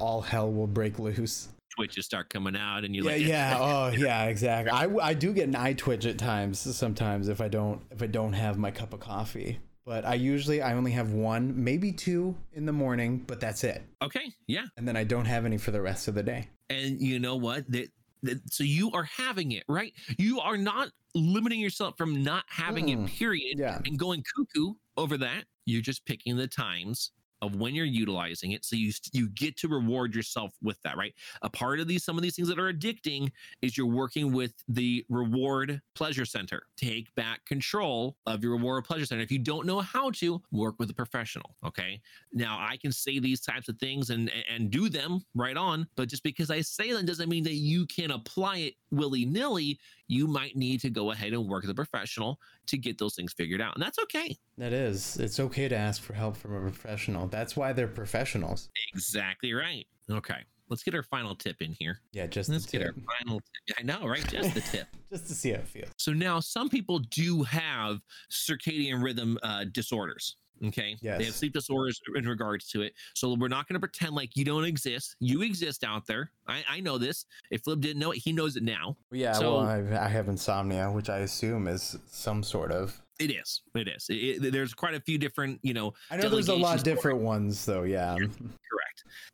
all 0.00 0.22
hell 0.22 0.50
will 0.50 0.66
break 0.66 0.98
loose. 0.98 1.48
Twitches 1.76 2.04
start 2.06 2.28
coming 2.30 2.56
out 2.56 2.84
and 2.84 2.94
you're 2.94 3.04
yeah, 3.04 3.12
like 3.12 3.26
yeah, 3.26 3.58
oh 3.60 3.88
yeah, 3.88 4.24
exactly. 4.24 4.70
I, 4.70 4.86
I 5.10 5.14
do 5.14 5.32
get 5.32 5.48
an 5.48 5.56
eye 5.56 5.72
twitch 5.74 6.06
at 6.06 6.18
times. 6.18 6.58
Sometimes 6.58 7.28
if 7.28 7.40
I 7.40 7.48
don't 7.48 7.80
if 7.90 8.02
I 8.02 8.06
don't 8.06 8.32
have 8.34 8.58
my 8.58 8.70
cup 8.70 8.92
of 8.92 9.00
coffee. 9.00 9.58
But 9.86 10.06
I 10.06 10.14
usually 10.14 10.62
I 10.62 10.72
only 10.72 10.92
have 10.92 11.12
one, 11.12 11.52
maybe 11.62 11.92
two 11.92 12.34
in 12.54 12.64
the 12.64 12.72
morning, 12.72 13.18
but 13.26 13.38
that's 13.40 13.64
it. 13.64 13.82
okay 14.02 14.32
yeah 14.46 14.64
And 14.78 14.88
then 14.88 14.96
I 14.96 15.04
don't 15.04 15.26
have 15.26 15.44
any 15.44 15.58
for 15.58 15.72
the 15.72 15.82
rest 15.82 16.08
of 16.08 16.14
the 16.14 16.22
day. 16.22 16.48
and 16.70 17.00
you 17.02 17.18
know 17.18 17.36
what 17.36 17.70
that, 17.70 17.88
that 18.22 18.38
so 18.50 18.64
you 18.64 18.90
are 18.92 19.02
having 19.04 19.52
it 19.52 19.64
right 19.68 19.92
you 20.18 20.40
are 20.40 20.56
not 20.56 20.88
limiting 21.14 21.60
yourself 21.60 21.98
from 21.98 22.22
not 22.22 22.44
having 22.48 22.86
Mm, 22.86 23.04
it 23.04 23.10
period 23.18 23.58
yeah. 23.58 23.78
and 23.84 23.98
going 23.98 24.24
cuckoo 24.34 24.72
over 24.96 25.18
that 25.18 25.44
you're 25.66 25.82
just 25.82 26.04
picking 26.06 26.34
the 26.36 26.46
times 26.48 27.10
of 27.44 27.56
when 27.56 27.74
you're 27.74 27.84
utilizing 27.84 28.52
it 28.52 28.64
so 28.64 28.76
you 28.76 28.92
you 29.12 29.28
get 29.30 29.56
to 29.58 29.68
reward 29.68 30.14
yourself 30.14 30.52
with 30.62 30.80
that 30.82 30.96
right? 30.96 31.14
A 31.42 31.50
part 31.50 31.80
of 31.80 31.88
these 31.88 32.04
some 32.04 32.16
of 32.16 32.22
these 32.22 32.36
things 32.36 32.48
that 32.48 32.58
are 32.58 32.72
addicting 32.72 33.30
is 33.62 33.76
you're 33.76 33.86
working 33.86 34.32
with 34.32 34.52
the 34.68 35.04
reward 35.08 35.80
pleasure 35.94 36.24
center. 36.24 36.62
Take 36.76 37.14
back 37.14 37.44
control 37.46 38.16
of 38.26 38.42
your 38.42 38.52
reward 38.52 38.84
pleasure 38.84 39.06
center. 39.06 39.22
If 39.22 39.32
you 39.32 39.38
don't 39.38 39.66
know 39.66 39.80
how 39.80 40.10
to 40.12 40.42
work 40.52 40.76
with 40.78 40.90
a 40.90 40.94
professional 40.94 41.56
okay? 41.64 42.00
Now 42.32 42.56
I 42.58 42.76
can 42.76 42.92
say 42.92 43.18
these 43.18 43.40
types 43.40 43.68
of 43.68 43.78
things 43.78 44.10
and 44.10 44.30
and 44.50 44.70
do 44.70 44.88
them 44.88 45.20
right 45.34 45.56
on, 45.56 45.86
but 45.96 46.08
just 46.08 46.22
because 46.22 46.50
I 46.50 46.60
say 46.60 46.92
them 46.92 47.06
doesn't 47.06 47.28
mean 47.28 47.44
that 47.44 47.54
you 47.54 47.86
can 47.86 48.10
apply 48.10 48.58
it 48.58 48.74
willy 48.90 49.24
nilly. 49.24 49.78
You 50.08 50.26
might 50.26 50.56
need 50.56 50.80
to 50.80 50.90
go 50.90 51.10
ahead 51.10 51.32
and 51.32 51.48
work 51.48 51.62
with 51.62 51.70
a 51.70 51.74
professional 51.74 52.38
to 52.66 52.78
get 52.78 52.98
those 52.98 53.14
things 53.14 53.32
figured 53.32 53.60
out, 53.60 53.74
and 53.74 53.82
that's 53.82 53.98
okay. 53.98 54.36
That 54.58 54.72
is. 54.72 55.16
It's 55.16 55.40
okay 55.40 55.68
to 55.68 55.76
ask 55.76 56.02
for 56.02 56.14
help 56.14 56.36
from 56.36 56.54
a 56.54 56.60
professional. 56.60 57.26
That's 57.26 57.56
why 57.56 57.72
they're 57.72 57.88
professionals. 57.88 58.68
Exactly 58.92 59.52
right. 59.52 59.86
Okay, 60.10 60.38
let's 60.68 60.82
get 60.82 60.94
our 60.94 61.02
final 61.02 61.34
tip 61.34 61.62
in 61.62 61.72
here. 61.72 62.00
Yeah, 62.12 62.26
just 62.26 62.48
Let's 62.48 62.66
the 62.66 62.78
get 62.78 62.86
our 62.86 62.94
final 63.18 63.40
tip. 63.40 63.76
I 63.78 63.82
know, 63.82 64.06
right? 64.06 64.26
Just 64.26 64.54
the 64.54 64.60
tip. 64.60 64.88
just 65.12 65.26
to 65.28 65.34
see 65.34 65.50
how 65.50 65.56
it 65.56 65.68
feels. 65.68 65.90
So 65.98 66.12
now 66.12 66.40
some 66.40 66.68
people 66.68 66.98
do 66.98 67.42
have 67.42 67.98
circadian 68.30 69.02
rhythm 69.02 69.38
uh, 69.42 69.64
disorders. 69.72 70.36
Okay. 70.68 70.96
Yeah. 71.00 71.18
They 71.18 71.24
have 71.24 71.34
sleep 71.34 71.52
disorders 71.52 72.00
in 72.14 72.26
regards 72.26 72.68
to 72.70 72.82
it. 72.82 72.94
So 73.14 73.34
we're 73.34 73.48
not 73.48 73.68
going 73.68 73.74
to 73.74 73.80
pretend 73.80 74.14
like 74.14 74.36
you 74.36 74.44
don't 74.44 74.64
exist. 74.64 75.16
You 75.20 75.42
exist 75.42 75.84
out 75.84 76.06
there. 76.06 76.30
I, 76.46 76.64
I 76.68 76.80
know 76.80 76.98
this. 76.98 77.26
If 77.50 77.62
Flip 77.62 77.80
didn't 77.80 77.98
know 78.00 78.12
it, 78.12 78.18
he 78.18 78.32
knows 78.32 78.56
it 78.56 78.62
now. 78.62 78.96
Yeah, 79.10 79.32
So- 79.32 79.56
well, 79.58 79.66
I, 79.66 80.04
I 80.04 80.08
have 80.08 80.28
insomnia, 80.28 80.90
which 80.90 81.08
I 81.08 81.18
assume 81.18 81.66
is 81.68 81.96
some 82.10 82.42
sort 82.42 82.72
of. 82.72 83.00
It 83.20 83.30
is. 83.30 83.62
It 83.74 83.88
is. 83.88 84.06
It- 84.08 84.14
it- 84.44 84.52
there's 84.52 84.74
quite 84.74 84.94
a 84.94 85.00
few 85.00 85.18
different, 85.18 85.60
you 85.62 85.72
know, 85.74 85.94
I 86.10 86.16
know 86.16 86.28
there's 86.28 86.48
a 86.48 86.54
lot 86.54 86.82
different 86.82 87.20
ones, 87.20 87.64
though. 87.64 87.82
Yeah. 87.84 88.16
correct. 88.16 88.83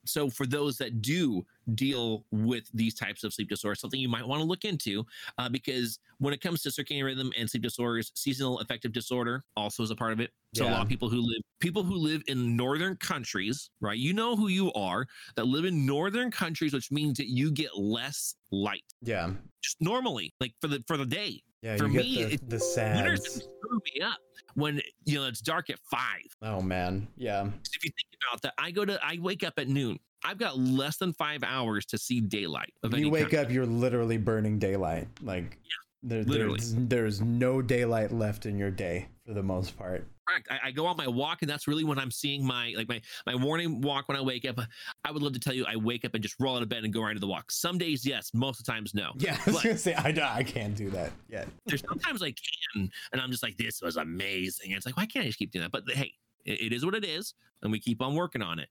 So 0.05 0.31
for 0.31 0.47
those 0.47 0.77
that 0.79 1.03
do 1.03 1.45
deal 1.75 2.25
with 2.31 2.65
these 2.75 2.95
types 2.95 3.25
of 3.25 3.33
sleep 3.33 3.49
disorders, 3.49 3.81
something 3.81 4.01
you 4.01 4.09
might 4.09 4.27
want 4.27 4.41
to 4.41 4.47
look 4.47 4.65
into, 4.65 5.05
uh, 5.39 5.49
because 5.49 5.99
when 6.19 6.35
it 6.35 6.41
comes 6.41 6.63
to 6.63 6.69
circadian 6.71 7.05
rhythm 7.05 7.33
and 7.37 7.49
sleep 7.49 7.63
disorders, 7.63 8.13
seasonal 8.15 8.59
affective 8.61 8.93
disorder 8.93 9.45
also 9.57 9.83
is 9.83 9.91
a 9.91 9.97
part 9.97 10.13
of 10.13 10.21
it. 10.21 10.31
So 10.55 10.67
a 10.67 10.69
lot 10.69 10.83
of 10.83 10.89
people 10.89 11.09
who 11.09 11.21
live 11.21 11.43
people 11.61 11.83
who 11.85 11.95
live 11.95 12.23
in 12.27 12.57
northern 12.57 12.97
countries, 12.97 13.71
right? 13.81 13.97
You 13.97 14.13
know 14.13 14.35
who 14.35 14.49
you 14.49 14.73
are 14.73 15.07
that 15.37 15.47
live 15.47 15.65
in 15.65 15.87
northern 15.87 16.31
countries, 16.31 16.73
which 16.73 16.91
means 16.91 17.19
that 17.19 17.29
you 17.29 17.53
get 17.53 17.77
less 17.77 18.35
light 18.51 18.83
Yeah. 19.01 19.31
just 19.63 19.77
normally, 19.81 20.35
like 20.41 20.55
for 20.61 20.67
the 20.69 20.83
for 20.89 20.97
the 20.97 21.07
day. 21.07 21.43
Yeah. 21.63 21.77
For 21.77 21.87
you 21.89 21.93
get 21.93 22.03
me, 22.05 22.25
the, 22.25 22.33
it- 22.35 22.49
the 22.51 22.59
sads. 22.61 23.35
screw 23.35 23.81
me 23.95 24.01
up 24.03 24.19
when 24.55 24.81
you 25.05 25.19
know 25.19 25.27
it's 25.27 25.41
dark 25.41 25.71
at 25.71 25.79
five. 25.91 26.25
Oh 26.43 26.61
man. 26.61 27.07
Yeah. 27.17 27.43
if 27.47 27.85
you 27.85 27.91
think 27.91 28.09
about 28.31 28.43
that, 28.43 28.55
I 28.59 28.71
go 28.71 28.85
to 28.85 28.99
I 29.05 29.19
wake 29.21 29.45
up 29.45 29.55
at 29.59 29.69
noon. 29.69 29.99
I've 30.25 30.39
got 30.39 30.59
less 30.59 30.97
than 30.99 31.13
five 31.15 31.43
hours 31.43 31.87
to 31.87 31.99
see 31.99 32.21
daylight. 32.21 32.73
When 32.83 33.01
you 33.01 33.11
wake 33.11 33.31
kind. 33.31 33.47
up, 33.47 33.51
you're 33.53 33.65
literally 33.67 34.19
burning 34.19 34.59
daylight. 34.59 35.09
Like. 35.23 35.59
There, 36.03 36.23
literally. 36.25 36.59
there's, 36.59 36.75
there's 36.75 37.21
no 37.21 37.61
daylight 37.61 38.11
left 38.11 38.47
in 38.47 38.59
your 38.59 38.71
day 38.71 39.09
for 39.27 39.35
the 39.35 39.43
most 39.43 39.77
part. 39.77 40.07
Correct. 40.31 40.49
I, 40.51 40.69
I 40.69 40.71
go 40.71 40.87
on 40.87 40.97
my 40.97 41.09
walk, 41.09 41.43
and 41.43 41.51
that's 41.51 41.67
really 41.67 41.85
when 41.85 41.99
I'm 41.99 42.11
seeing 42.11 42.45
my 42.45 42.73
like 42.77 42.89
my 42.89 43.01
my 43.27 43.35
morning 43.35 43.81
walk 43.81 44.09
when 44.09 44.17
I 44.17 44.21
wake 44.21 44.45
up. 44.49 44.59
I 45.05 45.11
would 45.11 45.23
love 45.23 45.33
to 45.33 45.41
tell 45.41 45.55
you 45.55 45.65
I 45.67 45.77
wake 45.77 46.05
up 46.05 46.15
and 46.15 46.23
just 46.23 46.37
roll 46.39 46.57
out 46.57 46.63
of 46.63 46.69
bed 46.69 46.85
and 46.85 46.93
go 46.93 47.03
right 47.03 47.15
to 47.15 47.19
the 47.21 47.27
walk. 47.27 47.51
Some 47.51 47.79
days, 47.79 48.05
yes. 48.07 48.31
Most 48.35 48.61
of 48.61 48.67
the 48.67 48.73
times, 48.73 48.95
no. 48.95 49.13
Yeah, 49.19 49.37
I 49.47 49.51
was 49.51 49.55
But- 49.57 49.65
gonna 49.65 49.79
say 49.79 49.95
I, 49.95 50.37
I 50.39 50.43
can't 50.43 50.75
do 50.77 50.91
that 50.91 51.13
yet. 51.29 51.49
There's 51.67 51.83
sometimes 51.87 52.23
I 52.23 52.33
can, 52.75 52.91
and 53.13 53.21
I'm 53.21 53.31
just 53.31 53.43
like, 53.43 53.57
this 53.57 53.81
was 53.83 53.97
amazing. 53.97 54.71
It's 54.73 54.87
like, 54.87 54.97
why 54.97 55.07
can't 55.07 55.25
I 55.25 55.27
just 55.27 55.39
keep 55.39 55.51
doing 55.53 55.63
that? 55.69 55.73
But 55.73 55.85
hey, 55.95 56.13
it, 56.45 56.61
it 56.61 56.73
is 56.73 56.85
what 56.85 56.95
it 56.95 57.05
is, 57.05 57.35
and 57.63 57.73
we 57.73 57.79
keep 57.81 58.01
on 58.03 58.15
working 58.15 58.43
on 58.43 58.59
it. 58.59 58.69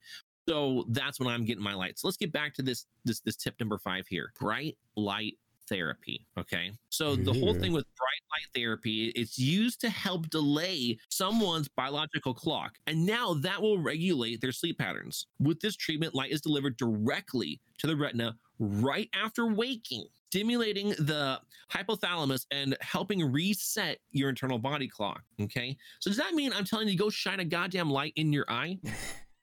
So 0.47 0.85
that's 0.89 1.19
when 1.19 1.27
I'm 1.29 1.45
getting 1.45 1.63
my 1.63 1.75
light. 1.75 1.99
So 1.99 2.07
let's 2.07 2.17
get 2.17 2.31
back 2.31 2.53
to 2.55 2.61
this 2.63 2.85
this 3.05 3.19
this 3.19 3.35
tip 3.35 3.55
number 3.59 3.77
five 3.77 4.07
here: 4.07 4.31
bright 4.39 4.77
light 4.95 5.37
therapy. 5.69 6.25
Okay, 6.37 6.71
so 6.89 7.15
the 7.15 7.33
whole 7.33 7.53
thing 7.53 7.71
with 7.71 7.85
bright 7.97 8.23
light 8.31 8.47
therapy, 8.53 9.13
it's 9.15 9.37
used 9.37 9.79
to 9.81 9.89
help 9.89 10.29
delay 10.29 10.97
someone's 11.09 11.67
biological 11.67 12.33
clock, 12.33 12.73
and 12.87 13.05
now 13.05 13.35
that 13.35 13.61
will 13.61 13.79
regulate 13.79 14.41
their 14.41 14.51
sleep 14.51 14.79
patterns. 14.79 15.27
With 15.39 15.59
this 15.59 15.75
treatment, 15.75 16.15
light 16.15 16.31
is 16.31 16.41
delivered 16.41 16.77
directly 16.77 17.59
to 17.79 17.87
the 17.87 17.95
retina 17.95 18.35
right 18.59 19.09
after 19.13 19.47
waking, 19.47 20.05
stimulating 20.27 20.89
the 20.89 21.39
hypothalamus 21.71 22.45
and 22.51 22.77
helping 22.81 23.31
reset 23.31 23.99
your 24.11 24.29
internal 24.29 24.59
body 24.59 24.87
clock. 24.87 25.21
Okay. 25.41 25.77
So 25.99 26.09
does 26.09 26.17
that 26.17 26.33
mean 26.33 26.51
I'm 26.53 26.65
telling 26.65 26.87
you 26.87 26.93
to 26.93 26.99
go 26.99 27.09
shine 27.09 27.39
a 27.39 27.45
goddamn 27.45 27.89
light 27.89 28.13
in 28.15 28.33
your 28.33 28.45
eye? 28.49 28.77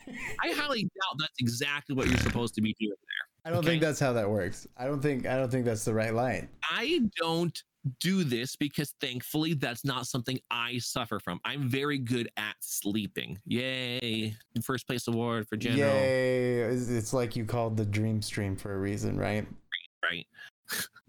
I 0.08 0.52
highly 0.52 0.82
doubt 0.82 1.16
that's 1.18 1.34
exactly 1.40 1.96
what 1.96 2.06
you're 2.06 2.18
supposed 2.18 2.54
to 2.54 2.60
be 2.60 2.74
doing 2.78 2.90
there. 2.90 3.25
I 3.46 3.50
don't 3.50 3.64
think 3.64 3.80
that's 3.80 4.00
how 4.00 4.12
that 4.14 4.28
works. 4.28 4.66
I 4.76 4.87
don't 4.87 5.00
think 5.00 5.24
I 5.24 5.37
don't 5.37 5.50
think 5.50 5.64
that's 5.64 5.85
the 5.85 5.94
right 5.94 6.12
line. 6.12 6.48
I 6.64 7.02
don't 7.16 7.62
do 8.00 8.24
this 8.24 8.56
because 8.56 8.92
thankfully 9.00 9.54
that's 9.54 9.85
not 9.85 10.09
something 10.09 10.40
I 10.50 10.78
suffer 10.78 11.20
from. 11.20 11.40
I'm 11.44 11.68
very 11.68 11.98
good 11.98 12.28
at 12.37 12.56
sleeping. 12.59 13.38
Yay. 13.46 14.35
First 14.64 14.88
place 14.88 15.06
award 15.06 15.46
for 15.48 15.56
general. 15.56 15.94
Yay! 15.94 16.61
It's, 16.62 16.88
it's 16.88 17.12
like 17.12 17.37
you 17.37 17.44
called 17.44 17.76
the 17.76 17.87
dream 17.87 18.20
stream 18.20 18.56
for 18.56 18.74
a 18.74 18.78
reason, 18.78 19.16
right? 19.16 19.46
Right. 20.02 20.26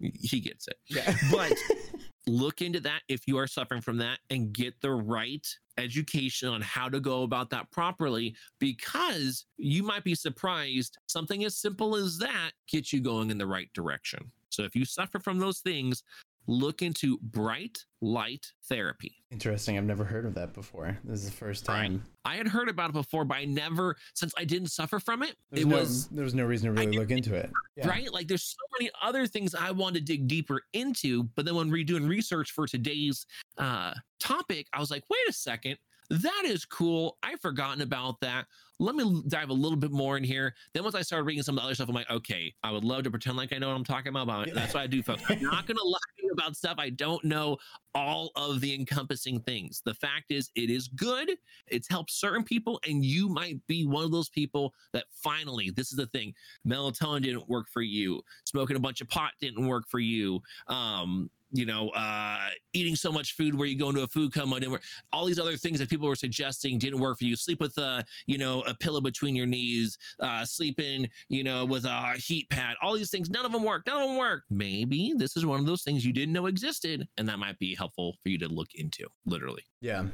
he 0.14 0.38
gets 0.38 0.68
it. 0.68 0.76
Yeah. 0.86 1.12
But 1.32 1.52
look 2.28 2.62
into 2.62 2.80
that 2.80 3.02
if 3.08 3.26
you 3.26 3.38
are 3.38 3.46
suffering 3.46 3.80
from 3.80 3.96
that 3.98 4.18
and 4.30 4.52
get 4.52 4.80
the 4.80 4.90
right 4.90 5.46
education 5.78 6.48
on 6.48 6.60
how 6.60 6.88
to 6.88 7.00
go 7.00 7.22
about 7.22 7.50
that 7.50 7.70
properly 7.70 8.34
because 8.58 9.46
you 9.56 9.82
might 9.82 10.04
be 10.04 10.14
surprised 10.14 10.98
something 11.06 11.44
as 11.44 11.56
simple 11.56 11.96
as 11.96 12.18
that 12.18 12.50
gets 12.66 12.92
you 12.92 13.00
going 13.00 13.30
in 13.30 13.38
the 13.38 13.46
right 13.46 13.72
direction. 13.72 14.30
So 14.50 14.62
if 14.62 14.74
you 14.74 14.84
suffer 14.84 15.18
from 15.18 15.38
those 15.38 15.60
things, 15.60 16.02
look 16.48 16.80
into 16.82 17.18
bright 17.22 17.84
light 18.00 18.52
therapy. 18.68 19.12
Interesting. 19.30 19.76
I've 19.76 19.84
never 19.84 20.02
heard 20.04 20.24
of 20.24 20.34
that 20.34 20.54
before. 20.54 20.96
This 21.04 21.20
is 21.20 21.26
the 21.26 21.36
first 21.36 21.68
Right. 21.68 21.82
time. 21.82 22.04
I 22.24 22.36
had 22.36 22.48
heard 22.48 22.68
about 22.70 22.90
it 22.90 22.94
before, 22.94 23.24
but 23.26 23.36
I 23.36 23.44
never, 23.44 23.96
since 24.14 24.32
I 24.36 24.44
didn't 24.44 24.68
suffer 24.68 24.98
from 24.98 25.22
it, 25.22 25.36
There's 25.50 25.64
it 25.64 25.68
no, 25.68 25.76
was 25.76 26.08
there 26.08 26.24
was 26.24 26.34
no 26.34 26.44
reason 26.46 26.74
to 26.74 26.80
really 26.80 26.96
look 26.96 27.10
into 27.10 27.34
it. 27.34 27.50
Yeah. 27.76 27.86
right? 27.88 28.10
Like 28.12 28.28
there's 28.28 28.44
so 28.44 28.56
many 28.78 28.90
other 29.02 29.26
things 29.26 29.54
I 29.54 29.70
want 29.72 29.94
to 29.96 30.00
dig 30.00 30.26
deeper 30.26 30.62
into, 30.72 31.24
but 31.36 31.44
then 31.44 31.54
when 31.54 31.70
we're 31.70 31.84
doing 31.84 32.08
research 32.08 32.50
for 32.52 32.66
today's 32.66 33.26
uh, 33.58 33.92
topic, 34.18 34.66
I 34.72 34.80
was 34.80 34.90
like, 34.90 35.04
wait 35.10 35.28
a 35.28 35.32
second, 35.32 35.76
that 36.10 36.42
is 36.44 36.64
cool. 36.64 37.18
I've 37.22 37.40
forgotten 37.40 37.82
about 37.82 38.20
that. 38.20 38.46
Let 38.80 38.94
me 38.94 39.22
dive 39.26 39.50
a 39.50 39.54
little 39.54 39.76
bit 39.76 39.90
more 39.90 40.16
in 40.16 40.24
here. 40.24 40.54
Then 40.72 40.84
once 40.84 40.94
I 40.94 41.02
started 41.02 41.24
reading 41.24 41.42
some 41.42 41.56
of 41.56 41.62
the 41.62 41.66
other 41.66 41.74
stuff, 41.74 41.88
I'm 41.88 41.94
like, 41.94 42.10
okay, 42.10 42.54
I 42.62 42.70
would 42.70 42.84
love 42.84 43.02
to 43.04 43.10
pretend 43.10 43.36
like 43.36 43.52
I 43.52 43.58
know 43.58 43.68
what 43.68 43.76
I'm 43.76 43.84
talking 43.84 44.10
about. 44.10 44.48
That's 44.54 44.74
what 44.74 44.82
I 44.84 44.86
do, 44.86 45.02
folks. 45.02 45.22
I'm 45.28 45.42
not 45.42 45.66
going 45.66 45.76
to 45.76 45.84
lie 45.84 45.98
about 46.38 46.56
stuff 46.56 46.76
I 46.78 46.90
don't 46.90 47.24
know 47.24 47.56
all 47.94 48.30
of 48.36 48.60
the 48.60 48.72
encompassing 48.74 49.40
things. 49.40 49.82
The 49.84 49.94
fact 49.94 50.30
is, 50.30 50.50
it 50.54 50.70
is 50.70 50.88
good. 50.88 51.32
It's 51.66 51.88
helped 51.88 52.12
certain 52.12 52.44
people, 52.44 52.80
and 52.86 53.04
you 53.04 53.28
might 53.28 53.58
be 53.66 53.84
one 53.84 54.04
of 54.04 54.12
those 54.12 54.28
people 54.28 54.72
that 54.92 55.04
finally, 55.10 55.70
this 55.70 55.90
is 55.90 55.96
the 55.96 56.06
thing 56.06 56.32
melatonin 56.66 57.22
didn't 57.22 57.48
work 57.48 57.66
for 57.68 57.82
you 57.82 58.22
smoking 58.44 58.76
a 58.76 58.80
bunch 58.80 59.00
of 59.00 59.08
pot 59.08 59.32
didn't 59.40 59.66
work 59.66 59.84
for 59.88 59.98
you 59.98 60.40
um 60.68 61.30
you 61.50 61.64
know 61.64 61.88
uh 61.90 62.48
eating 62.74 62.94
so 62.94 63.10
much 63.10 63.34
food 63.34 63.56
where 63.56 63.66
you 63.66 63.78
go 63.78 63.88
into 63.88 64.02
a 64.02 64.06
food 64.06 64.32
coma 64.34 64.60
didn't 64.60 64.72
work 64.72 64.82
all 65.12 65.24
these 65.24 65.38
other 65.38 65.56
things 65.56 65.78
that 65.78 65.88
people 65.88 66.06
were 66.06 66.14
suggesting 66.14 66.78
didn't 66.78 67.00
work 67.00 67.18
for 67.18 67.24
you 67.24 67.34
sleep 67.36 67.60
with 67.60 67.76
a 67.78 68.04
you 68.26 68.36
know 68.38 68.60
a 68.62 68.74
pillow 68.74 69.00
between 69.00 69.34
your 69.34 69.46
knees 69.46 69.96
uh 70.20 70.44
sleeping 70.44 71.08
you 71.28 71.42
know 71.42 71.64
with 71.64 71.84
a 71.84 72.12
heat 72.16 72.48
pad 72.50 72.76
all 72.82 72.94
these 72.94 73.10
things 73.10 73.30
none 73.30 73.46
of 73.46 73.52
them 73.52 73.62
work 73.64 73.86
none 73.86 74.02
of 74.02 74.08
them 74.08 74.18
work 74.18 74.44
maybe 74.50 75.14
this 75.16 75.36
is 75.36 75.46
one 75.46 75.58
of 75.60 75.66
those 75.66 75.82
things 75.82 76.04
you 76.04 76.12
didn't 76.12 76.32
know 76.34 76.46
existed 76.46 77.06
and 77.16 77.28
that 77.28 77.38
might 77.38 77.58
be 77.58 77.74
helpful 77.74 78.14
for 78.22 78.28
you 78.28 78.38
to 78.38 78.48
look 78.48 78.68
into 78.74 79.06
literally 79.24 79.62
Yeah. 79.80 80.04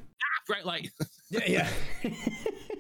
right 0.49 0.65
like 0.65 0.91
Yeah. 1.31 1.41
Yeah. 1.47 1.71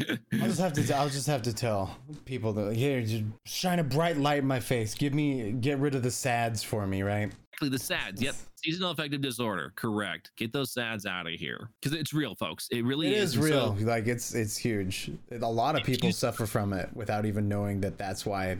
I'll 0.00 0.48
just 0.48 0.60
have 0.60 0.72
to. 0.74 0.94
I'll 0.94 1.08
just 1.08 1.26
have 1.26 1.42
to 1.42 1.52
tell 1.52 1.96
people 2.24 2.52
that 2.54 2.74
here, 2.76 3.02
just 3.02 3.24
shine 3.44 3.78
a 3.78 3.84
bright 3.84 4.16
light 4.16 4.38
in 4.38 4.46
my 4.46 4.60
face. 4.60 4.94
Give 4.94 5.14
me, 5.14 5.52
get 5.52 5.78
rid 5.78 5.94
of 5.94 6.02
the 6.02 6.10
sads 6.10 6.62
for 6.62 6.86
me, 6.86 7.02
right? 7.02 7.30
Exactly, 7.52 7.68
the 7.68 7.78
SADS. 7.78 8.22
Yep. 8.22 8.34
Seasonal 8.56 8.90
affective 8.90 9.20
disorder. 9.20 9.72
Correct. 9.76 10.30
Get 10.36 10.52
those 10.52 10.72
SADS 10.72 11.04
out 11.06 11.26
of 11.26 11.32
here. 11.34 11.70
Because 11.80 11.98
it's 11.98 12.12
real, 12.12 12.34
folks. 12.34 12.68
It 12.70 12.84
really 12.84 13.08
It 13.08 13.14
is. 13.14 13.30
is 13.30 13.36
And 13.36 13.44
so- 13.48 13.72
real. 13.74 13.86
like 13.86 14.06
it's 14.06 14.34
it's 14.34 14.56
huge. 14.56 15.10
A 15.30 15.38
lot 15.38 15.76
of 15.78 15.84
people 15.84 16.08
you- 16.08 16.12
suffer 16.12 16.46
from 16.46 16.72
it 16.72 16.88
without 16.94 17.26
even 17.26 17.48
knowing 17.48 17.80
that 17.82 17.96
that's 17.98 18.24
why. 18.26 18.58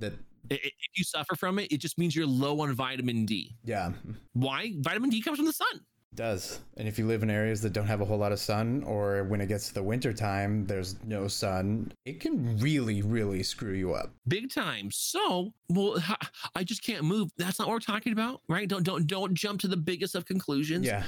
That 0.00 0.12
i- 0.50 0.54
i- 0.54 0.58
if 0.64 0.72
you 0.96 1.04
suffer 1.04 1.34
from 1.36 1.58
it, 1.58 1.70
it 1.72 1.78
just 1.78 1.98
means 1.98 2.14
you're 2.16 2.26
low 2.26 2.60
on 2.60 2.72
vitamin 2.72 3.26
D. 3.26 3.54
yeah, 3.64 3.92
Why? 4.32 4.72
Vitamin 4.78 5.10
D 5.10 5.20
comes 5.22 5.36
from 5.38 5.46
the 5.46 5.52
sun. 5.52 5.80
Does. 6.14 6.60
And 6.76 6.88
if 6.88 6.98
you 6.98 7.06
live 7.06 7.22
in 7.22 7.30
areas 7.30 7.60
that 7.62 7.72
don't 7.72 7.86
have 7.86 8.00
a 8.00 8.04
whole 8.04 8.18
lot 8.18 8.32
of 8.32 8.38
sun, 8.38 8.82
or 8.84 9.24
when 9.24 9.40
it 9.40 9.46
gets 9.46 9.68
to 9.68 9.74
the 9.74 9.82
winter 9.82 10.12
time, 10.12 10.66
there's 10.66 10.96
no 11.04 11.28
sun, 11.28 11.92
it 12.04 12.20
can 12.20 12.58
really, 12.58 13.02
really 13.02 13.42
screw 13.42 13.74
you 13.74 13.94
up. 13.94 14.10
Big 14.26 14.52
time. 14.52 14.90
So, 14.90 15.52
well, 15.68 16.02
I 16.54 16.64
just 16.64 16.82
can't 16.82 17.04
move. 17.04 17.30
That's 17.36 17.58
not 17.58 17.68
what 17.68 17.74
we're 17.74 17.80
talking 17.80 18.12
about, 18.12 18.40
right? 18.48 18.68
Don't 18.68 18.84
don't 18.84 19.06
don't 19.06 19.34
jump 19.34 19.60
to 19.60 19.68
the 19.68 19.76
biggest 19.76 20.14
of 20.14 20.24
conclusions. 20.24 20.86
Yeah, 20.86 21.04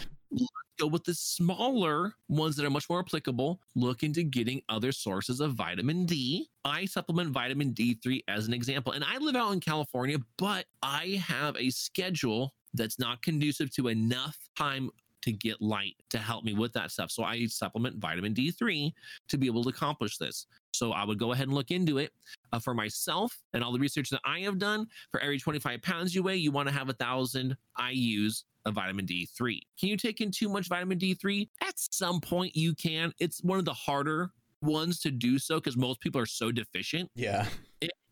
Go 0.78 0.86
with 0.86 1.04
the 1.04 1.14
smaller 1.14 2.14
ones 2.28 2.56
that 2.56 2.64
are 2.64 2.70
much 2.70 2.88
more 2.88 3.00
applicable. 3.00 3.60
Look 3.74 4.02
into 4.02 4.22
getting 4.22 4.62
other 4.70 4.92
sources 4.92 5.40
of 5.40 5.52
vitamin 5.52 6.06
D. 6.06 6.48
I 6.64 6.86
supplement 6.86 7.30
vitamin 7.30 7.74
D3 7.74 8.22
as 8.28 8.46
an 8.46 8.54
example. 8.54 8.92
And 8.92 9.04
I 9.04 9.18
live 9.18 9.36
out 9.36 9.52
in 9.52 9.60
California, 9.60 10.16
but 10.38 10.64
I 10.82 11.22
have 11.26 11.56
a 11.56 11.68
schedule 11.68 12.54
that's 12.74 12.98
not 12.98 13.22
conducive 13.22 13.70
to 13.72 13.88
enough 13.88 14.36
time 14.56 14.90
to 15.22 15.32
get 15.32 15.60
light 15.60 15.96
to 16.08 16.18
help 16.18 16.44
me 16.44 16.54
with 16.54 16.72
that 16.72 16.90
stuff. 16.90 17.10
So 17.10 17.24
I 17.24 17.44
supplement 17.46 17.96
vitamin 17.96 18.34
D3 18.34 18.92
to 19.28 19.36
be 19.36 19.46
able 19.46 19.62
to 19.64 19.68
accomplish 19.68 20.16
this. 20.16 20.46
So 20.72 20.92
I 20.92 21.04
would 21.04 21.18
go 21.18 21.32
ahead 21.32 21.48
and 21.48 21.54
look 21.54 21.70
into 21.70 21.98
it 21.98 22.12
uh, 22.52 22.58
for 22.58 22.74
myself 22.74 23.36
and 23.52 23.62
all 23.62 23.72
the 23.72 23.78
research 23.78 24.10
that 24.10 24.22
I 24.24 24.40
have 24.40 24.58
done. 24.58 24.86
For 25.10 25.20
every 25.20 25.38
25 25.38 25.82
pounds 25.82 26.14
you 26.14 26.22
weigh, 26.22 26.36
you 26.36 26.52
want 26.52 26.68
to 26.68 26.74
have 26.74 26.88
a 26.88 26.94
thousand 26.94 27.56
IU's 27.78 28.44
of 28.66 28.74
vitamin 28.74 29.06
D3. 29.06 29.60
Can 29.78 29.88
you 29.88 29.96
take 29.96 30.20
in 30.20 30.30
too 30.30 30.48
much 30.48 30.68
vitamin 30.68 30.98
D3? 30.98 31.48
At 31.62 31.74
some 31.76 32.20
point, 32.20 32.54
you 32.54 32.74
can. 32.74 33.12
It's 33.18 33.42
one 33.42 33.58
of 33.58 33.64
the 33.64 33.74
harder 33.74 34.30
ones 34.62 35.00
to 35.00 35.10
do 35.10 35.38
so 35.38 35.56
because 35.56 35.76
most 35.76 36.00
people 36.00 36.20
are 36.20 36.26
so 36.26 36.52
deficient 36.52 37.10
yeah, 37.14 37.46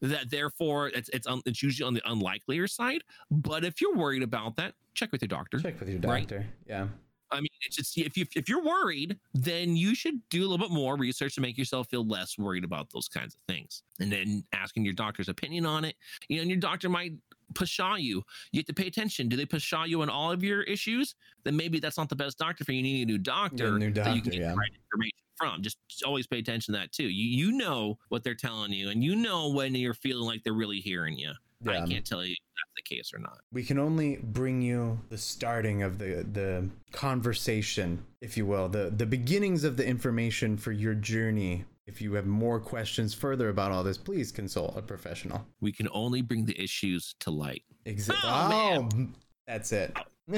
that 0.00 0.30
therefore 0.30 0.88
it's 0.88 1.08
it's 1.10 1.26
un, 1.26 1.40
it's 1.46 1.62
usually 1.62 1.86
on 1.86 1.94
the 1.94 2.00
unlikelier 2.02 2.68
side. 2.70 3.02
But 3.30 3.64
if 3.64 3.80
you're 3.80 3.94
worried 3.96 4.22
about 4.22 4.56
that, 4.56 4.74
check 4.94 5.12
with 5.12 5.22
your 5.22 5.28
doctor. 5.28 5.58
check 5.58 5.78
with 5.80 5.88
your 5.88 6.00
Right. 6.00 6.22
doctor. 6.28 6.46
Yeah, 6.66 6.88
I 7.30 7.40
mean, 7.40 7.48
it's 7.62 7.76
just 7.76 7.98
if 7.98 8.16
you 8.16 8.26
if 8.34 8.48
you're 8.48 8.62
worried, 8.62 9.18
then 9.34 9.76
you 9.76 9.94
should 9.94 10.26
do 10.30 10.40
a 10.40 10.48
little 10.48 10.58
bit 10.66 10.72
more 10.74 10.96
research 10.96 11.34
to 11.34 11.40
make 11.42 11.58
yourself 11.58 11.88
feel 11.90 12.06
less 12.06 12.38
worried 12.38 12.64
about 12.64 12.90
those 12.90 13.08
kinds 13.08 13.34
of 13.34 13.40
things. 13.46 13.82
And 14.00 14.10
then 14.10 14.44
asking 14.52 14.84
your 14.84 14.94
doctor's 14.94 15.28
opinion 15.28 15.66
on 15.66 15.84
it. 15.84 15.96
You 16.28 16.36
know, 16.36 16.42
and 16.42 16.50
your 16.50 16.60
doctor 16.60 16.88
might 16.88 17.12
pshaw 17.54 17.96
you. 17.96 18.22
You 18.52 18.60
have 18.60 18.66
to 18.66 18.74
pay 18.74 18.86
attention. 18.86 19.28
Do 19.28 19.36
they 19.36 19.46
pshaw 19.46 19.84
you 19.84 20.02
on 20.02 20.10
all 20.10 20.30
of 20.30 20.42
your 20.42 20.62
issues? 20.62 21.14
Then 21.44 21.56
maybe 21.56 21.80
that's 21.80 21.98
not 21.98 22.08
the 22.08 22.16
best 22.16 22.38
doctor 22.38 22.64
for 22.64 22.72
you. 22.72 22.78
You 22.78 22.82
need 22.82 23.02
a 23.02 23.06
new 23.06 23.18
doctor, 23.18 23.78
new 23.78 23.92
that 23.92 24.14
you 24.14 24.22
can 24.22 24.32
get 24.32 24.40
yeah. 24.40 24.50
the 24.50 24.56
right 24.56 24.72
information 24.92 25.18
from. 25.36 25.62
Just 25.62 25.78
always 26.06 26.26
pay 26.26 26.38
attention 26.38 26.74
to 26.74 26.80
that 26.80 26.92
too. 26.92 27.08
You 27.08 27.46
you 27.46 27.56
know 27.56 27.98
what 28.08 28.24
they're 28.24 28.34
telling 28.34 28.72
you, 28.72 28.90
and 28.90 29.02
you 29.02 29.16
know 29.16 29.50
when 29.50 29.74
you're 29.74 29.94
feeling 29.94 30.26
like 30.26 30.42
they're 30.44 30.52
really 30.52 30.80
hearing 30.80 31.18
you. 31.18 31.32
I 31.66 31.84
can't 31.86 32.06
tell 32.06 32.24
you 32.24 32.32
if 32.32 32.38
that's 32.38 32.72
the 32.76 32.96
case 32.96 33.10
or 33.12 33.18
not. 33.18 33.38
we 33.50 33.64
can 33.64 33.80
only 33.80 34.16
bring 34.22 34.62
you 34.62 35.00
the 35.08 35.18
starting 35.18 35.82
of 35.82 35.98
the 35.98 36.24
the 36.32 36.68
conversation 36.92 38.04
if 38.20 38.36
you 38.36 38.46
will 38.46 38.68
the 38.68 38.92
the 38.96 39.06
beginnings 39.06 39.64
of 39.64 39.76
the 39.76 39.84
information 39.84 40.56
for 40.56 40.70
your 40.70 40.94
journey 40.94 41.64
if 41.88 42.02
you 42.02 42.12
have 42.12 42.26
more 42.26 42.60
questions 42.60 43.14
further 43.14 43.48
about 43.48 43.72
all 43.72 43.82
this 43.82 43.98
please 43.98 44.30
consult 44.30 44.76
a 44.76 44.82
professional 44.82 45.44
We 45.60 45.72
can 45.72 45.88
only 45.92 46.20
bring 46.22 46.44
the 46.44 46.56
issues 46.62 47.14
to 47.20 47.30
light. 47.30 47.62
Exactly. 47.86 48.30
Oh, 48.30 48.88
oh, 48.92 49.06
that's 49.46 49.72
it 49.72 49.96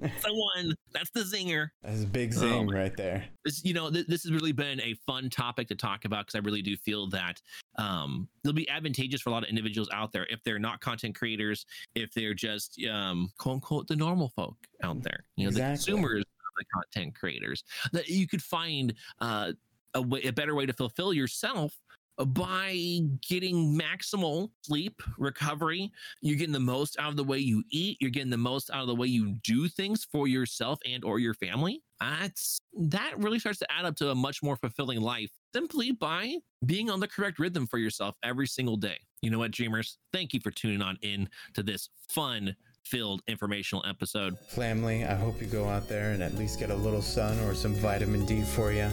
That's 0.00 0.24
the 0.24 0.34
one. 0.34 0.74
That's 0.92 1.10
the 1.10 1.20
zinger. 1.20 1.68
that's 1.82 2.02
a 2.02 2.06
big 2.06 2.32
Oh, 2.34 2.40
zing 2.40 2.66
my 2.66 2.72
right 2.74 2.96
there 2.96 3.24
this 3.44 3.64
you 3.64 3.74
know 3.74 3.90
th- 3.90 4.06
this 4.06 4.22
has 4.24 4.32
really 4.32 4.52
been 4.52 4.80
a 4.80 4.94
fun 5.06 5.30
topic 5.30 5.68
to 5.68 5.74
talk 5.74 6.04
about 6.04 6.26
because 6.26 6.34
i 6.34 6.42
really 6.44 6.62
do 6.62 6.76
feel 6.76 7.08
that 7.10 7.40
um 7.78 8.28
it'll 8.44 8.54
be 8.54 8.68
advantageous 8.68 9.20
for 9.20 9.30
a 9.30 9.32
lot 9.32 9.42
of 9.42 9.48
individuals 9.48 9.88
out 9.92 10.12
there 10.12 10.26
if 10.30 10.42
they're 10.44 10.58
not 10.58 10.80
content 10.80 11.14
creators 11.14 11.66
if 11.94 12.12
they're 12.12 12.34
just 12.34 12.80
um 12.90 13.28
quote 13.38 13.54
unquote 13.54 13.86
the 13.88 13.96
normal 13.96 14.30
folk 14.36 14.56
out 14.82 15.02
there 15.02 15.24
you 15.36 15.46
know 15.46 15.52
the 15.52 15.60
consumers 15.60 16.20
of 16.20 16.23
the 16.56 16.64
content 16.72 17.14
creators 17.14 17.64
that 17.92 18.08
you 18.08 18.26
could 18.26 18.42
find 18.42 18.94
uh 19.20 19.52
a, 19.94 20.02
way, 20.02 20.22
a 20.22 20.32
better 20.32 20.54
way 20.54 20.66
to 20.66 20.72
fulfill 20.72 21.12
yourself 21.12 21.78
by 22.26 23.00
getting 23.26 23.78
maximal 23.78 24.50
sleep 24.62 25.02
recovery. 25.18 25.90
You're 26.20 26.36
getting 26.36 26.52
the 26.52 26.60
most 26.60 26.96
out 26.98 27.10
of 27.10 27.16
the 27.16 27.24
way 27.24 27.38
you 27.38 27.64
eat. 27.70 27.98
You're 28.00 28.10
getting 28.10 28.30
the 28.30 28.36
most 28.36 28.70
out 28.70 28.82
of 28.82 28.86
the 28.86 28.94
way 28.94 29.08
you 29.08 29.32
do 29.42 29.68
things 29.68 30.04
for 30.04 30.28
yourself 30.28 30.78
and 30.86 31.04
or 31.04 31.18
your 31.18 31.34
family. 31.34 31.82
That's 32.00 32.58
that 32.78 33.14
really 33.18 33.38
starts 33.38 33.58
to 33.60 33.72
add 33.72 33.84
up 33.84 33.96
to 33.96 34.10
a 34.10 34.14
much 34.14 34.42
more 34.42 34.56
fulfilling 34.56 35.00
life 35.00 35.30
simply 35.52 35.92
by 35.92 36.36
being 36.66 36.90
on 36.90 37.00
the 37.00 37.08
correct 37.08 37.38
rhythm 37.38 37.66
for 37.66 37.78
yourself 37.78 38.14
every 38.22 38.46
single 38.46 38.76
day. 38.76 38.98
You 39.22 39.30
know 39.30 39.38
what 39.38 39.50
dreamers? 39.50 39.98
Thank 40.12 40.34
you 40.34 40.40
for 40.40 40.50
tuning 40.50 40.82
on 40.82 40.98
in 41.02 41.28
to 41.54 41.62
this 41.62 41.88
fun 42.08 42.54
filled 42.84 43.22
informational 43.28 43.84
episode 43.88 44.38
family 44.48 45.04
i 45.04 45.14
hope 45.14 45.40
you 45.40 45.46
go 45.46 45.64
out 45.68 45.88
there 45.88 46.10
and 46.12 46.22
at 46.22 46.34
least 46.34 46.58
get 46.58 46.70
a 46.70 46.74
little 46.74 47.02
sun 47.02 47.38
or 47.40 47.54
some 47.54 47.74
vitamin 47.76 48.24
d 48.26 48.42
for 48.42 48.72
you 48.72 48.88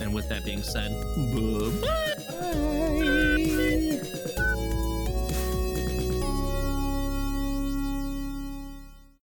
and 0.00 0.12
with 0.14 0.28
that 0.28 0.44
being 0.44 0.62
said 0.62 0.90
bye 1.34 1.86
Bye. 1.86 2.75